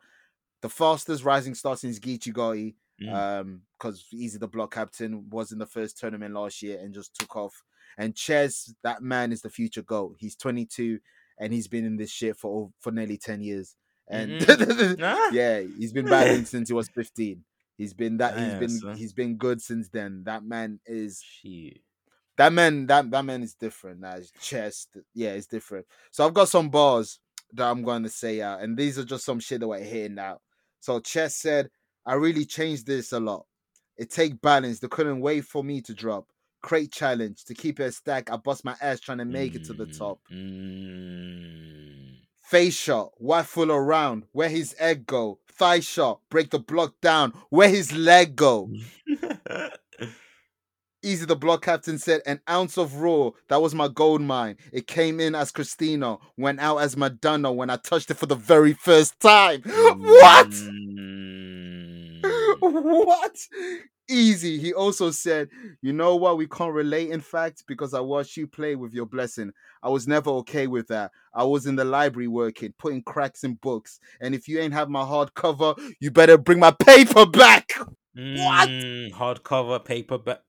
[0.67, 2.75] the fastest rising star since Geechi Gotti.
[3.03, 3.13] Mm.
[3.41, 7.15] Um, because Easy the Block Captain was in the first tournament last year and just
[7.15, 7.63] took off.
[7.99, 10.17] And Chess, that man is the future GOAT.
[10.19, 10.99] He's 22
[11.39, 13.77] and he's been in this shit for for nearly 10 years.
[14.09, 14.39] And
[14.99, 15.29] Nah.
[15.31, 17.45] yeah, he's been battling since he was 15.
[17.77, 18.97] He's been that he's Damn, been son.
[18.97, 20.23] he's been good since then.
[20.25, 21.81] That man is Shit.
[22.39, 26.35] that man that that man is different now his chest yeah it's different so i've
[26.35, 27.19] got some bars
[27.53, 30.19] that i'm going to say out and these are just some shit that we're hearing
[30.19, 30.41] out
[30.87, 31.69] so chess said
[32.07, 33.45] i really changed this a lot.
[33.97, 34.79] It take balance.
[34.79, 36.27] They couldn't wait for me to drop.
[36.63, 37.45] Crate challenge.
[37.47, 39.87] To keep it a stack i bust my ass trying to make it to the
[39.87, 40.19] Mm, top.
[40.33, 42.19] Mm.
[42.53, 43.13] face shot.
[43.19, 44.25] Waffle around?
[44.33, 45.41] Where his egg go?
[45.59, 46.21] Thigh shot.
[46.31, 47.33] Break the block down.
[47.51, 48.71] Where his leg go
[51.03, 53.31] Easy the block captain said, an ounce of raw.
[53.49, 54.57] That was my gold mine.
[54.73, 58.35] It came in as Christina, went out as Madonna when I touched it for the
[58.35, 59.63] very first time.
[59.65, 60.51] what?
[60.51, 62.23] Mm.
[62.61, 63.37] what?
[64.09, 64.59] Easy.
[64.59, 65.49] He also said,
[65.83, 66.39] you know what?
[66.39, 69.53] We can't relate, in fact, because I watched you play with your blessing.
[69.83, 71.11] I was never okay with that.
[71.35, 73.99] I was in the library working, putting cracks in books.
[74.21, 77.69] And if you ain't have my hardcover, you better bring my paper back.
[78.17, 78.69] What?
[78.69, 80.43] Mm, Hardcover, paperback.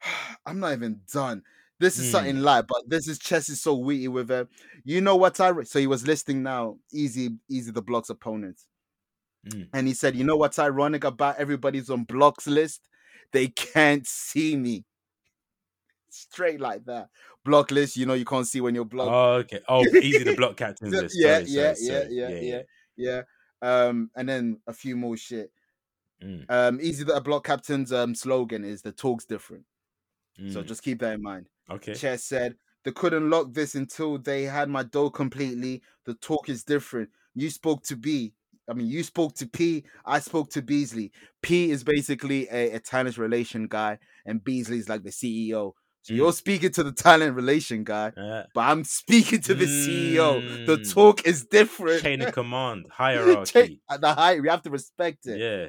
[0.46, 1.42] I'm not even done.
[1.78, 2.10] This is Mm.
[2.12, 4.48] something light, but this is chess is so witty with him.
[4.84, 8.66] You know what I re- so he was listing now easy easy the blocks opponents.
[9.46, 9.68] Mm.
[9.72, 12.88] And he said, you know what's ironic about everybody's on blocks list?
[13.32, 14.84] They can't see me.
[16.10, 17.08] Straight like that.
[17.44, 19.10] Block list, you know you can't see when you're blocked.
[19.10, 19.60] Oh, okay.
[19.68, 21.16] Oh, easy to block captains Yeah, list.
[21.16, 22.48] yeah, Sorry, yeah, sorry, yeah, sorry.
[22.50, 22.62] yeah,
[22.96, 23.22] yeah,
[23.62, 23.78] yeah.
[23.86, 25.50] Um, and then a few more shit.
[26.22, 29.64] Mm, Um, easy the block captain's um slogan is the talk's different.
[30.50, 30.66] So mm.
[30.66, 31.48] just keep that in mind.
[31.70, 31.94] okay.
[31.94, 35.82] Chess said they couldn't lock this until they had my dough completely.
[36.06, 37.10] The talk is different.
[37.34, 38.32] You spoke to B.
[38.68, 39.84] I mean, you spoke to P.
[40.06, 41.12] I spoke to Beasley.
[41.42, 45.72] P is basically a, a talent relation guy, and Beasley is like the CEO.
[46.02, 46.16] So Mm.
[46.16, 50.40] you're speaking to the talent relation guy, Uh, but I'm speaking to the CEO.
[50.66, 50.92] The Mm.
[50.94, 52.02] talk is different.
[52.02, 53.80] chain of command, hierarchy.
[53.88, 55.38] at the height, we have to respect it.
[55.38, 55.68] Yeah.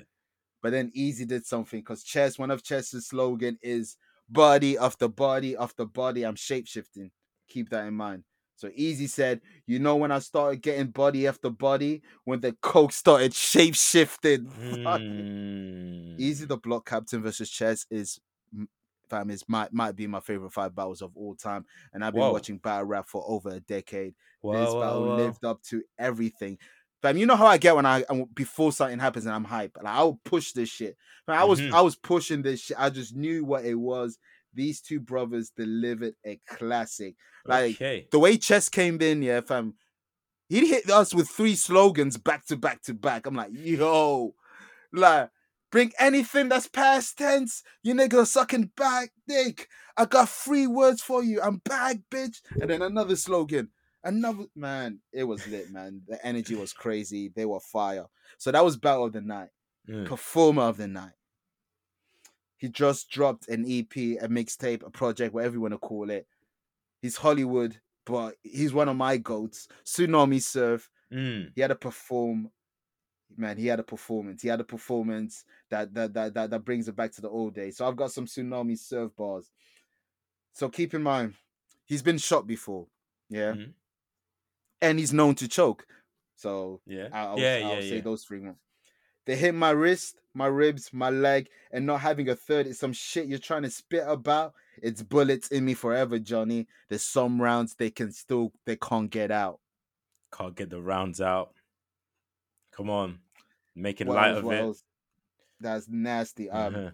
[0.64, 3.98] But then Easy did something because Chess, one of Chess's slogan is
[4.30, 6.26] body after body after body.
[6.26, 7.12] I'm shapeshifting.
[7.50, 8.24] Keep that in mind.
[8.56, 12.94] So Easy said, you know, when I started getting body after body, when the coke
[12.94, 14.48] started shape shifting.
[14.48, 16.16] Mm.
[16.18, 18.20] Easy the block captain versus Chess is
[19.10, 21.66] fam is might might be my favorite five battles of all time.
[21.94, 22.32] And I've been Whoa.
[22.32, 24.16] watching battle rap for over a decade.
[24.42, 26.58] Whoa, this whoa, battle lived up to everything.
[27.04, 29.78] Fam, you know how I get when I I- before something happens and I'm hype.
[29.78, 30.98] Like I'll push this shit.
[31.28, 31.74] Man, I was Mhm.
[31.74, 32.80] I was pushing this shit.
[32.80, 34.18] I just knew what it was.
[34.54, 37.16] These two brothers delivered a classic.
[37.46, 38.08] Like okay.
[38.10, 39.76] the way Chess came in, yeah, fam.
[40.48, 43.26] He hit us with three slogans back to back to back.
[43.26, 44.36] I'm like, yo,
[44.94, 45.30] like,
[45.72, 47.64] bring anything that's past tense.
[47.82, 49.68] You nigga sucking back dick.
[49.98, 51.42] I got three words for you.
[51.42, 52.42] I'm back, bitch.
[52.62, 53.70] And then another slogan.
[54.04, 56.02] Another man, it was lit, man.
[56.08, 57.30] The energy was crazy.
[57.30, 58.06] They were fire.
[58.38, 59.50] So that was battle of the night,
[59.88, 60.06] Mm.
[60.06, 61.14] performer of the night.
[62.58, 66.28] He just dropped an EP, a mixtape, a project, whatever you want to call it.
[67.02, 69.68] He's Hollywood, but he's one of my goats.
[69.86, 70.90] Tsunami Surf.
[71.12, 71.52] Mm.
[71.56, 72.50] He had to perform.
[73.36, 74.42] Man, he had a performance.
[74.42, 77.56] He had a performance that that that that, that brings it back to the old
[77.56, 77.78] days.
[77.78, 79.50] So I've got some Tsunami Surf bars.
[80.54, 81.34] So keep in mind,
[81.86, 82.88] he's been shot before.
[83.30, 83.54] Yeah.
[83.54, 83.74] Mhm.
[84.84, 85.86] And he's known to choke.
[86.36, 87.08] So Yeah.
[87.14, 88.02] I'll, I'll, yeah, I'll yeah, say yeah.
[88.02, 88.58] those three ones.
[89.26, 92.92] They hit my wrist, my ribs, my leg, and not having a third is some
[92.94, 94.54] shit you're trying to spit about.
[94.82, 96.68] It's bullets in me forever, Johnny.
[96.90, 99.60] There's some rounds they can still they can't get out.
[100.38, 101.54] Can't get the rounds out.
[102.76, 103.20] Come on.
[103.76, 104.60] Making What light else, of it.
[104.62, 104.84] else?
[105.60, 106.50] That's nasty.
[106.50, 106.92] Um, Uh-huh.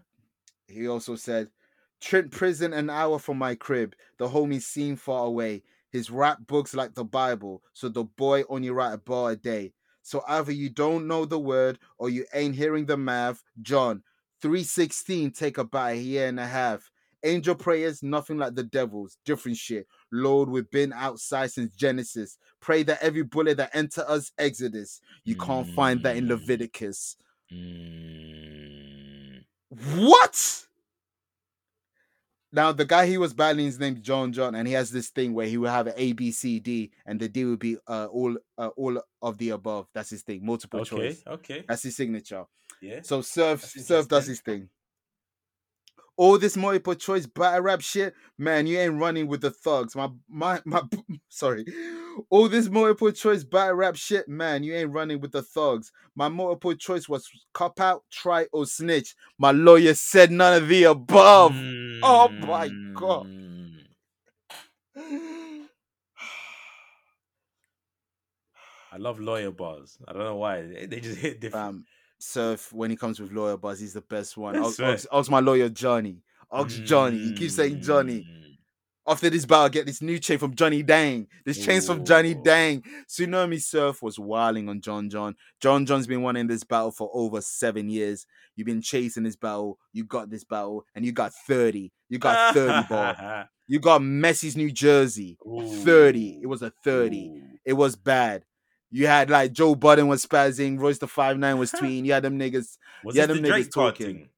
[0.67, 1.49] he also said,
[2.01, 3.95] Trent prison an hour from my crib.
[4.19, 5.63] The homie seem far away.
[5.91, 9.73] His rap books like the Bible, so the boy only write a bar a day.
[10.01, 13.43] So either you don't know the word or you ain't hearing the math.
[13.61, 14.03] John,
[14.41, 16.89] 316 take about a year and a half.
[17.23, 19.17] Angel prayers, nothing like the devil's.
[19.25, 19.87] Different shit.
[20.11, 22.37] Lord, we've been outside since Genesis.
[22.61, 25.01] Pray that every bullet that enter us, Exodus.
[25.25, 26.29] You can't find that in Mm.
[26.29, 27.17] Leviticus.
[27.51, 29.43] Mm.
[29.97, 30.65] What?
[32.51, 35.33] Now the guy he was battling is named John John, and he has this thing
[35.33, 38.35] where he will have A B C D, and the D will be uh, all
[38.57, 39.87] uh, all of the above.
[39.93, 40.89] That's his thing, multiple Okay.
[40.89, 41.23] choice.
[41.27, 41.55] Okay.
[41.55, 41.65] Okay.
[41.67, 42.45] That's his signature.
[42.81, 43.01] Yeah.
[43.03, 44.69] So Surf Surf does his thing.
[46.19, 49.95] All this multiple choice battle rap shit, man, you ain't running with the thugs.
[49.95, 50.81] My my my
[51.29, 51.63] sorry.
[52.29, 55.93] All this multiple choice battle rap shit, man, you ain't running with the thugs.
[56.15, 59.15] My multiple choice was cop out, try or snitch.
[59.37, 61.53] My lawyer said none of the above.
[62.03, 63.25] Oh my God.
[63.25, 63.77] Mm.
[68.91, 69.97] I love lawyer bars.
[70.05, 70.63] I don't know why.
[70.63, 71.65] They they just hit different.
[71.65, 71.85] Um,
[72.19, 74.55] Surf when he comes with lawyer buzz, he's the best one.
[74.55, 74.91] I Ox, swear.
[74.91, 76.21] Ox, Ox my lawyer Johnny.
[76.51, 77.17] Ox Johnny.
[77.17, 78.27] He keeps saying Johnny.
[78.29, 78.39] Mm.
[79.07, 81.27] After this battle, get this new chain from Johnny Dang.
[81.43, 82.43] This chain's from Johnny Ooh.
[82.43, 82.83] Dang.
[83.07, 85.35] Tsunami Surf was wilding on John John.
[85.59, 88.27] John John's been winning this battle for over seven years.
[88.55, 89.79] You've been chasing this battle.
[89.93, 91.91] You got this battle, and you got 30.
[92.09, 93.45] You got 30 ball.
[93.71, 95.37] You got Messi's New Jersey.
[95.45, 96.39] 30.
[96.41, 97.27] It was a 30.
[97.27, 97.41] Ooh.
[97.63, 98.43] It was bad.
[98.91, 102.05] You had like Joe Budden was spazzing, Royce the Five Nine was tweeting.
[102.05, 102.77] You had them niggas.
[103.03, 104.05] Was Yeah, this them the niggas Drake talking.
[104.05, 104.29] thing?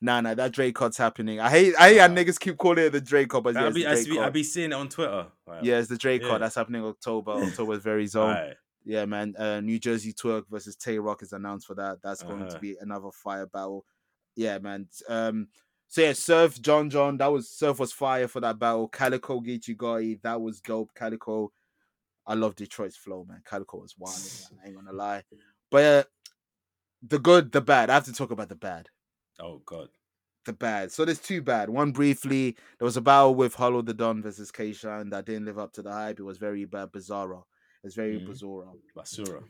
[0.00, 1.38] Nah, nah, that Drake cut's happening.
[1.38, 2.08] I hate, I hate how Ah.
[2.08, 4.32] niggas keep calling it the Drake cut, but yeah, I be, I be, I cut.
[4.32, 5.26] be seeing it on Twitter.
[5.62, 6.28] Yeah, it's the Drake Yeah.
[6.28, 6.42] card.
[6.42, 7.32] That's happening October.
[7.66, 8.30] October's very zone.
[8.30, 8.56] alright.
[8.84, 9.36] Yeah, man.
[9.38, 11.98] Uh, New Jersey Twerk versus Tay Roc is announced for that.
[12.02, 12.58] That's going to Uh-huh.
[12.58, 13.84] be another fire battle.
[14.34, 14.88] Yeah, man.
[15.08, 15.46] Um,
[15.86, 17.16] so yeah, Surf John John.
[17.18, 18.88] That was Surf was fire for that battle.
[18.88, 20.20] Calico Geechi Gotti.
[20.22, 20.92] That was dope.
[20.96, 21.52] Calico.
[22.26, 23.42] I love Detroit's flow, man.
[23.44, 24.16] Calico was wild.
[24.52, 24.60] Man.
[24.62, 25.22] I ain't gonna lie.
[25.70, 26.04] But uh,
[27.06, 27.90] the good, the bad.
[27.90, 28.88] I have to talk about the bad.
[29.40, 29.88] Oh god.
[30.44, 30.92] the bad.
[30.92, 31.68] So there's two bad.
[31.70, 35.58] One briefly, there was a battle with Hollow Da Don versus K-Shine that didn't live
[35.58, 36.20] up to the hype.
[36.20, 37.44] It was very bad, bizarro.
[37.84, 38.28] It's very Mhm.
[38.28, 39.42] bizarro, Basura.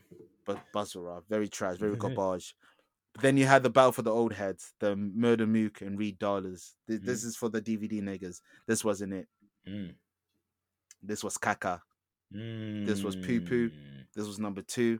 [0.45, 2.55] but bizarro, very trash, very garbage.
[3.13, 6.17] But then you had the battle for the old heads, the Murder Mook and Reed
[6.19, 6.71] Dollaz.
[6.87, 8.41] Th- This is for the DVD niggas.
[8.65, 9.27] This wasn't it.
[9.67, 9.93] Mm.
[11.03, 11.81] This was Kaka.
[12.33, 13.71] This was Poo Poo.
[14.15, 14.99] This was number two.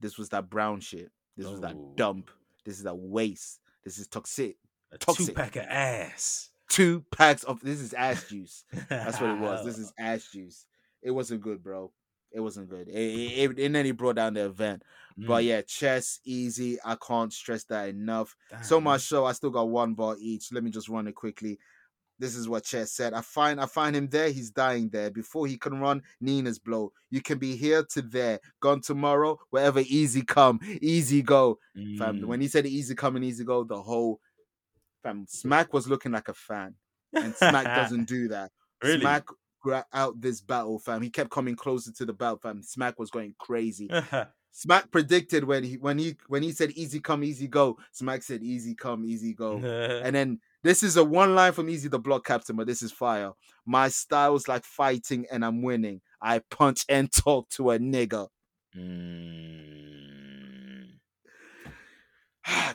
[0.00, 1.10] This was that brown shit.
[1.36, 1.92] This was that Oh.
[1.96, 2.30] dump.
[2.64, 3.60] This is that waste.
[3.84, 4.56] This is toxic.
[4.92, 5.26] A Toxic.
[5.26, 6.50] two pack of ass.
[6.68, 8.64] Two packs of this is ass juice.
[8.88, 9.64] That's what it was.
[9.64, 10.66] This is ass juice.
[11.02, 11.92] It wasn't good, bro.
[12.32, 12.88] It wasn't good.
[12.88, 14.82] It, it, it, and then he brought down the event.
[15.16, 16.78] But Mm, yeah, chess easy.
[16.84, 18.36] I can't stress that enough.
[18.62, 18.84] So damn.
[18.84, 20.52] much so I still got one bar each.
[20.52, 21.58] Let me just run it quickly.
[22.18, 23.14] This is what Chess said.
[23.14, 24.30] I find I find him there.
[24.30, 25.10] He's dying there.
[25.10, 26.92] Before he can run, Nina's blow.
[27.10, 29.80] You can be here to there, gone tomorrow, wherever.
[29.80, 31.58] Easy come, easy go.
[31.98, 32.24] Fam, Mm.
[32.24, 34.20] when he said easy come and easy go, the whole
[35.02, 36.74] fam Smack was looking like a fan,
[37.12, 38.50] and Smack doesn't do that.
[38.82, 39.00] really.
[39.00, 39.24] Smack
[39.92, 41.02] out this battle, fam.
[41.02, 42.62] He kept coming closer to the battle, fam.
[42.62, 43.88] Smack was going crazy.
[44.50, 47.78] Smack predicted when he when he when he said easy come easy go.
[47.92, 49.58] Smack said easy come easy go.
[50.04, 52.92] And then this is a one line from Easy the Block Captain, but this is
[52.92, 53.32] fire.
[53.64, 56.00] My style's like fighting and I'm winning.
[56.20, 58.28] I punch and talk to a nigga.
[58.76, 59.38] Mm.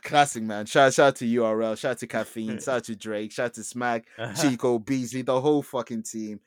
[0.04, 0.66] Classic man.
[0.66, 3.54] Shout, shout out to URL, shout out to Caffeine, shout out to Drake, shout out
[3.56, 4.06] to Smack,
[4.40, 6.40] Chico, Beasley, the whole fucking team.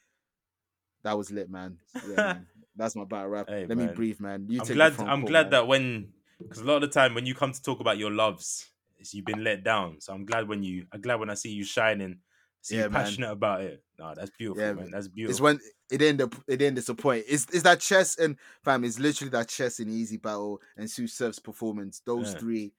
[1.03, 1.79] That was lit, man.
[1.95, 2.47] Yeah, man.
[2.77, 3.47] That's my battle rap.
[3.49, 4.47] Hey, Let me breathe, man.
[4.49, 5.01] You I'm take glad.
[5.01, 5.51] I'm glad man.
[5.53, 6.09] that when,
[6.39, 8.71] because a lot of the time when you come to talk about your loves,
[9.13, 10.01] you've been let down.
[10.01, 10.87] So I'm glad when you.
[10.93, 12.21] I'm glad when I see you shining.
[12.63, 13.05] See Yeah, you man.
[13.05, 13.83] passionate about it.
[13.99, 14.91] No, that's beautiful, Yeah, man.
[14.91, 15.33] That's beautiful.
[15.33, 17.25] It's when it didn't it didn't disappoint.
[17.29, 18.85] It's it's that chess and fam.
[18.85, 22.01] It's literally that chess and easy battle and Tsu Surf's performance.
[22.05, 22.39] Those Yeah.
[22.39, 22.73] three.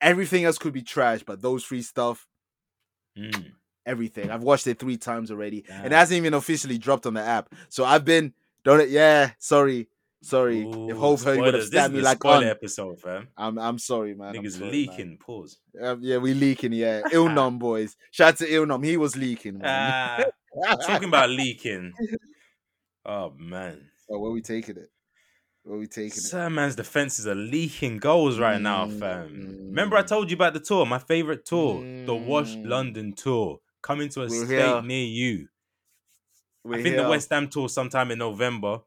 [0.00, 2.26] Everything else could be trash, but those three stuff,
[3.16, 3.52] Mm.
[3.86, 4.30] everything.
[4.30, 7.54] I've watched it three times already, and it hasn't even officially dropped on the app.
[7.68, 8.34] So I've been
[8.64, 8.90] don't it?
[8.90, 9.88] Yeah, sorry,
[10.22, 10.62] sorry.
[10.62, 12.44] if Ooh, Hov heard, he would have stabbed me like spoiler on.
[12.44, 13.28] episode, fam.
[13.36, 14.34] I'm I'm sorry, man.
[14.34, 14.72] Niggas sorry, man.
[14.72, 15.18] leaking.
[15.18, 15.58] Pause.
[15.82, 16.72] Um, yeah, we leaking.
[16.72, 17.96] Yeah, Ilnam boys.
[18.10, 18.84] Shout out to Ilnam.
[18.84, 20.24] He was leaking, man.
[20.66, 21.92] Ah, talking about leaking.
[23.04, 24.88] Oh man, oh, where we taking it?
[25.64, 26.22] Where we taking it?
[26.22, 29.66] Sir Man's defenses are leaking goals right now, fam.
[29.70, 30.06] Remember I Mm.
[30.06, 32.66] told you about the tour, my favorite tour, the Wash Mm.
[32.68, 34.82] London tour, coming to a We're state here.
[34.82, 35.48] near you.
[36.62, 37.08] We're I think the.
[37.08, 38.82] West Ham tour sometime in November.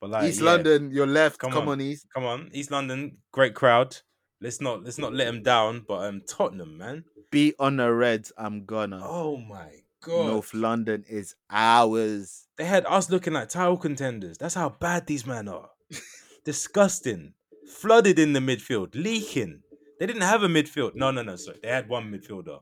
[0.00, 1.38] But like East yeah, London, your left.
[1.38, 1.68] Come Come, on.
[1.68, 1.80] on.
[1.80, 2.06] East.
[2.12, 3.96] come on, East London, great crowd.
[4.40, 5.84] Let's not let's not let them down.
[5.88, 7.04] But um, Tottenham, man.
[7.30, 8.32] Be on the Reds.
[8.36, 9.00] I'm gonna.
[9.02, 9.70] Oh my
[10.02, 12.46] god, North London is ours.
[12.58, 14.36] they had us looking like title contenders.
[14.38, 15.70] That's how bad these men are.
[16.44, 17.32] Disgusting.
[17.68, 19.62] Flooded in the midfield, leaking.
[19.98, 20.94] They didn't have a midfield.
[20.94, 21.34] No, no, no.
[21.36, 22.60] Sorry, they had one midfielder,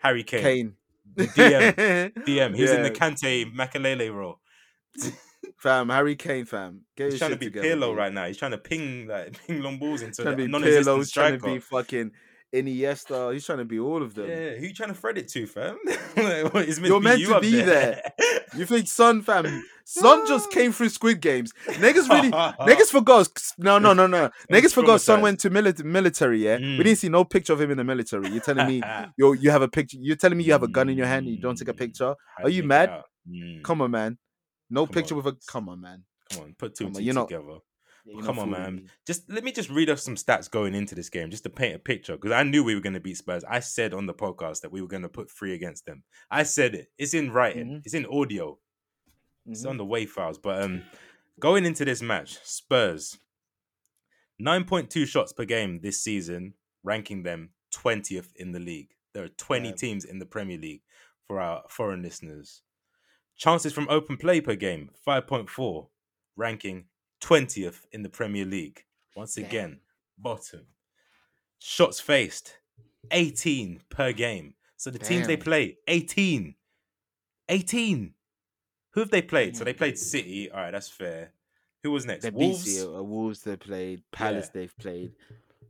[0.00, 0.42] Harry Kane.
[0.42, 0.74] Kane.
[1.16, 2.12] DM.
[2.24, 2.54] DM.
[2.54, 2.94] He was in the Yeah.
[2.94, 4.38] Kante Makelele role.
[5.58, 5.88] fam.
[5.90, 6.82] Harry Kane, fam.
[6.96, 7.94] Get He's trying to be together, Pirlo bro.
[7.94, 8.26] right now.
[8.26, 10.96] He's trying to ping like ping long balls into the non-existent Pirlo.
[10.98, 12.12] He's trying to be fucking
[12.54, 13.32] Iniesta.
[13.32, 14.28] He's trying to be all of them.
[14.28, 15.78] Yeah, who you trying to thread it to, fam?
[16.18, 18.02] What, it's You're to meant you to be there.
[18.56, 19.62] You think Son, fam?
[19.84, 21.52] Son just came through Squid Games.
[21.66, 22.30] Niggas really.
[22.30, 23.28] Niggas forgot.
[23.58, 24.30] No, no, no, no.
[24.50, 25.00] Niggas forgot.
[25.00, 26.44] Son went to mili- military.
[26.44, 26.78] Yeah, Mm.
[26.78, 28.28] we didn't see no picture of him in the military.
[28.30, 28.82] You're telling me
[29.16, 29.98] you you have a picture.
[30.00, 31.72] You're telling me you have a gun in your hand and you don't take a
[31.74, 31.78] Mm.
[31.78, 32.14] picture.
[32.42, 33.02] Are you mad?
[33.30, 34.18] Mm, Come on, man.
[34.70, 35.24] No Come picture on.
[35.24, 35.38] with a.
[35.50, 36.04] Come on, man.
[36.30, 37.58] Come on, put two come on, and 2 you're not- together.
[38.04, 38.76] Yeah, Come on, man.
[38.76, 38.86] me.
[39.06, 41.74] Just let me just read off some stats going into this game, just to paint
[41.76, 42.14] a picture.
[42.16, 43.44] Because I knew we were going to beat Spurs.
[43.44, 46.04] I said on the podcast that we were going to put three against them.
[46.30, 46.88] I said it.
[46.96, 47.66] It's in writing.
[47.68, 47.82] Mhm.
[47.84, 48.58] It's in audio.
[49.44, 49.70] It's Mhm.
[49.70, 50.38] on the wave files.
[50.38, 50.84] But um,
[51.38, 53.18] going into this match, Spurs,
[54.38, 58.94] nine point two shots per game this season, ranking them twentieth in the league.
[59.12, 59.74] There are twenty Yeah.
[59.74, 60.82] teams in the Premier League
[61.26, 62.62] for our foreign listeners.
[63.38, 65.88] Chances from open play per game, five point four,
[66.36, 66.84] ranking
[67.20, 68.84] twentieth in the Premier League.
[69.16, 69.46] Once Damn.
[69.46, 69.80] again,
[70.18, 70.66] bottom.
[71.58, 72.58] Shots faced,
[73.10, 74.54] eighteen per game.
[74.78, 76.54] So the teams they play, 18.
[77.48, 78.14] 18.
[78.92, 79.56] Who have they played?
[79.56, 80.50] So they played City.
[80.50, 81.32] All right, that's fair.
[81.82, 82.30] Who was next?
[82.32, 82.64] Wolves.
[82.64, 84.02] BC, uh, Wolves they played.
[84.12, 85.12] Palace they've played.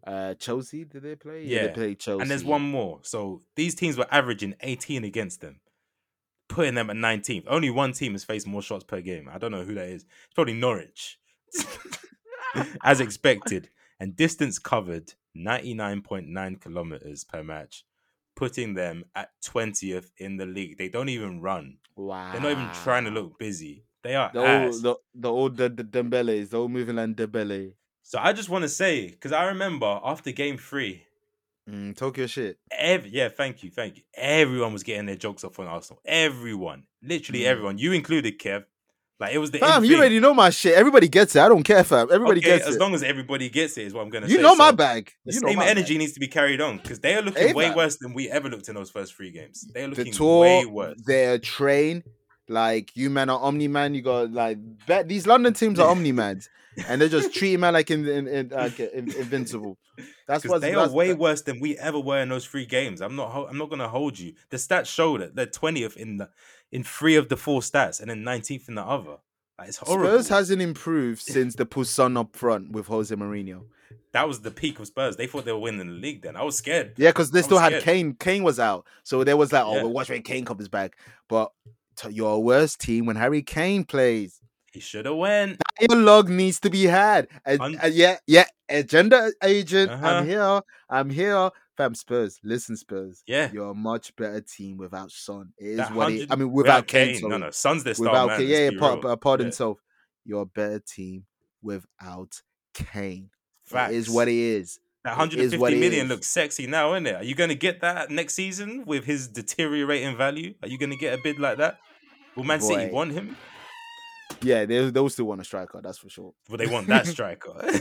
[0.06, 1.44] Uh, Chelsea did they play?
[1.44, 1.68] Yeah.
[1.68, 2.20] they played Chelsea.
[2.20, 3.00] And there's one more.
[3.02, 5.60] So these teams were averaging 18 against them,
[6.48, 7.44] putting them at 19th.
[7.46, 9.28] Only one team has faced more shots per game.
[9.32, 10.02] I don't know who that is.
[10.02, 11.18] It's probably Norwich,
[12.82, 13.70] as expected.
[14.00, 17.84] And distance covered 99.9 kilometers per match,
[18.36, 20.78] putting them at 20th in the league.
[20.78, 21.78] They don't even run.
[21.96, 22.30] Wow.
[22.32, 23.84] They're not even trying to look busy.
[24.04, 24.74] They are The ass.
[24.74, 27.74] old, the, the old the, the Dembele's, the old moving land Dembele.
[28.02, 31.02] So I just want to say, because I remember after game three,
[31.68, 32.58] Mm, Tokyo shit.
[32.70, 34.02] Every, yeah, thank you, thank you.
[34.14, 36.00] Everyone was getting their jokes off on Arsenal.
[36.06, 37.46] Everyone, literally Mm.
[37.46, 37.78] everyone.
[37.78, 38.64] You included, Kev.
[39.20, 39.98] Like it was the Fam, you thing.
[39.98, 40.74] already know my shit.
[40.74, 41.40] Everybody gets it.
[41.40, 42.06] I don't care, fam.
[42.10, 42.76] Everybody okay, gets as it.
[42.76, 44.32] As long as everybody gets it, is what I'm gonna say.
[44.32, 44.42] you say.
[44.42, 45.10] know my bag.
[45.26, 45.98] The You same energy bag.
[45.98, 47.76] needs to be carried on because they are looking Hey, way fam.
[47.76, 49.66] worse than we ever looked in those first three games.
[49.74, 51.00] They are The looking tour, way worse.
[51.04, 52.04] their train,
[52.48, 53.92] like you man are omni man.
[53.94, 56.48] You got like bet these London teams are omni mans,
[56.86, 59.78] and they just treat man like in, in, in, uh, like in, invincible.
[60.26, 63.00] That's what they are way worse than we ever were in those three games.
[63.00, 63.48] I'm not.
[63.48, 64.34] I'm not gonna hold you.
[64.50, 66.30] The stats show that they're twentieth in the
[66.70, 69.16] in three of the four stats, and then nineteenth in the other.
[69.58, 70.06] Like, it's horrible.
[70.10, 73.62] Spurs hasn't improved since the Poussin up front with Jose Mourinho.
[74.12, 75.16] that was the peak of Spurs.
[75.16, 76.22] They thought they were winning the league.
[76.22, 76.92] Then I was scared.
[76.96, 77.82] Yeah, because they I still had scared.
[77.84, 78.14] Kane.
[78.14, 79.82] Kane was out, so there was like, oh, Yeah.
[79.82, 80.96] we'll watch when Kane comes back.
[81.28, 81.50] But
[81.96, 84.40] t- your worst team when Harry Kane plays.
[84.72, 85.60] He should have went.
[85.80, 87.28] Dialogue needs to be had.
[87.44, 89.90] And, Un- and yeah, yeah, agenda agent.
[89.90, 90.06] Uh-huh.
[90.06, 90.60] I'm here.
[90.90, 91.50] I'm here.
[91.76, 92.40] Fam, Spurs.
[92.42, 93.22] Listen, Spurs.
[93.26, 93.50] Yeah.
[93.52, 95.52] You're a much better team without Son.
[95.58, 96.26] It is what it.
[96.30, 97.20] I mean, without, Kane.
[97.22, 97.50] No, no.
[97.50, 98.38] Son's their star without man.
[98.38, 98.48] Kane.
[98.48, 98.70] Yeah, yeah.
[98.70, 99.52] be Par- pardon Yeah.
[99.52, 99.78] self.
[100.24, 101.24] You're a better team
[101.62, 102.42] without
[102.74, 103.30] Kane.
[103.64, 103.92] Facts.
[103.92, 104.80] It is what it is.
[105.04, 107.14] That It is 150 what it million looks sexy now, isn't it?
[107.14, 110.54] Are you going to get that next season with his deteriorating value?
[110.62, 111.78] Are you going to get a bid like that?
[112.34, 113.36] Will Man City want him?
[114.42, 115.80] Yeah, they they'll still want a striker.
[115.82, 116.32] That's for sure.
[116.48, 117.54] Will they want that striker?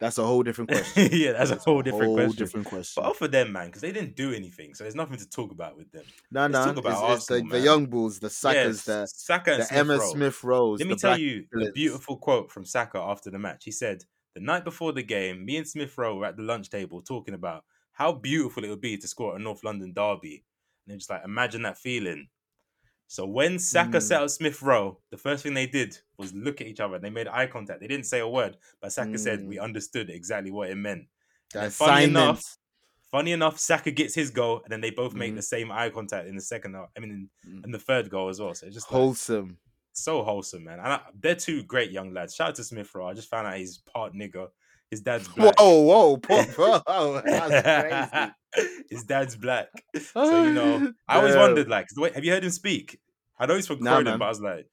[0.00, 1.10] That's a whole different question.
[1.12, 2.36] yeah, that's a whole different whole question.
[2.38, 3.02] different question.
[3.02, 5.76] But offer them, man, because they didn't do anything, so there's nothing to talk about
[5.76, 6.04] with them.
[6.30, 9.52] No, let's no, about it's, it's the, the young bulls, the suckers, Yeah, the Saka
[9.52, 10.10] and the Smith Emma Rowe.
[10.12, 10.70] Smith Rowe.
[10.70, 13.64] Let me tell you a beautiful quote from Saka after the match.
[13.66, 14.04] He said,
[14.34, 17.34] "The night before the game, me and Smith Rowe were at the lunch table talking
[17.34, 20.44] about how beautiful it would be to score a North London derby,
[20.88, 22.28] and just like imagine that feeling."
[23.10, 24.02] So when Saka Mm.
[24.02, 26.96] set up Smith Rowe, the first thing they did was look at each other.
[27.00, 27.80] They made eye contact.
[27.80, 29.62] They didn't say a word, but Saka said, "We Mm.
[29.64, 31.08] understood exactly what it meant."
[31.52, 32.56] The funny enough,
[33.10, 35.36] funny enough, Saka gets his goal, and then they both make Mhm.
[35.36, 36.74] the same eye contact in the second.
[36.74, 37.64] half- I mean, in, Mm.
[37.64, 38.54] in the third goal as well.
[38.54, 39.58] So it's just like, wholesome.
[39.92, 40.78] so wholesome, man.
[40.78, 42.36] And I, they're two great young lads.
[42.36, 43.08] Shout out to Smith Rowe.
[43.08, 44.50] I just found out he's part nigger.
[44.90, 45.54] His dad's black.
[45.58, 48.12] Whoa, whoa, poor, whoa, that's
[48.52, 48.74] crazy.
[48.90, 49.68] His dad's black.
[50.12, 52.98] So you know, I always wondered, like, the way, have you heard him speak?
[53.38, 54.18] I know he's from Nah, Croydon, man.
[54.18, 54.66] but I was like,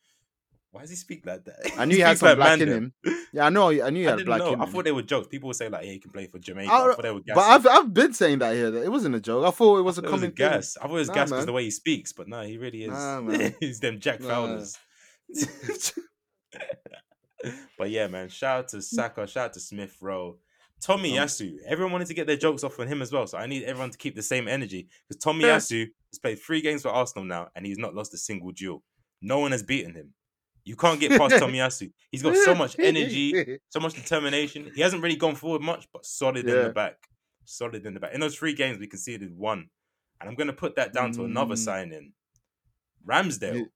[0.71, 1.55] why does he speak like that?
[1.77, 2.93] I knew he had some like black in him.
[3.31, 3.69] Yeah, I know.
[3.69, 4.53] I knew he I had black know.
[4.53, 5.27] in I thought they were jokes.
[5.27, 7.19] People would say like, "Yeah, he can play for Jamaica." I- I, thought they were
[7.21, 7.35] gas.
[7.35, 7.41] But.
[7.43, 8.69] I've I've been saying that here.
[8.71, 9.45] that It wasn't a joke.
[9.45, 10.49] I thought it was a it was a common thing.
[10.49, 10.77] gas.
[10.77, 12.83] I thought it was Nah, gas because the way he speaks, but no, he really
[12.83, 12.89] is.
[12.91, 13.21] Nah.
[13.59, 14.27] He's them Jack Nah.
[14.27, 14.77] Fowlers.
[17.77, 18.29] But yeah, man.
[18.29, 19.27] Shout out to Saka.
[19.27, 20.37] Shout out to Smith Rowe.
[20.83, 21.57] Tomiyasu.
[21.67, 23.89] Everyone wanted to get their jokes off on him as well, so I need everyone
[23.89, 25.57] to keep the same energy because Tommy Yeah.
[25.57, 28.83] Yasu has played three games for Arsenal now, and he's not lost a single duel.
[29.21, 30.13] No one has beaten him.
[30.65, 31.91] You can't get past Tomiyasu.
[32.11, 34.69] He's got so much energy, so much determination.
[34.75, 36.97] He hasn't really gone forward much, but solid in the back.
[37.45, 38.13] Solid in the back.
[38.13, 39.69] In those three games, we conceded one.
[40.19, 41.59] And I'm going to put that down to another Mm.
[41.59, 42.13] signing.
[43.07, 43.67] Ramsdale.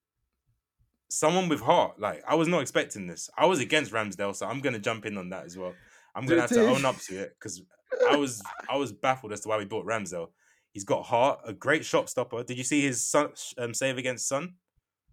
[1.12, 2.00] Someone with heart.
[2.00, 3.30] Like, I was not expecting this.
[3.38, 5.74] I was against Ramsdale, so I'm going to jump in on that as well.
[6.16, 7.62] I'm going to have to own up to it because
[8.10, 10.28] I was I was baffled as to why we bought Ramsdale.
[10.74, 12.44] He's got heart, a great shot stopper.
[12.44, 14.56] Did you see his son, um, save against Son?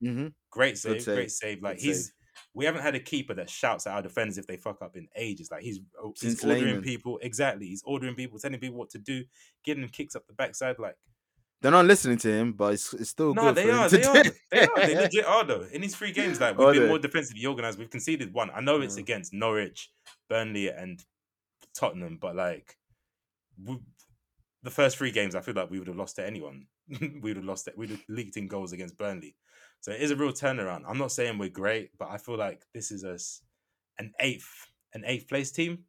[0.03, 0.33] Mhm.
[0.51, 1.15] Great save, save.
[1.17, 1.63] great save.
[1.63, 2.15] Like Good he's save.
[2.55, 5.09] we haven't had a keeper that shouts at our defenders if they fuck up in
[5.17, 5.51] ages.
[5.51, 6.83] Like he's oh, he's ordering Lehman.
[6.83, 7.67] people exactly.
[7.67, 9.25] He's ordering people, telling people what to do,
[9.65, 10.79] getting them kicks up the backside.
[10.79, 10.95] Like
[11.61, 13.57] They're not listening to him, but it's, it's still no, good.
[13.57, 14.23] they are, they are,
[14.53, 14.77] they are.
[14.77, 15.67] They legit are though.
[15.73, 16.89] In these three games, like we've Are been they?
[16.89, 17.79] more defensively organized.
[17.79, 18.51] We've conceded one.
[18.55, 19.91] I know it's against Norwich,
[20.29, 21.05] Burnley, and
[21.75, 22.77] Tottenham, but like
[23.65, 23.77] we,
[24.63, 26.67] the first three games, I feel like we would have lost to anyone.
[27.01, 27.77] we would have lost it.
[27.77, 29.35] We'd have leaked in goals against Burnley.
[29.81, 30.83] So it is a real turnaround.
[30.89, 33.43] I'm not saying we're great, but I feel like this is us
[33.99, 34.49] an eighth,
[34.95, 35.81] an eighth place team.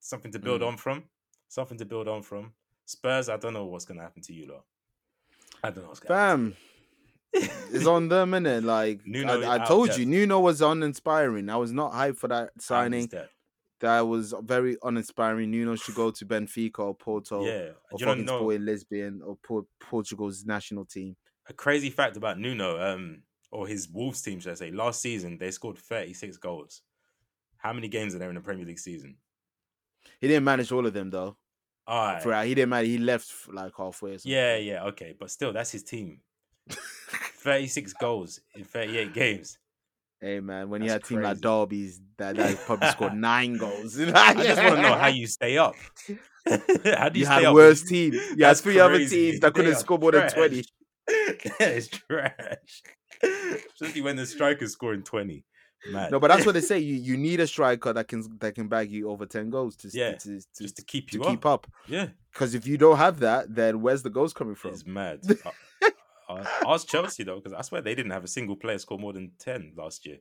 [0.00, 0.66] Something to build Mm.
[0.68, 1.04] on from.
[1.48, 2.52] Something to build on from.
[2.84, 4.64] Spurs, I don't know what's gonna happen to you lot.
[5.64, 6.00] I don't know what's.
[6.00, 6.56] Fam,
[7.32, 8.64] it's on them, innit?
[8.74, 11.48] Like Nuno I, I told you, Nuno was uninspiring.
[11.50, 13.06] I was not hyped for that signing.
[13.08, 13.30] that?
[13.80, 15.50] That was very uninspiring.
[15.50, 19.66] Nuno should go to Benfica or Porto Yeah, or you fucking Sporting Lisbon or Por-
[19.80, 21.16] Portugal's national team.
[21.48, 24.70] a crazy fact about Nuno, um, or his Wolves team, should I say?
[24.70, 26.82] Last season they scored 36 goals.
[27.58, 29.16] How many games are there in the Premier League season?
[30.20, 31.36] He didn't manage all of them though.
[31.86, 32.22] All right.
[32.22, 32.86] For he didn't matter.
[32.86, 34.18] He left like halfway.
[34.24, 36.20] Yeah, yeah, okay, but still, that's his team.
[36.70, 39.58] 36 goals in 38 games.
[40.20, 41.40] Hey man, when you had a team like crazy.
[41.42, 43.98] Derby's that, that probably scored nine goals.
[44.14, 45.74] I just want to know how you stay up.
[46.46, 47.54] how do You you, had up?
[47.54, 48.14] worse team.
[48.14, 50.32] You had That's three other teams that couldn't score more than trash.
[50.32, 50.64] twenty.
[51.58, 52.82] that is trash.
[53.22, 55.44] Especially when the strikers scoring 20.
[55.90, 56.10] Mad.
[56.10, 56.78] No, but that's what they say.
[56.78, 59.90] You you need a striker that can that can bag you over ten goals to
[59.92, 61.66] Yeah, to, to, just to keep to you keep up.
[61.66, 61.72] up.
[61.86, 64.70] Yeah, Because if you don't have that, then where's the goals coming from?
[64.72, 65.20] it's mad.
[66.26, 68.98] Uh, uh, ask Chelsea though, because I swear they didn't have a single player score
[68.98, 70.18] more than ten last year.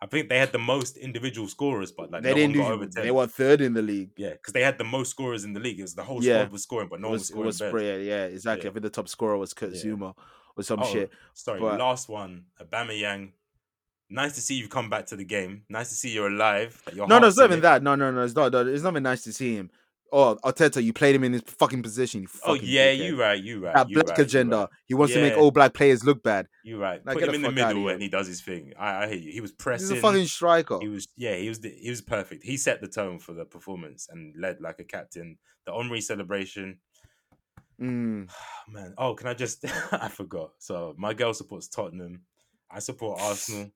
[0.00, 2.62] I think they had the most individual scorers, but like they no didn't do.
[2.62, 3.02] over ten.
[3.02, 4.10] They were third in the league.
[4.16, 5.80] Yeah, because they had the most scorers in the league.
[5.80, 6.42] It was the whole Yeah.
[6.42, 7.74] squad was scoring, but no it one was was, scoring.
[7.74, 8.06] was.
[8.06, 8.66] Yeah, exactly.
[8.66, 8.70] Yeah.
[8.70, 9.82] I think the top scorer was Kurt Yeah.
[9.82, 10.14] Zouma
[10.56, 11.10] or some Oh, shit.
[11.32, 13.32] Sorry, but- last one, Aubameyang.
[14.14, 15.62] Nice to see you've come back to the game.
[15.68, 16.80] Nice to see you're alive.
[16.94, 17.62] your No, no, it's not even it.
[17.62, 17.82] that.
[17.82, 18.52] No, no, no, it's not.
[18.52, 19.70] no, It's not even nice to see him.
[20.12, 22.22] Oh, Arteta, you played him in his fucking position.
[22.22, 22.98] You Oh yeah, dickhead.
[23.06, 23.74] you right, you right.
[23.74, 24.56] That you black right, agenda.
[24.58, 24.68] right.
[24.86, 26.46] He wants to make all black players look bad.
[26.62, 27.04] You right.
[27.04, 28.72] Now Put him in the middle and he does his thing.
[28.78, 29.32] I, I hear you.
[29.32, 29.88] He was pressing.
[29.88, 30.78] He's a fucking striker.
[30.80, 32.44] He was yeah, he was the, he was perfect.
[32.44, 35.38] He set the tone for the performance and led like a captain.
[35.66, 36.78] The Omri celebration,
[37.80, 38.28] Mm.
[38.68, 38.94] man.
[38.96, 40.50] Oh, can I just I forgot.
[40.58, 42.20] So my girl supports Tottenham.
[42.70, 43.70] I support Arsenal.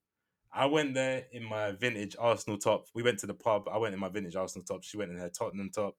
[0.53, 2.87] I went there in my vintage Arsenal top.
[2.95, 3.69] We went to the pub.
[3.71, 4.83] I went in my vintage Arsenal top.
[4.83, 5.97] She went in her Tottenham top.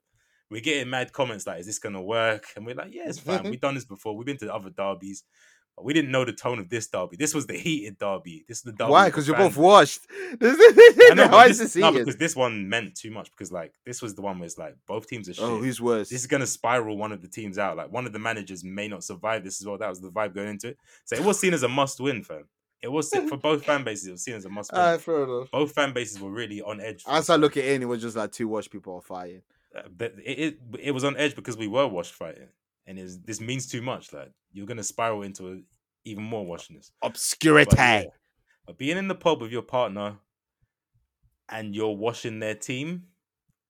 [0.50, 3.44] We're getting mad comments like, "Is this gonna work?" And we're like, "Yeah, it's fine.
[3.50, 4.18] We've done this before.
[4.18, 5.24] We've been to other derbies,
[5.76, 7.18] but we didn't know the tone of this derby.
[7.18, 8.44] This was the heated derby.
[8.48, 8.92] This is the derby.
[8.92, 9.06] Why?
[9.10, 10.02] Because you're both washed.
[10.42, 13.30] I know, but Why is this, this no, because this one meant too much.
[13.30, 15.44] Because like this was the one where it's like both teams are oh, shit.
[15.44, 16.10] Oh, who's worse?
[16.10, 17.78] this is gonna spiral one of the teams out.
[17.78, 19.78] Like one of the managers may not survive this as well.
[19.78, 20.78] That was the vibe going into it.
[21.06, 22.46] So it was seen as a must win, fam.
[22.82, 24.08] It was for both fan bases.
[24.08, 25.00] It was seen as a must win.
[25.00, 25.52] Fair enough.
[25.52, 27.04] both fan bases were really on edge.
[27.08, 29.42] As I look at it, in, it was just like two washed people are fighting.
[29.76, 32.48] Uh, but it, it it was on edge because we were washed fighting,
[32.88, 34.14] and this means too much.
[34.14, 35.58] Like you're gonna spiral into a,
[36.06, 36.92] even more washness.
[37.04, 37.70] Obscurity.
[37.72, 38.04] But, yeah.
[38.66, 40.18] But being in the pub with your partner
[41.50, 43.04] and you're washing their team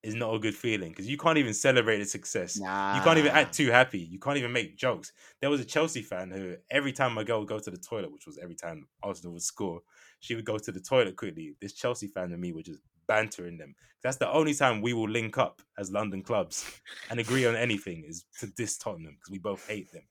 [0.01, 2.57] is not a good feeling because you can't even celebrate a success.
[2.59, 2.97] Nah.
[2.97, 3.99] You can't even act too happy.
[3.99, 5.11] You can't even make jokes.
[5.41, 8.11] There was a Chelsea fan who, every time my girl would go to the toilet,
[8.11, 9.81] which was every time Arsenal would score,
[10.21, 11.55] she would go to the toilet quickly.
[11.59, 13.75] This Chelsea fan and me were just bantering them.
[14.01, 18.05] That's the only time we will link up as London clubs and agree on anything
[18.07, 20.03] is to diss Tottenham because we both hate them.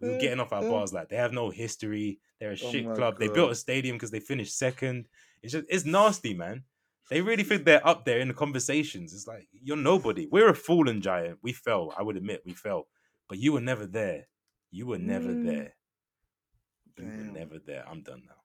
[0.00, 2.20] We were getting off our bars like they have no history.
[2.38, 3.18] They're a Oh shit club.
[3.18, 5.08] They built a stadium because they finished second.
[5.42, 6.64] It's just it's nasty, man.
[7.10, 9.12] They really think they're up there in the conversations.
[9.12, 10.28] It's like you're nobody.
[10.30, 11.38] We're a fallen giant.
[11.42, 11.92] We fell.
[11.98, 12.86] I would admit we fell,
[13.28, 14.28] but you were never there.
[14.70, 15.44] You were never Mm.
[15.46, 15.74] there.
[16.96, 17.84] You were never there.
[17.90, 18.36] I'm done now.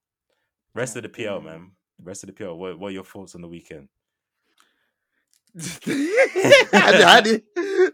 [0.74, 1.72] Rest of the PL, man.
[2.02, 2.58] Rest of the PL.
[2.58, 3.88] What, what are your thoughts on the weekend?
[6.74, 7.44] How did-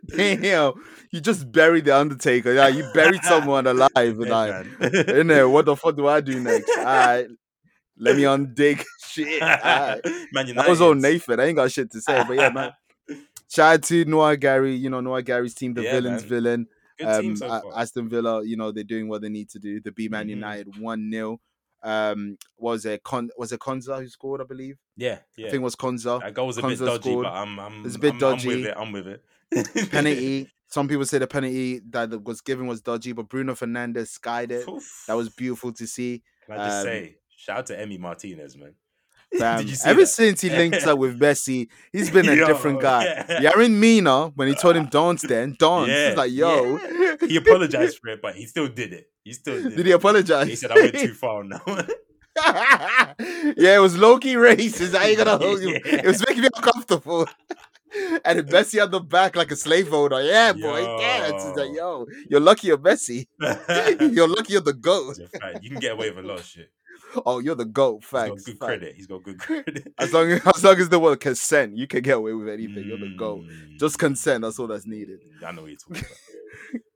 [0.08, 0.74] Damn,
[1.12, 2.54] you just buried the Undertaker.
[2.54, 3.90] Yeah, you buried someone alive.
[3.96, 4.66] And like,
[5.10, 6.70] in there, what the fuck do I do next?
[6.78, 7.28] All right,
[8.02, 9.42] let me undig shit.
[9.42, 10.02] Right.
[10.34, 10.56] man, United.
[10.58, 11.40] That was all Nathan.
[11.40, 12.72] I ain't got shit to say, but yeah, man.
[13.50, 14.76] Shout out to Noah Gary.
[14.76, 16.30] You know Noah Gary's team, the Yeah, villain's man.
[16.30, 16.68] villain.
[16.98, 17.64] Good team Um, so far.
[17.78, 19.80] Aston Villa, you know they're doing what they need to do.
[19.82, 20.30] The B Man Mhm.
[20.32, 21.40] United one 0
[21.84, 23.30] Um, was it Con?
[23.38, 24.40] Was it Konsa who scored?
[24.42, 24.78] I believe.
[24.96, 25.48] yeah, yeah.
[25.48, 26.22] I think it was Konsa.
[26.22, 27.24] That goal was a bit Konsa dodgy, scored.
[27.26, 28.48] but I'm, I'm, It's a bit I'm, I'm dodgy.
[28.48, 28.74] with it.
[28.78, 29.24] I'm with it.
[29.92, 30.50] penalty.
[30.68, 34.68] Some people say the penalty that was given was dodgy, but Bruno Fernandes skied it.
[34.70, 35.04] Oof.
[35.08, 36.24] That was beautiful to see.
[36.46, 38.76] Can I just um, say, shout out to Emi Martinez, man.
[39.40, 40.08] Fam, Did you see ever that?
[40.08, 43.04] since he linked up with Messi, he's been a Yo, different guy.
[43.06, 43.40] yeah.
[43.52, 45.88] Yerry Mina, when he told him dance then, dance.
[45.88, 46.78] Yeah, He's like, yo.
[46.78, 47.16] yeah.
[47.28, 49.10] He apologized for it, but he still did it.
[49.24, 49.68] He still did.
[49.68, 49.70] It.
[49.78, 49.86] Did it.
[49.88, 50.48] he apologize?
[50.48, 51.62] He said, "I went too far now."
[53.58, 54.96] yeah, it was low key racist.
[54.96, 55.80] I ain't gonna hold you.
[55.84, 57.28] It was making me uncomfortable.
[58.26, 60.22] and Messi at the back like a slave holder.
[60.24, 60.80] Yeah, boy.
[60.82, 61.32] Yeah.
[61.34, 63.28] It's like, yo, you're lucky you're Messi.
[64.14, 65.18] you're lucky you're the GOAT.
[65.20, 65.60] It's a fact.
[65.64, 66.72] You can get away with a lot of shit.
[67.26, 68.00] Oh, you're the GOAT.
[68.02, 68.30] He's Facts.
[68.30, 68.96] got good credit.
[68.96, 69.94] He's got good credit.
[69.98, 72.86] As long as, as long as there was consent, you can get away with anything.
[72.86, 73.46] You're the GOAT.
[73.78, 75.20] Just Mm, consent, that's all that's needed.
[75.46, 76.12] I know what you're talking about.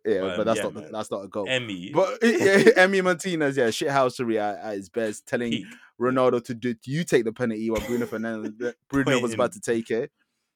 [0.08, 0.92] Yeah, But, but, that's yeah, not man.
[0.92, 1.48] that's not a goal.
[1.48, 5.66] Emi, But yeah, Emi Martinez, yeah, shithousery at, at his best, telling peak.
[6.00, 9.90] Ronaldo to do you take the penalty while Bruno Fernandes Bruno was about to take
[9.90, 10.12] it.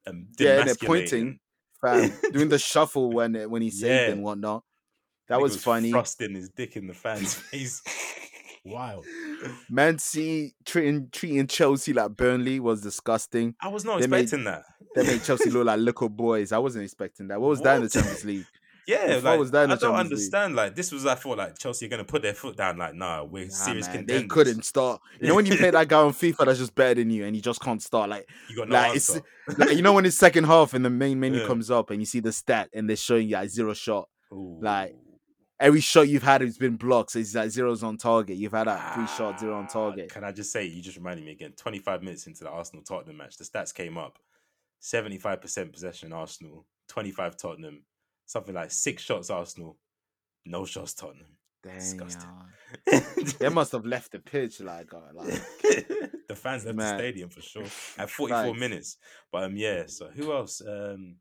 [0.06, 1.40] Um, Yeah, and they're pointing,
[1.81, 4.10] fam, doing the shuffle when when he saved Yeah.
[4.11, 4.64] and whatnot.
[5.30, 5.90] That Nigga was, funny.
[5.91, 7.81] Thrusting his dick in the fan's face.
[8.70, 9.06] Wild.
[9.70, 13.56] Man City treating treating Chelsea like Burnley was disgusting.
[13.62, 14.64] I was not They made- expecting that.
[14.96, 16.52] They made Chelsea look like little boys.
[16.52, 17.40] I wasn't expecting that.
[17.40, 17.91] What was that in the What?
[17.94, 18.46] Champions League?
[18.88, 20.06] Yeah, Before like was that I don't Champions League?
[20.14, 20.56] understand.
[20.56, 22.80] Like this was, I thought, like Chelsea are gonna put their foot down.
[22.80, 24.22] Like, nah, we're Nah, serious man, contenders.
[24.24, 25.00] they couldn't start.
[25.22, 27.36] You know when you play that guy on FIFA that's just better than you and
[27.36, 28.10] you just can't start.
[28.10, 29.24] Like, You got no like, it's- answer.
[29.60, 31.46] like you know when it's second half and the main menu Yeah.
[31.46, 34.10] comes up and you see the stat and they're showing you like zero shot.
[34.32, 34.98] like, Ooh.
[35.60, 37.11] Every shot you've had has been blocked.
[37.11, 38.38] So it's like zeros on target.
[38.38, 40.10] You've had like three shots, zero on Ah, target.
[40.11, 41.52] Can I just say, you just reminded me again.
[41.57, 44.19] Twenty five minutes into the Arsenal Tottenham match, the stats came up:
[44.80, 47.84] seventy five percent possession Arsenal, twenty five Tottenham,
[48.26, 49.77] something like six shots Arsenal,
[50.45, 51.27] no shots Tottenham.
[51.61, 52.30] Disgusting.
[52.90, 53.03] Damn.
[53.40, 55.27] they must have left the pitch like, uh, like
[56.30, 56.94] the fans left Man.
[56.95, 57.65] the stadium for sure
[57.98, 58.60] at 44 Facts.
[58.60, 58.98] minutes.
[59.30, 59.84] But um, yeah.
[59.88, 60.61] So who else?
[60.65, 61.15] Um,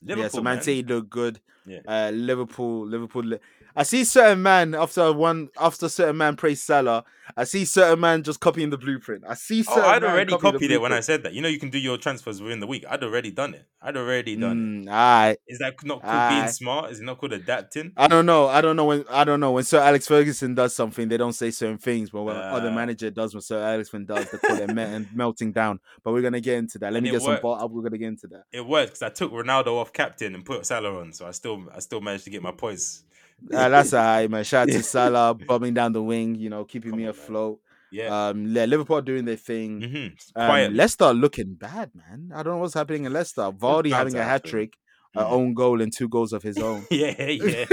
[0.00, 0.28] yeah.
[0.28, 0.62] So Man man.
[0.62, 1.40] City look good.
[1.66, 1.80] Yeah.
[1.86, 3.34] Uh, Liverpool, Liverpool.
[3.74, 7.04] I see certain man after one after certain man praise Salah.
[7.36, 9.24] I see certain man just copying the blueprint.
[9.26, 9.62] I see.
[9.62, 11.32] Certain Oh, I'd already copied it when I said that.
[11.32, 12.84] You know, you can do your transfers within the week.
[12.86, 13.64] I'd already done it.
[13.80, 15.40] I'd already done Mm, it.
[15.46, 16.90] Is that not called being smart?
[16.90, 17.92] Is it not called adapting?
[17.96, 18.48] I don't know.
[18.48, 19.04] I don't know when.
[19.08, 21.08] I don't know when Sir Alex Ferguson does something.
[21.08, 22.72] They don't say certain things, but when other Uh.
[22.74, 25.80] manager does what Sir Alex Ferguson does, they call it me- and melting down.
[26.04, 26.92] But we're gonna get into that.
[26.92, 27.30] Let me get some.
[27.30, 27.42] worked.
[27.42, 28.44] Ball, we're gonna get into that.
[28.52, 31.64] It worked because I took Ronaldo off captain and put Salah on, so I still,
[31.74, 33.04] I still managed to get my points.
[33.52, 34.44] Uh, that's alright, man.
[34.44, 36.34] Shout out to Salah bombing down the wing.
[36.34, 37.60] You know, keeping Come me on, afloat.
[37.90, 38.28] Yeah.
[38.28, 39.80] Um, yeah, Liverpool doing their thing.
[39.80, 40.40] mm-hmm.
[40.40, 40.72] Um, Quiet.
[40.72, 42.30] Leicester looking bad, man.
[42.34, 43.42] I don't know what's happening in Leicester.
[43.52, 44.74] Vardy having a hat trick,
[45.14, 45.30] a Mhm.
[45.30, 46.86] own goal, and two goals of his own.
[46.90, 47.28] yeah, yeah.
[47.58, 47.64] Yeah.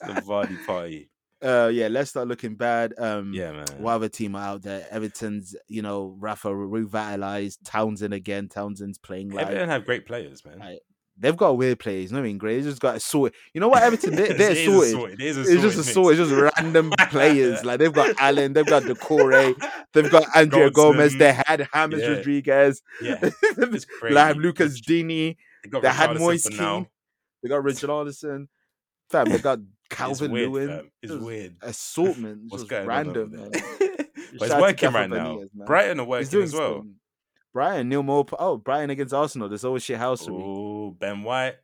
[0.00, 1.08] The Vardy party.
[1.42, 2.92] uh, yeah, Leicester looking bad.
[2.98, 3.66] Um, Yeah, man.
[3.78, 4.86] What other team are out there?
[4.90, 7.64] Everton's, you know, Rafa revitalized.
[7.64, 8.48] Townsend again.
[8.48, 10.60] Townsend's playing like Everton have great players, man.
[11.18, 12.12] They've got weird players.
[12.12, 12.56] Not even great.
[12.60, 13.34] They just got sorted.
[13.54, 13.82] You know what?
[13.82, 14.92] Everton, They, they're a sorted.
[14.92, 16.14] sorted- It a It's just a sort.
[16.18, 17.64] It's just random players.
[17.64, 19.54] Like they've got Allen, they've got Doucouré,
[19.94, 22.08] they've got Andre Gomes, they had James Yeah.
[22.08, 24.14] Rodriguez, Yeah, it's crazy.
[24.14, 26.86] like Lucas Digne, They got they had Richarlison Moise Kean,
[27.42, 28.48] they got Richarlison,
[29.10, 30.90] fam, they got It's Calvin weird, Lewin.
[31.02, 31.56] It's Just weird.
[31.62, 33.32] Assortment, What's just going random.
[33.32, 33.50] on man.
[33.52, 35.36] but it's working right now.
[35.54, 35.66] Man.
[35.66, 36.84] Brighton are working as well.
[37.56, 38.36] Brian Neal Maupay.
[38.38, 39.48] Oh, Brian against Arsenal.
[39.48, 40.42] There's always shit house for me.
[40.44, 41.54] Oh, Ben White.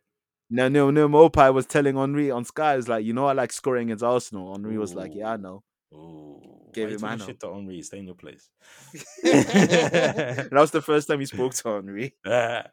[0.48, 3.52] No, Neil Neal Maupay was telling Henry on Sky, "Is like, you know, I like
[3.52, 5.62] scoring against Arsenal." Henry was like, "Yeah, I know."
[5.92, 6.40] Ooh,
[6.72, 7.26] Gave why him Mano.
[7.26, 7.82] shit to Henry.
[7.82, 8.48] Stay in your place.
[9.22, 12.14] that was the first time he spoke to Henry.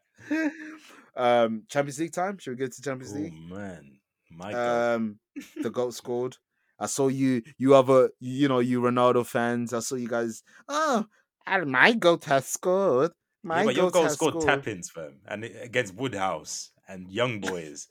[1.18, 2.38] Um, Champions League time.
[2.38, 3.34] Should we get to Champions League?
[3.36, 4.00] oh man,
[4.32, 4.96] my God.
[4.96, 5.20] Um,
[5.62, 6.38] the goal scored.
[6.80, 7.42] I saw you.
[7.58, 9.74] You other, you know, you Ronaldo fans.
[9.74, 10.44] I saw you guys.
[10.70, 11.06] Oh,
[11.50, 13.12] and my goat has scored.
[13.44, 14.46] My yeah, but your goal scored scored.
[14.46, 17.88] tap-ins, fam, and against Woodhouse and Young Boys.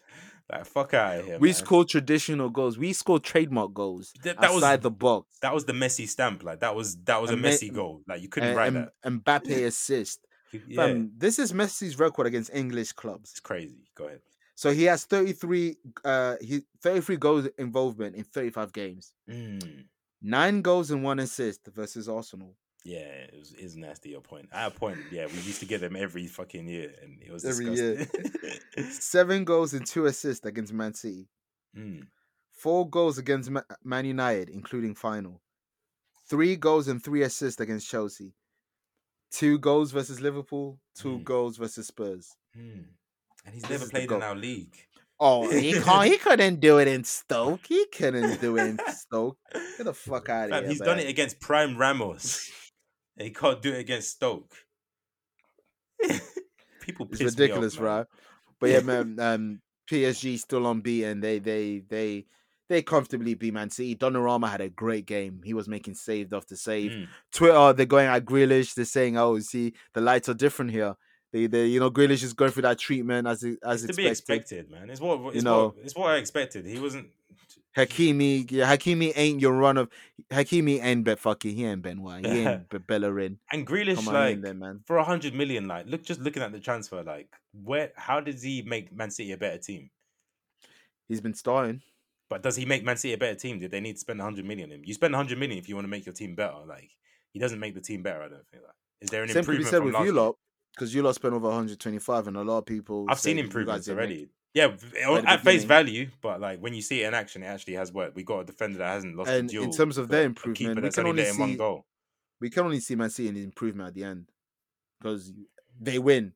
[0.53, 1.39] like fuck out of here.
[1.39, 1.55] We man.
[1.55, 2.77] scored traditional goals.
[2.79, 5.39] We scored trademark goals That, that was outside the box.
[5.43, 6.43] that was the Messi stamp.
[6.43, 8.03] Like that was that was a And Me- goal.
[8.07, 8.91] Like you couldn't write and
[9.25, 9.45] that.
[9.45, 10.21] Mbappe assist.
[10.53, 13.31] Yeah, Fam, this is Messi's record against English clubs.
[13.33, 13.85] it's crazy.
[13.95, 14.21] Go ahead.
[14.55, 19.13] So he has 33 uh he 33 goals involvement in 35 games.
[19.31, 19.85] Mm.
[20.21, 22.55] Nine goals and one assist versus Arsenal.
[22.85, 24.11] Yeah, it was is nasty.
[24.11, 24.49] Your point.
[24.53, 27.45] At a point, yeah, we used to get them every fucking year, and it was
[27.45, 28.07] Every year.
[28.91, 31.29] Seven goals and two assists against Man City.
[31.77, 32.07] Mm.
[32.53, 35.41] Four goals against Ma- Man United, including final.
[36.29, 38.33] Three goals and three assists against Chelsea.
[39.31, 40.79] Two goals versus Liverpool.
[40.97, 41.25] Two Mm.
[41.25, 42.37] goals versus Spurs.
[42.57, 42.85] Mm.
[43.45, 44.75] And he's This never played in our league.
[45.21, 46.07] Oh, he can't.
[46.11, 47.67] He couldn't do it in Stoke.
[47.69, 49.37] He couldn't do it in Stoke.
[49.53, 50.69] Get the fuck out of here.
[50.69, 52.51] he's done it against Prime Ramos.
[53.19, 54.55] He can't do it against Stoke.
[56.81, 58.07] People It's ridiculous, off, right?
[58.61, 59.19] But yeah, man.
[59.21, 61.21] Um, PSG still unbeaten.
[61.21, 62.27] They they they
[62.69, 63.97] they comfortably beat Man City.
[63.97, 65.41] Donnarumma had a great game.
[65.45, 66.91] He was making save after save.
[66.93, 67.09] Mm.
[67.33, 68.75] Twitter, they're going at Grealish.
[68.75, 70.95] They're saying, "Oh, see, the lights are different here."
[71.33, 74.03] They, they, you know, Grealish is going through that treatment as it- as It's to
[74.03, 74.61] be expected.
[74.61, 74.91] expected, man.
[74.91, 75.69] It's what it's know.
[75.69, 76.67] what it's what I expected.
[76.67, 77.09] He wasn't.
[77.77, 79.89] Hakimi, yeah, Hakimi ain't your run of
[80.31, 82.27] Hakimi ain't bet fucking he ain't Ben White.
[82.27, 83.39] He ain't Be- Bellerin.
[83.53, 84.81] And Grealish, on like there, man.
[84.87, 88.43] for a hundred million, like look, just looking at the transfer, like where, how does
[88.43, 89.91] he make Man City a better team?
[91.09, 91.83] He's been starting.
[92.29, 93.59] But does he make Man City a better team?
[93.59, 94.83] Did they need to spend 100 million on him?
[94.85, 96.59] You spend 100 million if you want to make your team better.
[96.67, 96.91] Like
[97.33, 98.23] he doesn't make the team better.
[98.23, 98.65] I don't think.
[98.65, 100.37] Like, is there an Same could be said from with you lot
[100.75, 103.07] because you lot spent over 125, and a lot of people.
[103.09, 104.29] I've seen improvements already.
[104.59, 107.75] Yeah, at at face value, but like when you see it in action, it actually
[107.75, 108.17] has worked.
[108.17, 110.91] We got a defender that hasn't lost And a in terms of their improvement, we
[110.91, 111.87] can only letting one see- goal.
[112.41, 114.27] we can only see Man City in the improvement at the end
[115.01, 115.33] because
[115.81, 116.33] they win.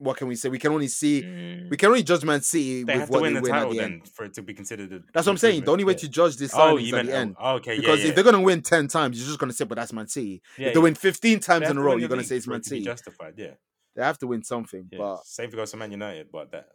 [0.00, 0.48] What can we say?
[0.48, 1.22] We can only see.
[1.68, 2.86] We can only judge Man City Mm.
[2.86, 4.08] They with what win they the win at the end.
[4.08, 4.90] for it to be considered.
[5.12, 5.64] That's what I'm saying.
[5.64, 6.62] The only way to judge this yeah.
[6.62, 7.36] Oh, signings you at meant the end.
[7.40, 8.08] oh, okay, Because yeah.
[8.10, 10.68] if they're gonna win ten times, you're just gonna say, "But that's Man City." yeah,
[10.68, 10.84] if they yeah.
[10.84, 12.84] win fifteen times in a row, you're gonna say it's Man City.
[12.84, 13.34] justified.
[13.36, 13.54] Yeah,
[13.96, 14.88] They have to win something.
[14.92, 14.98] yeah.
[14.98, 16.68] But same for goes to Man United, but that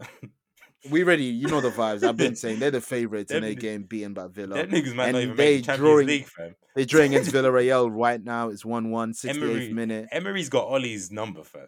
[0.91, 1.25] we ready.
[1.25, 2.03] You know the vibes.
[2.03, 4.55] I've been saying they're the favorites and Them they're ni- getting beaten by Villa.
[4.55, 6.55] them niggas might not even they make the drawing- League, fam.
[6.75, 8.49] They're drawing against Villarreal right now.
[8.49, 10.07] It's 1-1, 68th Emery, minute.
[10.11, 11.67] Emery's got Ole's number, fam.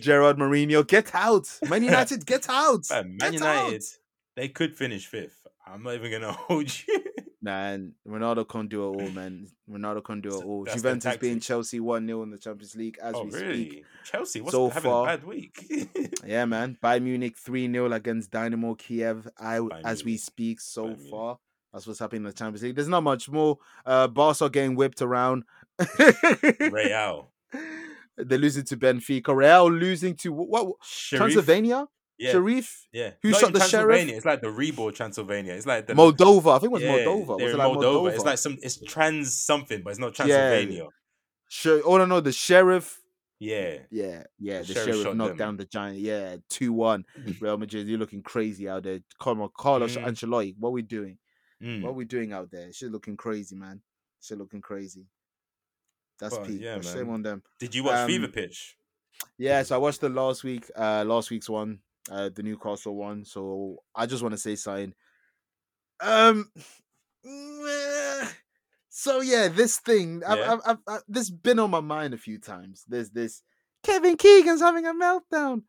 [0.00, 1.46] Gerard Mourinho, get out.
[1.68, 2.86] Man United, get out.
[2.86, 3.98] Fam, Man Get United, out.
[4.36, 5.46] they could finish fifth.
[5.66, 7.04] I'm not even gonna hold you.
[7.46, 9.46] Man, Ronaldo can't do it all, man.
[9.70, 10.64] Ronaldo can't do it all.
[10.64, 11.38] that's Juventus being.
[11.38, 13.68] Chelsea 1 0 in the Champions League as oh, we really?
[13.70, 13.84] speak.
[14.04, 15.64] Chelsea, what's So having far- a bad week?
[16.26, 16.76] Yeah, man.
[16.82, 21.10] Bayern Munich 3 0 against Dynamo Kiev I, Bayern as we speak so Bayern Munich.
[21.12, 21.38] far.
[21.72, 22.74] That's what's happening in the Champions League.
[22.74, 23.58] There's not much more.
[23.84, 25.44] Uh, Barca getting whipped around.
[26.58, 27.30] Real.
[28.16, 29.36] They're losing to Benfica.
[29.36, 30.66] Real losing to what?
[30.66, 31.86] what Transylvania?
[32.18, 32.32] Yeah.
[32.32, 32.86] Sharif?
[32.92, 33.10] Yeah.
[33.22, 34.08] Who Not shot the sheriff?
[34.08, 35.52] It's like the reborn Transylvania.
[35.54, 36.56] It's like the Moldova.
[36.56, 37.40] I think it was yeah, Moldova.
[37.40, 37.82] Was it like Moldova.
[37.82, 38.14] Moldova?
[38.14, 38.56] It's like some.
[38.62, 40.24] It's trans something, but it's not Yeah.
[40.26, 40.86] Transylvania.
[41.48, 41.82] Sure.
[41.84, 42.20] Oh, no, no.
[42.20, 42.98] The sheriff.
[43.38, 43.78] Yeah.
[43.90, 44.60] Yeah, yeah.
[44.62, 45.36] The The, Sheriff sheriff, knocked them.
[45.36, 45.98] down the giant.
[45.98, 47.04] Yeah, 2 1.
[47.40, 49.00] Real Madrid, you're looking crazy out there.
[49.20, 50.06] Come on, Carlos Mm.
[50.06, 50.54] Ancelotti.
[50.58, 51.18] What we doing?
[51.62, 51.82] Mm.
[51.82, 52.72] What we doing out there?
[52.72, 53.82] She's looking crazy, man.
[54.22, 55.04] She's looking crazy.
[56.18, 56.62] That's peak.
[56.62, 57.42] yeah, shame on them.
[57.60, 58.76] Did you watch Fever Um, Pitch?
[59.36, 61.80] Yeah, so I watched the last week, uh, last week's one,
[62.10, 63.24] uh, the Newcastle one.
[63.24, 64.94] So I just want to say something.
[66.00, 66.50] Um,
[68.88, 70.52] so yeah, this thing, I've, Yeah.
[70.52, 72.84] I've, I've, I've, this been on my mind a few times.
[72.88, 73.42] There's this
[73.82, 75.62] Kevin Keegan's having a meltdown.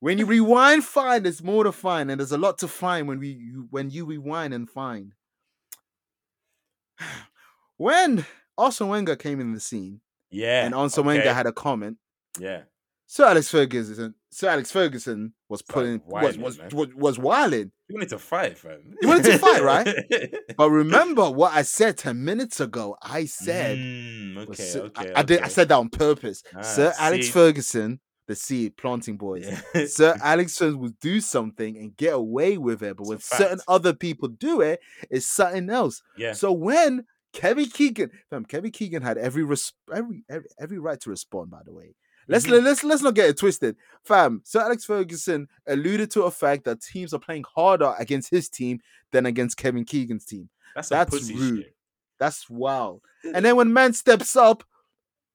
[0.00, 3.18] When you rewind, find there's more to find, and there's a lot to find when
[3.18, 5.14] we you, when you rewind and find.
[7.78, 8.24] When
[8.56, 10.00] Arsene Wenger came in the scene,
[10.30, 10.64] Yeah.
[10.64, 11.06] and Arsene okay.
[11.18, 11.98] Wenger had a comment.
[12.38, 12.62] Yeah.
[13.06, 16.68] Sir Alex Ferguson, Sir Alex Ferguson was putting was wilding, was, man.
[16.74, 17.72] was was wilding.
[17.88, 18.94] You wanted to fight, fam.
[19.00, 19.88] You wanted to fight, right?
[20.58, 22.96] But remember what I said ten minutes ago.
[23.00, 25.12] I said, Mm, was okay, Sir- okay.
[25.14, 25.40] I, I did.
[25.40, 26.42] I said that on purpose.
[26.54, 27.32] Ah, Sir Alex see?
[27.32, 29.46] Ferguson, the seed planting boys.
[29.74, 29.86] Yeah.
[29.86, 33.60] Sir Alex Ferguson will do something and get away with it, but It's when certain
[33.66, 34.80] other people do it,
[35.10, 36.02] it's something else.
[36.18, 36.34] yeah.
[36.34, 41.08] So when Kevin Keegan, fam, Kevin Keegan had every res- every, every every right to
[41.10, 41.50] respond.
[41.50, 41.94] By the way,
[42.28, 42.62] let's Mhm.
[42.62, 44.42] let's let's not get it twisted, fam.
[44.44, 48.80] Sir Alex Ferguson alluded to a fact that teams are playing harder against his team
[49.12, 50.48] than against Kevin Keegan's team.
[50.74, 51.64] That's that's rude.
[51.64, 51.76] shit.
[52.18, 53.02] That's wild.
[53.34, 54.64] And then when man steps up,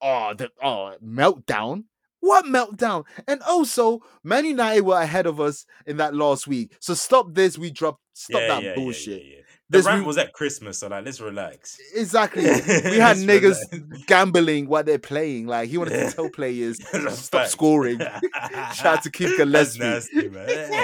[0.01, 1.85] oh, the oh meltdown.
[2.21, 3.05] What meltdown?
[3.27, 6.75] And also, Man United were ahead of us in that last week.
[6.79, 7.57] So stop this.
[7.57, 7.99] We dropped.
[8.13, 9.25] Stop yeah, that yeah, bullshit.
[9.25, 9.41] Yeah,
[9.71, 11.77] This rant re- was at Christmas, so like, let's relax.
[11.95, 12.43] Exactly.
[12.45, 14.03] We had niggas relax.
[14.05, 15.47] gambling while they're playing.
[15.47, 16.77] Like he wanted to tell players
[17.17, 17.99] stop scoring.
[18.75, 19.79] Shout out to Keith That's Gillespie.
[19.79, 20.83] nasty, man.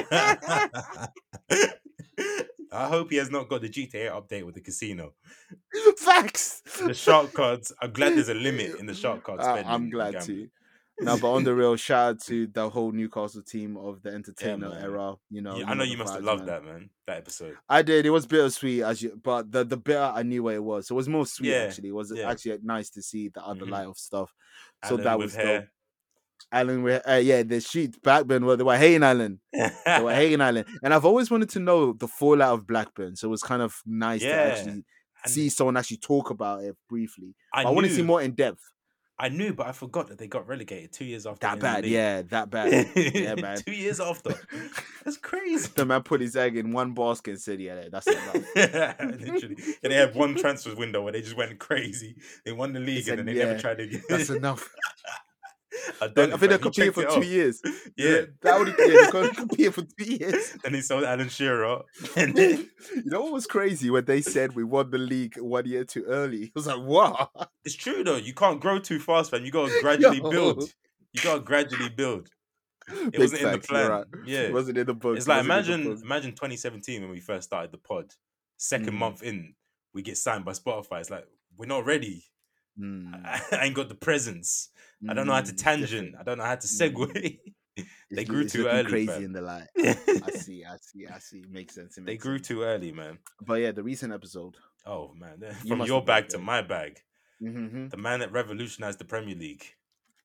[2.71, 5.13] I hope he has not got the GTA update with the casino.
[5.97, 6.61] Facts.
[6.85, 7.71] The shark cards.
[7.81, 9.65] I'm glad there's a limit in the shark card I- spending.
[9.67, 10.49] I'm glad gambling.
[10.99, 14.69] No, but on the real, shout out to the whole Newcastle team of the entertainer
[14.69, 14.83] man.
[14.83, 15.15] era.
[15.29, 16.47] You know, Yeah, I know you must have loved man.
[16.47, 16.89] that, man.
[17.05, 17.55] That episode.
[17.69, 18.05] I did.
[18.05, 20.87] It was bittersweet, as you, but the the bitter I knew what it was.
[20.87, 21.89] So it was more sweet Yeah, actually.
[21.89, 22.29] It was yeah.
[22.29, 23.69] actually nice to see the other Mhm.
[23.71, 24.33] light of stuff.
[24.85, 25.65] So Alan that was dope.
[26.51, 29.39] Alan, uh, yeah, the sheet Blackburn were they were hating Alan.
[29.51, 33.15] They were hating Alan, and I've always wanted to know the fallout of Blackburn.
[33.17, 34.83] So it was kind of nice Yeah, to actually And
[35.25, 37.35] see someone actually talk about it briefly.
[37.53, 38.61] I, I, want to see more in depth.
[39.19, 41.39] I knew, but I forgot that they got relegated two years after.
[41.47, 42.91] That bad, yeah, that bad.
[42.95, 43.57] yeah, man.
[43.57, 44.35] two years after.
[45.05, 45.71] That's crazy.
[45.75, 48.35] The man put his egg in one basket and said, "Yeah, that's enough."
[48.99, 49.57] Literally.
[49.81, 52.15] And they had one transfer window where they just went crazy.
[52.45, 54.03] They won the league said, and then they "Yeah, never tried again.
[54.09, 54.69] That's enough.
[56.01, 57.61] I, done I think they're competing for two years.
[57.95, 58.21] Yeah.
[58.41, 60.55] that would yeah, they're competing for two years.
[60.65, 61.81] And he sold Alan Shearer.
[62.15, 65.65] And then You know what was crazy when they said we won the league one
[65.65, 66.43] year too early?
[66.45, 67.29] It was like, wow.
[67.65, 68.17] it's true though.
[68.17, 69.45] You can't grow too fast, man.
[69.45, 70.29] You gotta gradually Yo.
[70.29, 70.63] build.
[71.13, 72.29] You gotta gradually build.
[72.89, 73.89] It Big wasn't in the facts, plan.
[73.91, 74.05] right.
[74.25, 74.39] Yeah.
[74.43, 75.17] It wasn't in the book.
[75.17, 78.13] It's like wasn't in the imagine imagine 2017 when we first started the pod.
[78.59, 78.93] 2nd Mm.
[78.93, 79.53] month in,
[79.93, 80.99] we get signed by Spotify.
[81.01, 81.27] It's like
[81.57, 82.23] we're not ready.
[82.79, 84.69] Mm, I ain't got the presence.
[85.09, 86.15] I don't know how to mm, tangent.
[86.19, 86.93] I don't know how to Mm.
[86.93, 87.39] segue.
[88.09, 89.23] They grew it's too early, Crazy fam.
[89.25, 89.67] in the light.
[89.77, 90.65] I see.
[90.65, 91.05] I see.
[91.05, 91.43] I see.
[91.47, 91.97] Makes sense.
[91.99, 92.47] It they grew sense.
[92.47, 93.19] too early, man.
[93.45, 94.55] But yeah, the recent episode.
[94.85, 95.37] Oh man,
[95.67, 96.99] from must your bag to my bag.
[97.39, 97.89] Mm-hmm.
[97.89, 99.63] The man that revolutionized the Premier League.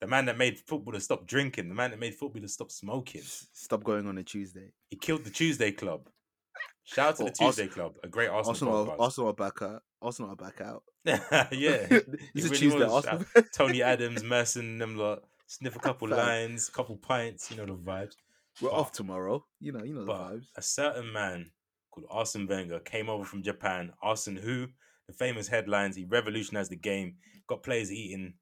[0.01, 1.69] The man that made footballers stop drinking.
[1.69, 3.21] The man that made footballers stop smoking.
[3.53, 4.73] Stop going on a Tuesday.
[4.89, 6.09] He killed the Tuesday Club.
[6.85, 9.01] Shout out to Oh, the Tuesday Club, a great Arsenal, Arsenal, podcast.
[9.01, 9.83] Arsenal are back out.
[10.03, 10.83] Arsenal are back out.
[11.05, 11.19] yeah,
[11.53, 12.03] it's
[12.35, 12.79] It a really Tuesday.
[12.79, 13.07] was.
[13.07, 13.25] Arsenal.
[13.55, 15.23] Tony Adams, Merson, them lot.
[15.47, 17.51] Sniff a couple lines, couple pints.
[17.51, 18.15] You know the vibes.
[18.61, 19.45] We're But- off tomorrow.
[19.61, 20.47] You know, you know the vibes.
[20.57, 21.51] a certain man
[21.91, 23.93] called Arsene Wenger came over from Japan.
[24.03, 24.67] Arsene who?
[25.09, 25.97] The famous headlines.
[25.97, 27.17] He revolutionized the game.
[27.49, 28.35] Got players eating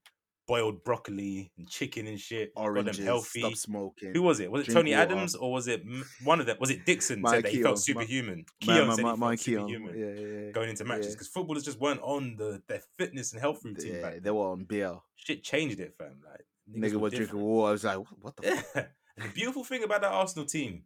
[0.51, 2.53] boiled broccoli and chicken and shit.
[2.57, 2.85] Oranges.
[2.85, 3.41] got them healthy.
[3.41, 4.13] Stop smoking.
[4.15, 4.51] Who was it?
[4.51, 5.03] Was it Tony water.
[5.03, 5.85] Adams or was it
[6.25, 6.57] one of them?
[6.59, 8.45] Was it Dixon said that he felt superhuman?
[8.67, 10.51] My- Keown my- said he felt superhuman Yeah, yeah, yeah.
[10.51, 11.13] going into matches yeah.
[11.13, 14.49] because footballers just weren't on the their fitness and health routine Yeah, back they were
[14.51, 14.97] on beer.
[15.15, 16.21] Shit changed it, fam.
[16.29, 16.45] Like
[16.77, 17.69] Nigga was drinking water.
[17.69, 18.89] I was like, what the fuck?
[19.17, 20.83] the beautiful thing about that Arsenal team,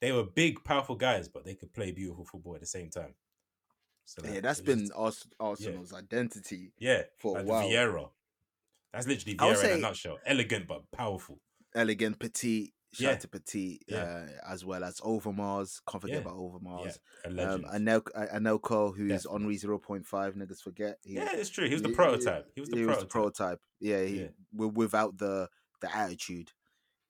[0.00, 3.14] they were big, powerful guys, but they could play beautiful football at the same time.
[4.04, 6.72] So Yeah, like, that's been just- Ars- Arsenal's identity.
[6.78, 7.68] yeah for a like the while.
[7.68, 8.10] Vieira.
[8.96, 10.18] That's literally Vieira in a nutshell.
[10.26, 11.38] Elegant but powerful.
[11.74, 13.16] Elegant, petite, shout Yeah.
[13.18, 13.98] to petite, Yeah.
[13.98, 15.80] uh, as well as Overmars.
[15.88, 16.20] Can't forget Yeah.
[16.22, 16.98] about Overmars.
[17.24, 17.64] Yeah, Um, legend.
[17.66, 19.40] Anel- uh, Anelka, who's Definitely.
[19.40, 20.98] Henry 0.5, niggas forget.
[21.02, 21.66] He, yeah, it's true.
[21.68, 22.50] He was the prototype.
[22.54, 23.10] He was the he prototype.
[23.10, 23.60] prototype.
[23.80, 24.28] Yeah, he, Yeah.
[24.54, 25.48] wi- without the
[25.82, 26.52] the attitude.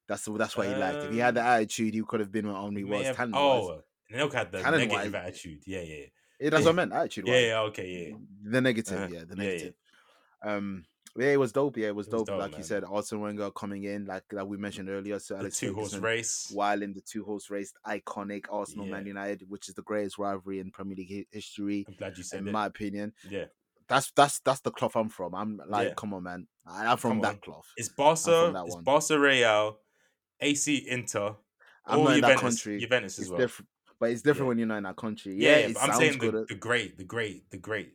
[0.09, 1.05] That's the, that's what he lacked.
[1.05, 3.07] If he had the Um, attitude, he could have been what Henry He was.
[3.17, 3.83] have- oh,
[4.13, 5.63] Nelk had the Talent-wise- negative attitude.
[5.67, 6.07] Yeah, yeah, yeah.
[6.41, 6.93] yeah, that's what I meant.
[6.93, 7.29] Attitude.
[7.29, 8.17] Yeah, yeah, okay, yeah.
[8.43, 9.09] The negative, Uh-huh.
[9.13, 9.49] yeah, the Yeah, yeah.
[9.51, 9.75] negative.
[10.43, 10.85] Um,
[11.19, 11.77] yeah, it was dope.
[11.77, 12.27] Yeah, it was It was dope.
[12.29, 15.19] dope, like you said, Arsene Wenger coming in, like like we mentioned earlier.
[15.19, 16.51] So The Alex two horse race.
[16.53, 18.93] while in the two horse race, iconic Arsenal Yeah.
[18.93, 22.41] Man United, which is the greatest rivalry in Premier League history, I'm glad you said
[22.41, 22.53] in it.
[22.53, 23.13] my opinion.
[23.29, 23.47] yeah.
[23.89, 25.33] That's that's that's the cloth I'm from.
[25.35, 25.95] I'm like, Yeah.
[25.95, 26.49] come on, man.
[26.67, 27.39] I- I'm from Come that on.
[27.39, 27.67] cloth.
[27.77, 28.83] It's Barca, it's one.
[28.83, 29.79] Barca Real,
[30.41, 31.37] AC Inter,
[31.85, 32.81] I'm not in that country.
[32.81, 33.39] Juventus as It's well.
[33.39, 33.69] different,
[34.01, 34.49] but it's different Yeah.
[34.49, 35.35] when you're not in that country.
[35.37, 36.35] Yeah, Yeah, yeah, it but I'm saying good.
[36.35, 37.93] the, the great, the great, the great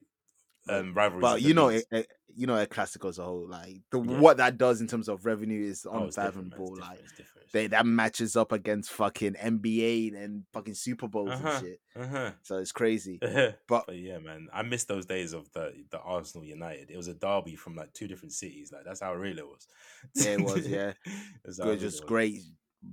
[0.79, 1.21] um, rivalries.
[1.21, 4.17] but you know, it, it- you know, a classic as a whole, like the Yeah.
[4.21, 6.45] what that does in terms of revenue is Oh, it's different, man.
[6.45, 6.75] It's unfathomable.
[6.75, 11.31] different, Like it's different, they that matches up against fucking NBA and fucking Super Bowls
[11.31, 11.49] Uh-huh.
[11.49, 11.81] and shit.
[11.93, 12.31] Uh-huh.
[12.43, 13.19] So it's crazy.
[13.21, 16.89] but, But yeah, man, I miss those days of the the Arsenal United.
[16.89, 18.71] It was a derby from like two different cities.
[18.71, 19.67] Like that's how real it was.
[20.15, 20.93] Yeah, it was, yeah.
[21.45, 22.39] Good, real just great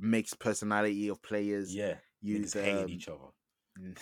[0.00, 1.72] mixed personality of players.
[1.72, 3.28] Yeah, use hated um, each other.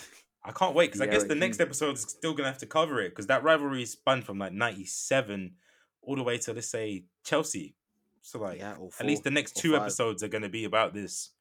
[0.47, 3.01] I can't wait because I guess the next episode is still gonna have to cover
[3.01, 5.55] it because that rivalry spun from like '97
[6.01, 7.75] all the way to let's say Chelsea.
[8.21, 9.81] So like yeah, or at least the next two five.
[9.81, 11.31] episodes are gonna be about this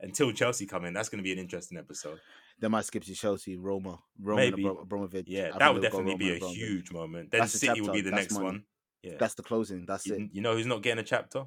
[0.00, 0.94] until Chelsea come in.
[0.94, 2.18] That's gonna be an interesting episode.
[2.58, 4.66] They might skip to Chelsea, Roma, Roma, Maybe.
[4.66, 5.26] Abra- Abramovich.
[5.28, 7.30] Yeah, I that would definitely be a huge moment.
[7.30, 8.44] Then That's City will be the that's next money.
[8.46, 8.64] one.
[9.02, 9.84] Yeah, That's the closing.
[9.86, 10.18] That's it.
[10.18, 11.44] you, you know who's not getting a chapter?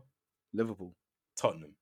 [0.53, 0.95] Liverpool.
[1.35, 1.73] Tottenham.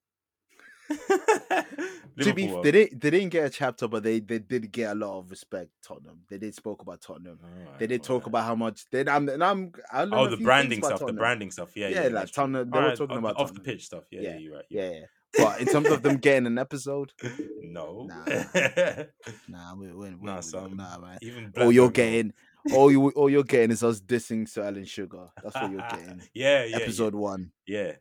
[2.21, 4.95] to be, they didn't they didn't get a chapter, but they they did get a
[4.95, 5.69] lot of respect.
[5.85, 6.21] Tottenham.
[6.29, 7.39] They did spoke about Tottenham.
[7.43, 8.27] Alright, They did talk alright.
[8.27, 8.85] about how much.
[8.91, 9.71] They, I'm, and I'm.
[9.91, 11.05] I Oh, the branding stuff.
[11.05, 11.69] The branding stuff.
[11.75, 12.09] Yeah, Yeah, yeah.
[12.09, 12.31] like.
[12.31, 14.03] Tottenham- they were talking off, about off the pitch stuff.
[14.11, 14.65] Yeah, yeah, Yeah, you're right.
[14.69, 15.05] Yeah, yeah.
[15.37, 17.11] But in terms of them getting an episode,
[17.61, 18.07] No.
[18.09, 18.23] Nah.
[19.47, 20.75] nah, we, we, we, Nah, son.
[20.77, 21.17] nah, man.
[21.21, 22.33] Even All you're getting,
[22.73, 25.27] all you, all you're getting is us dissing Sir Alan Sugar.
[25.43, 26.21] That's what you're getting.
[26.33, 26.77] yeah, yeah.
[26.77, 27.51] Episode one.
[27.67, 27.91] Yeah.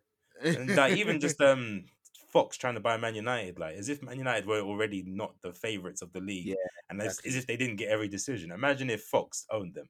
[0.43, 0.51] yeah.
[0.53, 1.85] And like even just um
[2.29, 5.53] Fox trying to buy Man United, like as if Man United were already not the
[5.53, 6.47] favourites of the league.
[6.47, 6.55] Yeah,
[6.91, 7.29] and as, exactly.
[7.31, 8.53] as if they didn't get every decision.
[8.53, 9.89] Imagine if Fox owned them.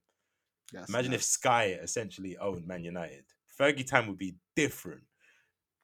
[0.73, 1.23] That's Imagine if.
[1.23, 3.25] Sky essentially owned Man United.
[3.59, 5.03] Fergie time would be different.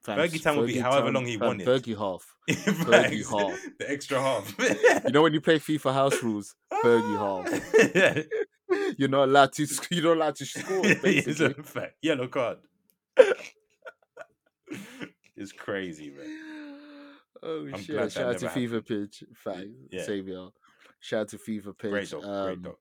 [0.03, 1.67] Fam, Fergie time would be however long he fam, wanted.
[1.67, 2.35] Fergie half.
[2.49, 3.59] Fergie half.
[3.79, 4.53] The extra half.
[5.05, 8.95] You know when you play FIFA house rules, Fergie half.
[8.97, 9.67] You're not allowed to.
[9.89, 10.81] You're not allowed to score.
[10.85, 11.55] it's Basically.
[11.57, 11.95] a fact.
[12.01, 12.57] Yellow card.
[15.35, 16.39] It's crazy, man.
[17.41, 18.11] Oh I'm shit!
[18.11, 20.03] Shout out to never Fever Pitch, fact, Yeah.
[20.03, 20.47] Savior.
[20.99, 21.91] Shout out to Fever Pitch.
[21.91, 22.23] Great dog.
[22.23, 22.75] um, great dog.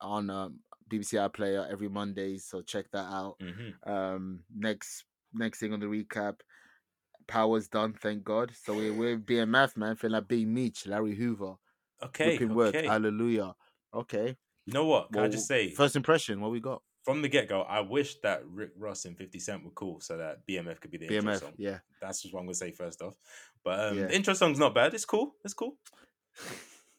[0.00, 0.58] on um,
[0.90, 3.36] BBC iPlayer every Monday, so check that out.
[3.40, 6.40] hmm Um, next next thing on the recap,
[7.26, 8.52] Power's done, thank God.
[8.62, 11.54] So we're we're being math man, feeling like Big Meech, Larry Hoover,
[12.02, 12.32] Okay.
[12.32, 13.54] whipping work, hallelujah.
[13.94, 15.12] Okay, You know what?
[15.12, 16.82] Can I just say, first impression, what we got?
[17.04, 20.16] From the get go, I wish that Rick Ross and 50 Cent were cool so
[20.16, 21.52] that BMF could be the intro song.
[21.58, 21.78] yeah.
[22.00, 23.14] That's just what I'm going to say first off.
[23.62, 24.06] But um, Yeah.
[24.06, 24.94] the intro song's not bad.
[24.94, 25.34] It's cool.
[25.44, 25.76] It's cool.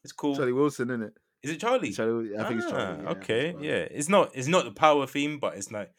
[0.04, 0.36] It's cool.
[0.36, 1.12] Charlie Wilson, isn't it?
[1.42, 1.90] Is it Charlie?
[1.92, 2.98] Charlie, I think it's Charlie.
[3.00, 3.72] Ah, yeah, okay, it's yeah.
[3.98, 4.30] It's not.
[4.34, 5.90] It's not the power theme, but it's like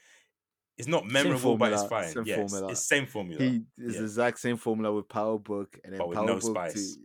[0.78, 2.10] it's not memorable, but it's fine.
[2.12, 2.72] same Yeah, it's, formula.
[2.72, 3.42] it's same formula.
[3.44, 4.00] He is Yeah.
[4.00, 6.96] the exact same formula with Power Book, and then But with Power no Book spice.
[6.96, 7.02] to,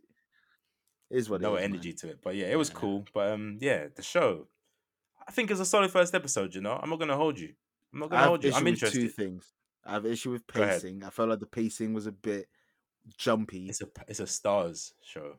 [1.16, 1.70] is what no it is, man.
[1.74, 2.18] energy to it.
[2.22, 3.04] But yeah, it was cool.
[3.14, 4.48] But um, yeah, the show.
[5.27, 6.55] I think it's a solid first episode.
[6.55, 7.53] You know, I'm not gonna hold you.
[7.93, 8.53] I'm not gonna hold you.
[8.53, 9.01] I'm interested.
[9.01, 9.53] two things.
[9.85, 11.03] I have issue with pacing.
[11.05, 12.49] I felt like the pacing was a bit
[13.19, 13.69] jumpy.
[13.69, 15.35] It's a it's a stars show.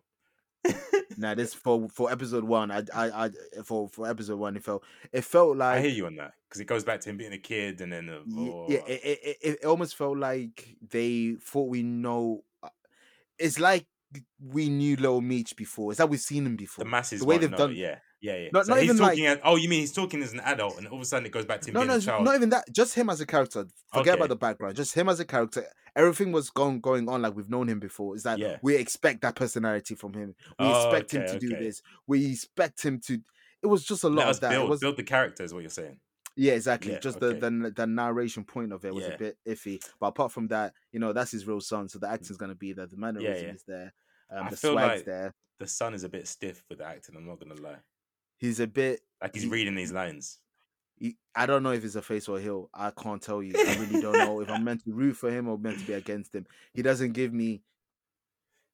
[1.18, 3.30] now this for for episode one, I I, I
[3.64, 6.62] for for episode one, it felt it felt like I hear you on that because
[6.62, 9.58] it goes back to him being a kid and then oh, yeah, it, it, it,
[9.62, 12.44] it almost felt like they thought we know.
[12.62, 12.70] uh,
[13.38, 13.86] It's like
[14.40, 15.92] we knew Little Meech before.
[15.92, 16.86] It's like we've seen him before.
[16.86, 17.22] the masses.
[17.22, 18.50] the way they've know, done- Yeah, yeah, yeah.
[18.54, 19.26] Not- so not he's even like- talking.
[19.28, 21.32] At, oh, you mean he's talking as an adult, and all of a sudden it
[21.32, 22.24] goes back to him No, being no, a child.
[22.26, 22.66] not even that.
[22.74, 23.66] Just him as a character.
[23.94, 24.18] Forget Okay.
[24.20, 24.76] about the background.
[24.76, 25.66] Just him as a character.
[25.96, 28.16] Everything was going going on like we've known him before.
[28.16, 28.58] It's like Yeah.
[28.64, 30.34] we expect that personality from him.
[30.60, 31.82] We Oh, expect him okay, to do this.
[32.08, 33.20] We expect him to.
[33.62, 34.50] It was just a lot of that.
[34.50, 36.00] build was, build the character is what you're saying.
[36.36, 36.94] yeah, exactly.
[36.94, 37.40] Yeah, just okay.
[37.40, 39.12] the, the the narration point of it was Yeah.
[39.14, 39.80] a bit iffy.
[40.00, 42.74] But apart from that, you know, that's his real son, so the acting's gonna be
[42.74, 42.88] there.
[42.88, 43.94] The mannerism is there.
[44.32, 45.34] Um, I the feel swag's like- there.
[45.60, 47.16] The son is a bit stiff with the acting.
[47.16, 47.78] I'm not gonna lie.
[48.44, 49.00] He's a bit.
[49.22, 50.40] Like he's He- reading these lines.
[50.98, 52.70] He, I don't know if it's a face or a heel.
[52.74, 53.54] I can't tell you.
[53.58, 55.94] I really don't know if I'm meant to root for him or meant to be
[55.94, 56.46] against him.
[56.74, 57.62] He doesn't give me.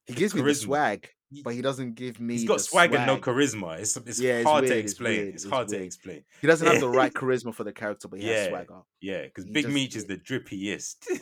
[0.06, 1.08] He gives me the swag.
[1.44, 2.34] but he doesn't give me.
[2.34, 3.78] He's got the swag, and no charisma.
[3.78, 5.16] It's it's Yeah, it's hard to weird, it's explain.
[5.18, 6.24] weird, It's it's hard to explain.
[6.40, 8.48] He doesn't have the right charisma for the character, but he has Yeah.
[8.50, 8.80] swagger.
[9.00, 10.96] Yeah, because Big just- Meech is the drippiest.
[11.08, 11.20] he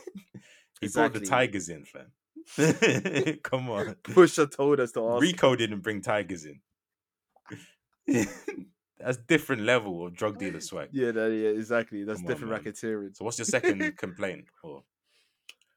[0.87, 0.89] Exactly.
[0.91, 2.11] brought the tigers in, fam.
[3.43, 3.95] Come on.
[4.05, 5.23] Pusha told us to ask.
[5.23, 6.61] Rico didn't bring tigers in.
[8.99, 10.89] That's different level of drug dealer swag.
[10.93, 12.03] Yeah, that, yeah, exactly.
[12.05, 12.73] That's Come on, different man.
[12.73, 13.17] racketeering.
[13.17, 14.47] So what's your second complaint?
[14.65, 14.83] Or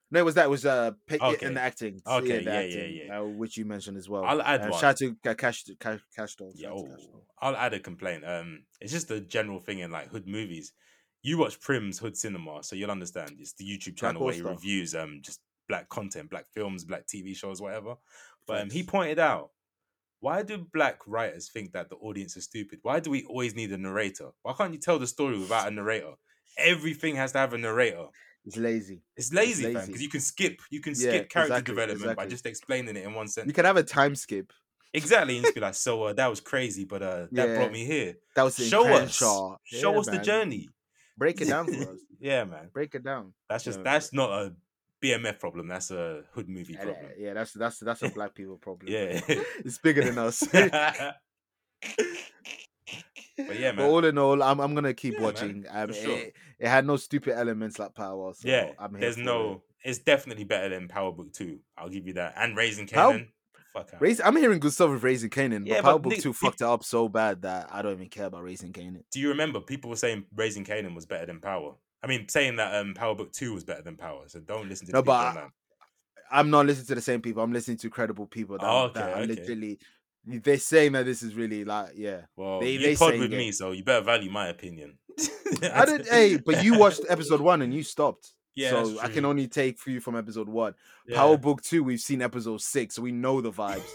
[0.09, 1.45] No, it was that it was uh pick Okay.
[1.45, 2.01] in the acting.
[2.05, 3.19] Okay, the yeah, acting, yeah, yeah.
[3.19, 4.25] Uh, which you mentioned as well.
[4.25, 4.79] I'll add uh, one.
[4.79, 6.51] Shout out to Ca- Cash Cash Kash Doll.
[6.55, 7.23] yeah, out to oh, Kash Doll.
[7.41, 8.23] I'll add a complaint.
[8.25, 10.73] Um, it's just a general thing in like hood movies.
[11.23, 13.35] You watch Prim's Hood Cinema, so you'll understand.
[13.39, 14.53] It's the YouTube channel where he All-Star.
[14.55, 15.39] reviews um just
[15.69, 17.95] black content, black films, black TV shows, whatever.
[18.47, 18.91] But um, he Facts.
[18.91, 19.51] pointed out,
[20.21, 22.79] why do black writers think that the audience is stupid?
[22.83, 24.29] Why do we always need a narrator?
[24.43, 26.13] Why can't you tell the story without a narrator?
[26.57, 28.07] Everything has to have a narrator.
[28.45, 29.01] It's lazy.
[29.17, 29.87] It's lazy, lazy.
[29.87, 30.61] because you can skip.
[30.69, 33.49] You can Yeah, skip character exactly, development by just explaining it in one sentence.
[33.49, 34.53] You can have a time skip.
[34.93, 37.55] Exactly, and just be like, "So uh, that was crazy, but uh, that Yeah.
[37.55, 39.15] brought me here." That was Show us,
[39.63, 40.69] show Yeah, us the journey.
[41.17, 41.99] Break it down for us.
[42.19, 42.69] Yeah, man.
[42.73, 43.33] Break it down.
[43.49, 43.83] That's just Yeah.
[43.83, 44.55] that's not a
[45.01, 45.67] BMF problem.
[45.67, 47.11] That's a hood movie Yeah, problem.
[47.17, 48.91] yeah, that's that's that's a black people problem.
[48.91, 49.19] Yeah.
[49.27, 50.43] it's bigger than us.
[50.51, 51.15] but
[53.59, 53.75] yeah, man.
[53.77, 55.65] But all in all, I'm I'm gonna keep Yeah, watching.
[55.69, 56.17] Um, sure.
[56.17, 58.33] it, it had no stupid elements like Power.
[58.33, 59.53] So yeah, I'm here there's no.
[59.83, 59.89] it.
[59.89, 61.59] It's definitely better than Power Book Two.
[61.77, 62.33] I'll give you that.
[62.37, 63.27] And Raising Kanan.
[63.73, 64.01] Fuck out.
[64.01, 66.29] Raise, I'm hearing good stuff with Raising Kanan, Yeah, but Power but Book Nick- Two
[66.29, 69.03] Nick- fucked it up so bad that I don't even care about Raising Kanan.
[69.11, 71.75] Do you remember people were saying Raising Kanan was better than Power?
[72.03, 74.23] I mean, saying that um Power Book Two was better than Power.
[74.27, 75.51] So don't listen to No, people but online.
[76.31, 77.43] I'm not listening to the same people.
[77.43, 79.27] I'm listening to credible people that, Oh, okay, that are okay.
[79.35, 79.79] literally
[80.23, 82.21] they're saying that this is really like yeah.
[82.35, 83.37] Well, they- you they pod with it.
[83.37, 84.97] me, so you better value my opinion.
[85.73, 86.07] I did.
[86.07, 88.29] Hey, but you watched episode one and you stopped.
[88.53, 90.73] Yeah, so I can only take for you from episode one.
[91.07, 91.15] Yeah.
[91.15, 93.87] Power Book Two, we've seen episode six, so we know the vibes.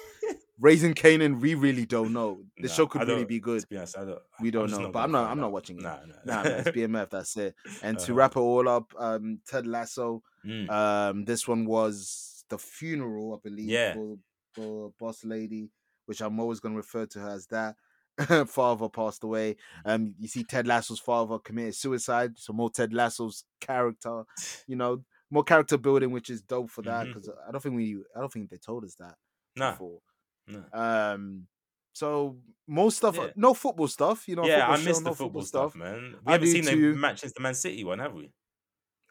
[0.58, 2.42] Raising Kanan, we really don't know.
[2.56, 3.68] The Nah, show could really be good.
[3.68, 4.18] Be honest, don't.
[4.40, 5.30] We don't know, but I'm not.
[5.30, 5.82] I'm not watching it.
[5.82, 7.10] Nah, Nah, man, it's BMF.
[7.10, 7.54] That's it.
[7.82, 8.14] And to Uh-huh.
[8.14, 10.22] wrap it all up, um, Ted Lasso.
[10.44, 10.70] Mm.
[10.70, 13.94] Um, this one was the funeral, I believe, Yeah.
[13.94, 14.16] for,
[14.54, 15.70] for Boss Lady,
[16.06, 17.76] which I'm always going to refer to her as that.
[18.48, 19.56] father passed away.
[19.84, 24.22] Um, you see Ted Lasso's father committed suicide, so more Ted Lasso's character,
[24.66, 28.02] you know, more character building, which is dope for that because I don't think we,
[28.16, 29.16] I don't think they told us that
[29.54, 29.98] Nah, before.
[30.46, 31.12] Nah.
[31.14, 31.46] Um,
[31.92, 32.36] so
[32.68, 33.30] most stuff, Yeah.
[33.36, 34.44] no football stuff, you know.
[34.46, 36.12] yeah, football I missed no the football stuff, man.
[36.24, 36.94] We I haven't seen the too.
[36.94, 38.32] match since the Man City one, have we?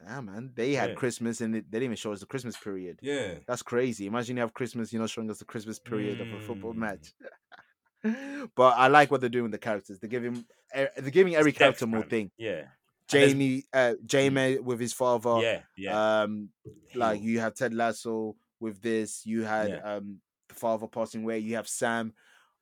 [0.03, 0.95] Yeah, man, they had Yeah.
[0.95, 2.99] Christmas and it, they didn't even show us the Christmas period.
[3.01, 3.35] Yeah.
[3.47, 4.05] That's crazy.
[4.07, 6.77] Imagine you have Christmas, you know, showing us the Christmas period of a football Mm.
[6.77, 7.13] match.
[8.55, 9.99] but I like what they're doing with the characters.
[9.99, 10.35] They're giving
[10.75, 12.31] e- they're giving every It's character more thing.
[12.37, 12.65] Yeah.
[13.07, 15.39] Jamie, uh, Jamie with his father.
[15.41, 15.61] Yeah.
[15.77, 16.21] Yeah.
[16.23, 16.49] Um,
[16.93, 19.25] like you have Ted Lasso with this.
[19.25, 19.95] You had Yeah.
[19.95, 20.24] um the
[20.55, 21.39] father passing away.
[21.39, 22.13] You have Sam,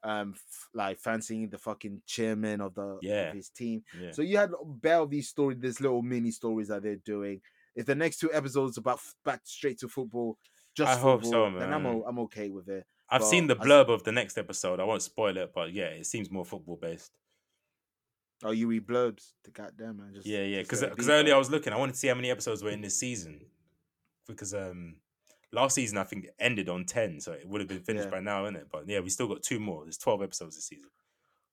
[0.04, 3.30] um, f- like fancying the fucking chairman of the Yeah.
[3.30, 3.84] of his team.
[4.00, 4.12] yeah.
[4.12, 7.42] So you had bare of these stories, these little mini stories that they're doing.
[7.76, 10.38] If the next two episodes about f- back straight to football,
[10.76, 11.96] just I hope so, football, then I'm man.
[11.96, 12.86] o- I'm okay with it.
[13.10, 14.80] I've seen the but I blurb of the next episode.
[14.80, 17.12] I won't spoil it, but yeah, it seems more football based.
[18.44, 19.34] Oh, you read blurbs?
[19.46, 20.12] The goddamn man.
[20.14, 20.62] Just, Yeah, yeah.
[20.64, 21.36] Because because earlier.
[21.36, 23.46] I was looking, I wanted to see how many episodes were in this season.
[24.28, 24.96] Because um
[25.54, 28.12] last season I think ended on ten, so it would have been finished Yeah.
[28.12, 28.68] by now, isn't it?
[28.72, 29.84] But yeah, we still got two more.
[29.86, 30.90] There's twelve episodes this season.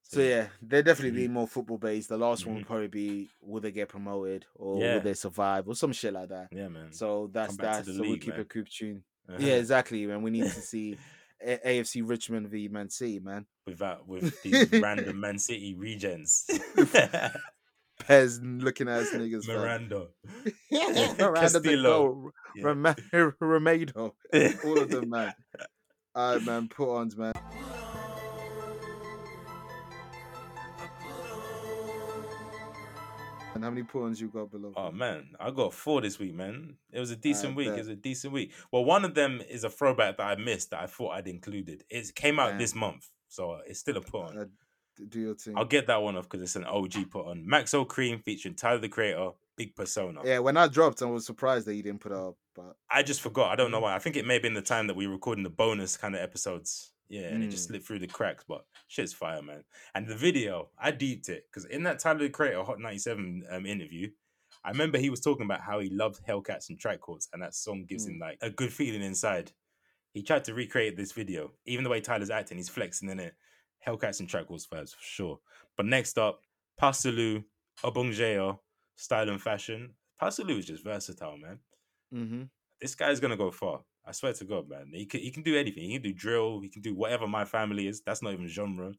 [0.02, 1.20] So yeah, they're definitely Mhm.
[1.20, 2.08] being more football based.
[2.08, 2.58] The last one Mhm.
[2.58, 4.94] will probably be will they get promoted or Yeah.
[4.94, 6.48] will they survive or some shit like that.
[6.50, 6.92] Yeah, man.
[6.92, 7.86] So that's that.
[7.86, 8.40] So we'll keep man.
[8.40, 9.04] a coop tune.
[9.28, 9.38] Uh-huh.
[9.40, 10.22] Yeah, exactly, man.
[10.22, 10.98] We need to see
[11.42, 13.46] A- AFC Richmond v Man City, man.
[13.66, 16.44] Without with these random Man City regens.
[18.00, 19.46] Pez looking ass niggas.
[19.46, 20.08] Miranda.
[20.72, 22.30] Miranda the Castillo.
[22.56, 22.64] Yeah.
[22.64, 24.12] Ramado.
[24.64, 25.34] All of them, man.
[26.14, 26.68] All right, man.
[26.68, 27.32] Put ons, man.
[33.54, 34.72] And how many put ons you got below?
[34.74, 36.76] Oh man, I got four this week, man.
[36.92, 37.68] It was a decent week.
[37.68, 38.52] It was a decent week.
[38.72, 41.84] Well, one of them is a throwback that I missed that I thought I'd included.
[41.90, 42.58] It came out Damn.
[42.58, 44.50] this month, so uh, it's still a put on.
[45.08, 45.56] Do your thing.
[45.56, 47.44] I'll get that one off because it's an OG put on.
[47.46, 50.20] Maxo Kream featuring Tyler the Creator, Big Persona.
[50.24, 52.36] Yeah, when I dropped, I was surprised that you didn't put it up.
[52.54, 53.50] But I just forgot.
[53.52, 53.82] I don't know Mm.
[53.82, 53.94] why.
[53.94, 56.14] I think it may have been the time that we were recording the bonus kind
[56.14, 56.92] of episodes.
[57.08, 57.68] Yeah, and it just Mm.
[57.68, 58.44] slipped through the cracks.
[58.46, 59.64] But shit's fire, man.
[59.94, 63.66] And the video, I deeped it because in that Tyler the Creator Hot 97 um,
[63.66, 64.10] interview,
[64.64, 67.54] I remember he was talking about how he loved Hellcats and track courts, and that
[67.54, 68.10] song gives Mm.
[68.10, 69.52] him like a good feeling inside.
[70.12, 73.34] He tried to recreate this video, even the way Tyler's acting, he's flexing in it.
[73.86, 75.38] Hellcats and track courts vibes for sure.
[75.76, 76.40] But next up,
[76.80, 77.44] Pasalu,
[77.84, 78.58] Obongjayar,
[78.96, 79.94] Style and Fashion.
[80.18, 81.58] Pa Salieu is just versatile, man
[82.14, 82.42] mm-hmm.
[82.80, 83.80] this guy's gonna go far.
[84.06, 84.90] I swear to God, man.
[84.92, 85.84] He can he can do anything.
[85.84, 86.60] He can do drill.
[86.60, 88.02] He can do whatever my family is.
[88.04, 88.92] That's not even genre.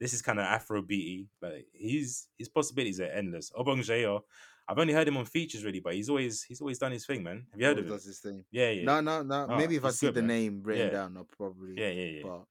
[0.00, 1.28] This is kind of Afro beaty.
[1.42, 3.50] Like he's his possibilities are endless.
[3.56, 4.20] Obongjayar,
[4.68, 7.22] I've only heard him on features really, but he's always he's always done his thing,
[7.22, 7.46] man.
[7.52, 7.96] Have you heard Always of him?
[7.96, 8.44] does his thing.
[8.50, 8.84] Yeah, yeah.
[8.84, 9.46] No, no, no.
[9.50, 10.28] Oh, Maybe if I see good, the man.
[10.28, 10.92] name written Yeah.
[10.92, 11.74] down, I'll probably.
[11.76, 12.22] Yeah, yeah, yeah.
[12.24, 12.44] But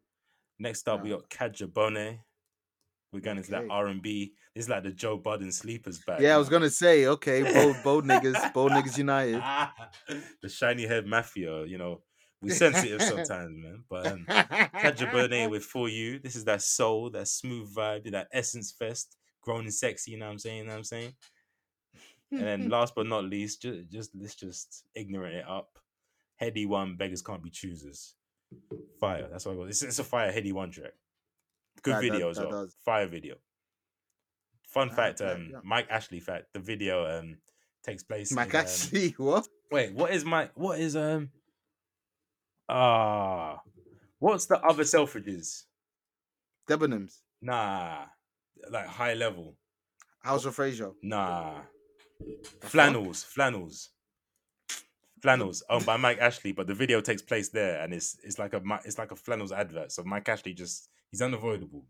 [0.59, 2.19] Next up, we got Kajabone.
[3.13, 4.33] We're going into that R and B.
[4.53, 6.19] This is like the Joe Budden sleepers back.
[6.19, 9.41] yeah, I was gonna say, okay, bold, bold niggas, bold niggas united.
[10.41, 11.65] the shiny head mafia.
[11.65, 12.01] You know,
[12.41, 13.83] we sensitive sometimes, man.
[13.89, 16.19] But um, Kajabone with For You.
[16.19, 20.11] This is that soul, that smooth vibe, that essence fest, grown and sexy.
[20.11, 20.57] You know what I'm saying?
[20.57, 21.13] You know what I'm saying?
[22.31, 25.79] And then last but not least, just, just let's just ignorant it up.
[26.41, 28.16] Headie One, beggars can't be choosers.
[28.99, 29.27] Fire.
[29.31, 29.67] That's what I got.
[29.69, 30.93] It's, it's a fire Headie One track.
[31.83, 32.61] Good That- that- video as that well.
[32.63, 32.75] does.
[32.83, 33.35] Fire video.
[34.69, 35.59] Fun Ah, fact, yeah, um, yeah.
[35.63, 36.47] Mike Ashley fact.
[36.53, 37.37] The video um
[37.83, 38.31] takes place.
[38.33, 39.47] Mike in, um, what?
[39.71, 40.51] Wait, what is Mike?
[40.55, 41.29] what is um
[42.69, 43.59] ah
[44.19, 45.63] what's the other Selfridges?
[46.69, 48.05] Debenhams, Nah.
[48.69, 49.55] Like high level.
[50.21, 50.91] House of Fraser.
[51.01, 51.61] Nah.
[52.61, 52.71] fuck?
[52.71, 53.89] Flannels, flannels.
[55.21, 58.53] Flannels owned by Mike Ashley, but the video takes place there and it's it's like
[58.53, 59.91] a it's like a flannels advert.
[59.91, 61.85] So Mike Ashley just he's unavoidable.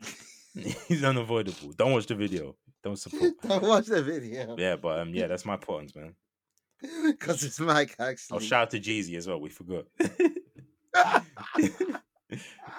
[0.88, 1.72] he's unavoidable.
[1.76, 2.56] Don't watch the video.
[2.82, 3.32] Don't support.
[3.42, 6.14] Don't watch the video Yeah, but um yeah, that's my points, man.
[7.06, 9.40] because it's Mike I'll shout out to Jeezy as well.
[9.40, 9.84] We forgot.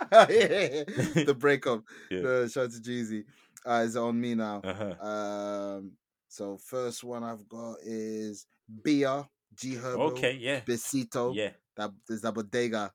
[0.10, 1.84] the breakup.
[2.10, 2.22] Yeah.
[2.22, 3.24] The shout out to Jeezy.
[3.66, 4.62] Uh, is on me now.
[4.64, 5.08] uh-huh.
[5.08, 5.94] Um,
[6.28, 8.46] so first one I've got is
[8.84, 10.12] Bia G Herbo.
[10.12, 10.60] Okay, yeah.
[10.62, 11.34] Besito.
[11.36, 11.52] Yeah.
[11.78, 12.92] That there's a bodega.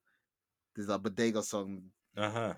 [0.75, 1.83] There's a bodega song.
[2.17, 2.55] Uh-huh.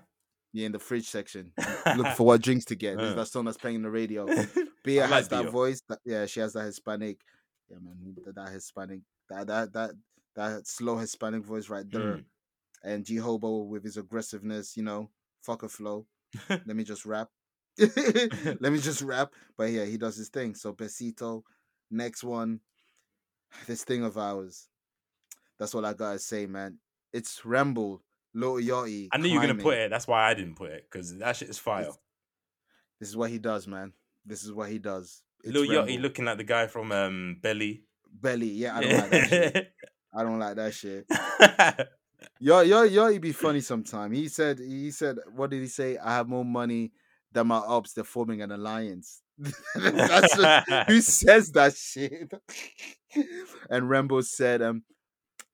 [0.53, 1.51] Yeah, in the fridge section.
[1.97, 2.97] Look for what drinks to get.
[2.97, 3.15] This is Uh.
[3.15, 4.27] that song that's playing on the radio.
[4.83, 5.81] Bia I has like that voice.
[5.89, 7.17] That, yeah, she has that Hispanic.
[7.69, 9.01] Yeah, man, that, that Hispanic.
[9.29, 9.91] That that that
[10.35, 12.17] that slow Hispanic voice right there.
[12.17, 12.25] Mm.
[12.83, 15.09] And G Herbo with his aggressiveness, you know,
[15.41, 16.05] fuck a flow.
[16.49, 17.29] Let me just rap.
[17.79, 19.31] Let me just rap.
[19.57, 20.53] But yeah, he does his thing.
[20.55, 21.43] So Besito,
[21.89, 22.59] next one,
[23.67, 24.67] this thing of ours.
[25.59, 26.79] That's all I gotta say, man.
[27.11, 28.01] It's Ramble,
[28.33, 29.09] Lil Yachty.
[29.11, 29.89] I knew you were gonna put it.
[29.89, 31.89] That's why I didn't put it because that shit is fire.
[32.99, 33.93] This is what he does, man.
[34.25, 35.21] This is what he does.
[35.43, 36.01] It's Lil Yachty Ramble.
[36.01, 37.83] looking like the guy from um, Belly.
[38.09, 38.49] belly.
[38.49, 39.73] Yeah, I don't like that shit.
[40.15, 41.07] I don't like that shit.
[42.39, 44.11] Yo, yo, yo, he be funny sometime.
[44.11, 45.97] He said, he said, what did he say?
[45.97, 46.91] I have more money
[47.31, 47.93] than my ops.
[47.93, 49.21] They're forming an alliance.
[49.75, 52.31] That's just, who says that shit?
[53.69, 54.83] and Rambo said, um,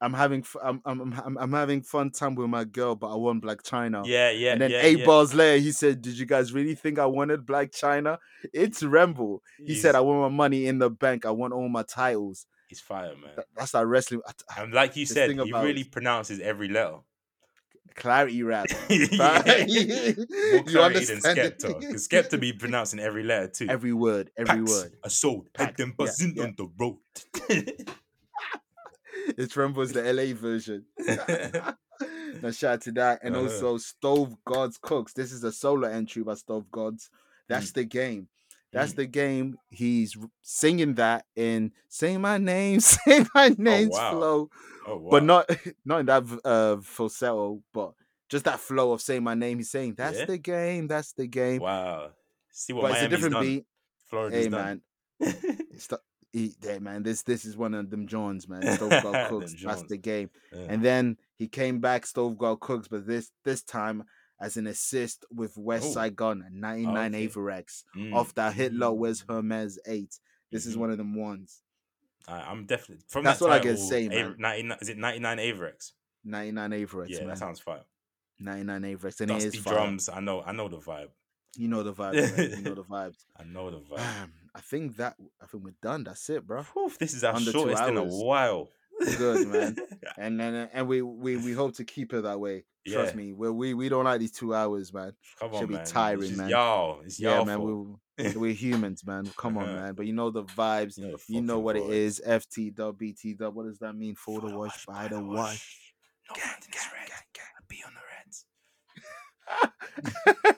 [0.01, 3.15] I'm having, f- I'm, I'm, I'm, I'm having fun time with my girl, but I
[3.15, 4.03] want Blac Chyna.
[4.05, 4.53] yeah, yeah.
[4.53, 5.05] and then yeah, eight yeah.
[5.05, 8.17] bars later, he said, "Did you guys really think I wanted Blac Chyna?
[8.53, 11.25] It's Rambo." He said, "I want my money in the bank.
[11.25, 13.31] I want all my titles." he's fire, man.
[13.35, 14.21] That- That's like wrestling.
[14.25, 16.99] I- I- And like you said, he about- really pronounces every letter.
[17.99, 18.65] Clarity rap.
[18.89, 19.43] Yeah.
[19.67, 21.59] You clarity than understand it?
[21.59, 21.79] Skepta.
[21.79, 23.67] Because Skepta be pronouncing every letter too.
[23.69, 24.93] Every word, every word.
[25.03, 26.43] A soul, them yeah, buzzing yeah.
[26.43, 26.97] on the road.
[29.37, 30.85] It's Rambo's the LA version.
[32.41, 33.19] now shout out to that.
[33.23, 33.43] And Uh-huh.
[33.45, 35.13] also Stove Gods Cooks.
[35.13, 37.09] This is a solo entry by Stove Gods.
[37.47, 38.27] That's the game.
[38.71, 38.95] That's Mm.
[38.97, 39.57] the game.
[39.69, 44.11] He's singing that in "Say My Name, Say My Name's wow.
[44.11, 44.49] flow,
[44.87, 45.09] oh, wow.
[45.11, 45.49] but not
[45.85, 47.93] not in that uh falsetto, but
[48.29, 50.25] just that flow of "Say My Name." He's saying, "That's Yeah.
[50.25, 50.87] the game.
[50.87, 52.11] That's the game." Wow.
[52.51, 53.43] See what but it's a different done.
[53.43, 53.65] beat.
[54.09, 54.61] Florida's Hey done.
[54.61, 54.81] man,
[55.19, 55.99] the,
[56.31, 58.61] he, hey, man, this this is one of them Johns, man.
[58.75, 59.55] Stove God Cooks.
[59.63, 60.29] That's the game.
[60.53, 60.65] Yeah.
[60.69, 64.03] And then he came back, Stove God Cooks, but this this time
[64.41, 65.91] as an assist with West Oh.
[65.91, 67.27] Side Gunn, 99 okay.
[67.27, 67.83] Avirex.
[67.95, 68.13] Mm.
[68.15, 70.19] Off that Hitler low, Wears Hermes 8?
[70.51, 70.79] This is Mhm.
[70.79, 71.61] one of them ones.
[72.27, 74.35] I'm definitely from That's that what I can say, man.
[74.37, 75.93] 99 is it 99 Avirex?
[76.23, 77.27] 99 Avirex, Yeah, man.
[77.29, 77.83] that sounds fire.
[78.39, 79.19] 99 Avirex.
[79.21, 79.73] And it Dusty is fire.
[79.73, 80.09] drums.
[80.09, 80.41] I know.
[80.43, 81.09] I know the vibe.
[81.57, 82.49] You know the vibes, man.
[82.51, 83.25] You know the vibes.
[83.35, 84.21] I know the vibe.
[84.23, 86.03] Um, I think that I think we're done.
[86.03, 86.61] That's it, bro.
[86.61, 88.69] Whew, this is our Under shortest in a while.
[89.17, 89.75] Good, man.
[90.17, 92.65] And then and we we we hope to keep it that way.
[92.87, 93.17] Trust Yeah.
[93.17, 93.31] me.
[93.33, 95.13] We we we don't like these two hours, man.
[95.39, 95.85] Come on, Should be man.
[95.85, 96.49] tiring, man.
[96.49, 97.59] Y'all, it's Yeah, y'all man.
[97.59, 97.99] fault.
[98.17, 99.31] We we're humans, man.
[99.37, 99.93] Come on, man.
[99.93, 100.97] But you know the vibes.
[100.97, 102.19] You know, You know what it voice.
[102.19, 102.21] is.
[102.27, 103.55] FT dub, BT dub.
[103.55, 104.15] What does that mean?
[104.15, 105.37] For, the wash, by the wash.
[105.37, 105.93] wash.
[106.29, 107.07] No Gang, man, gang, red.
[107.07, 107.45] gang, gang.
[107.69, 108.45] Be on the reds.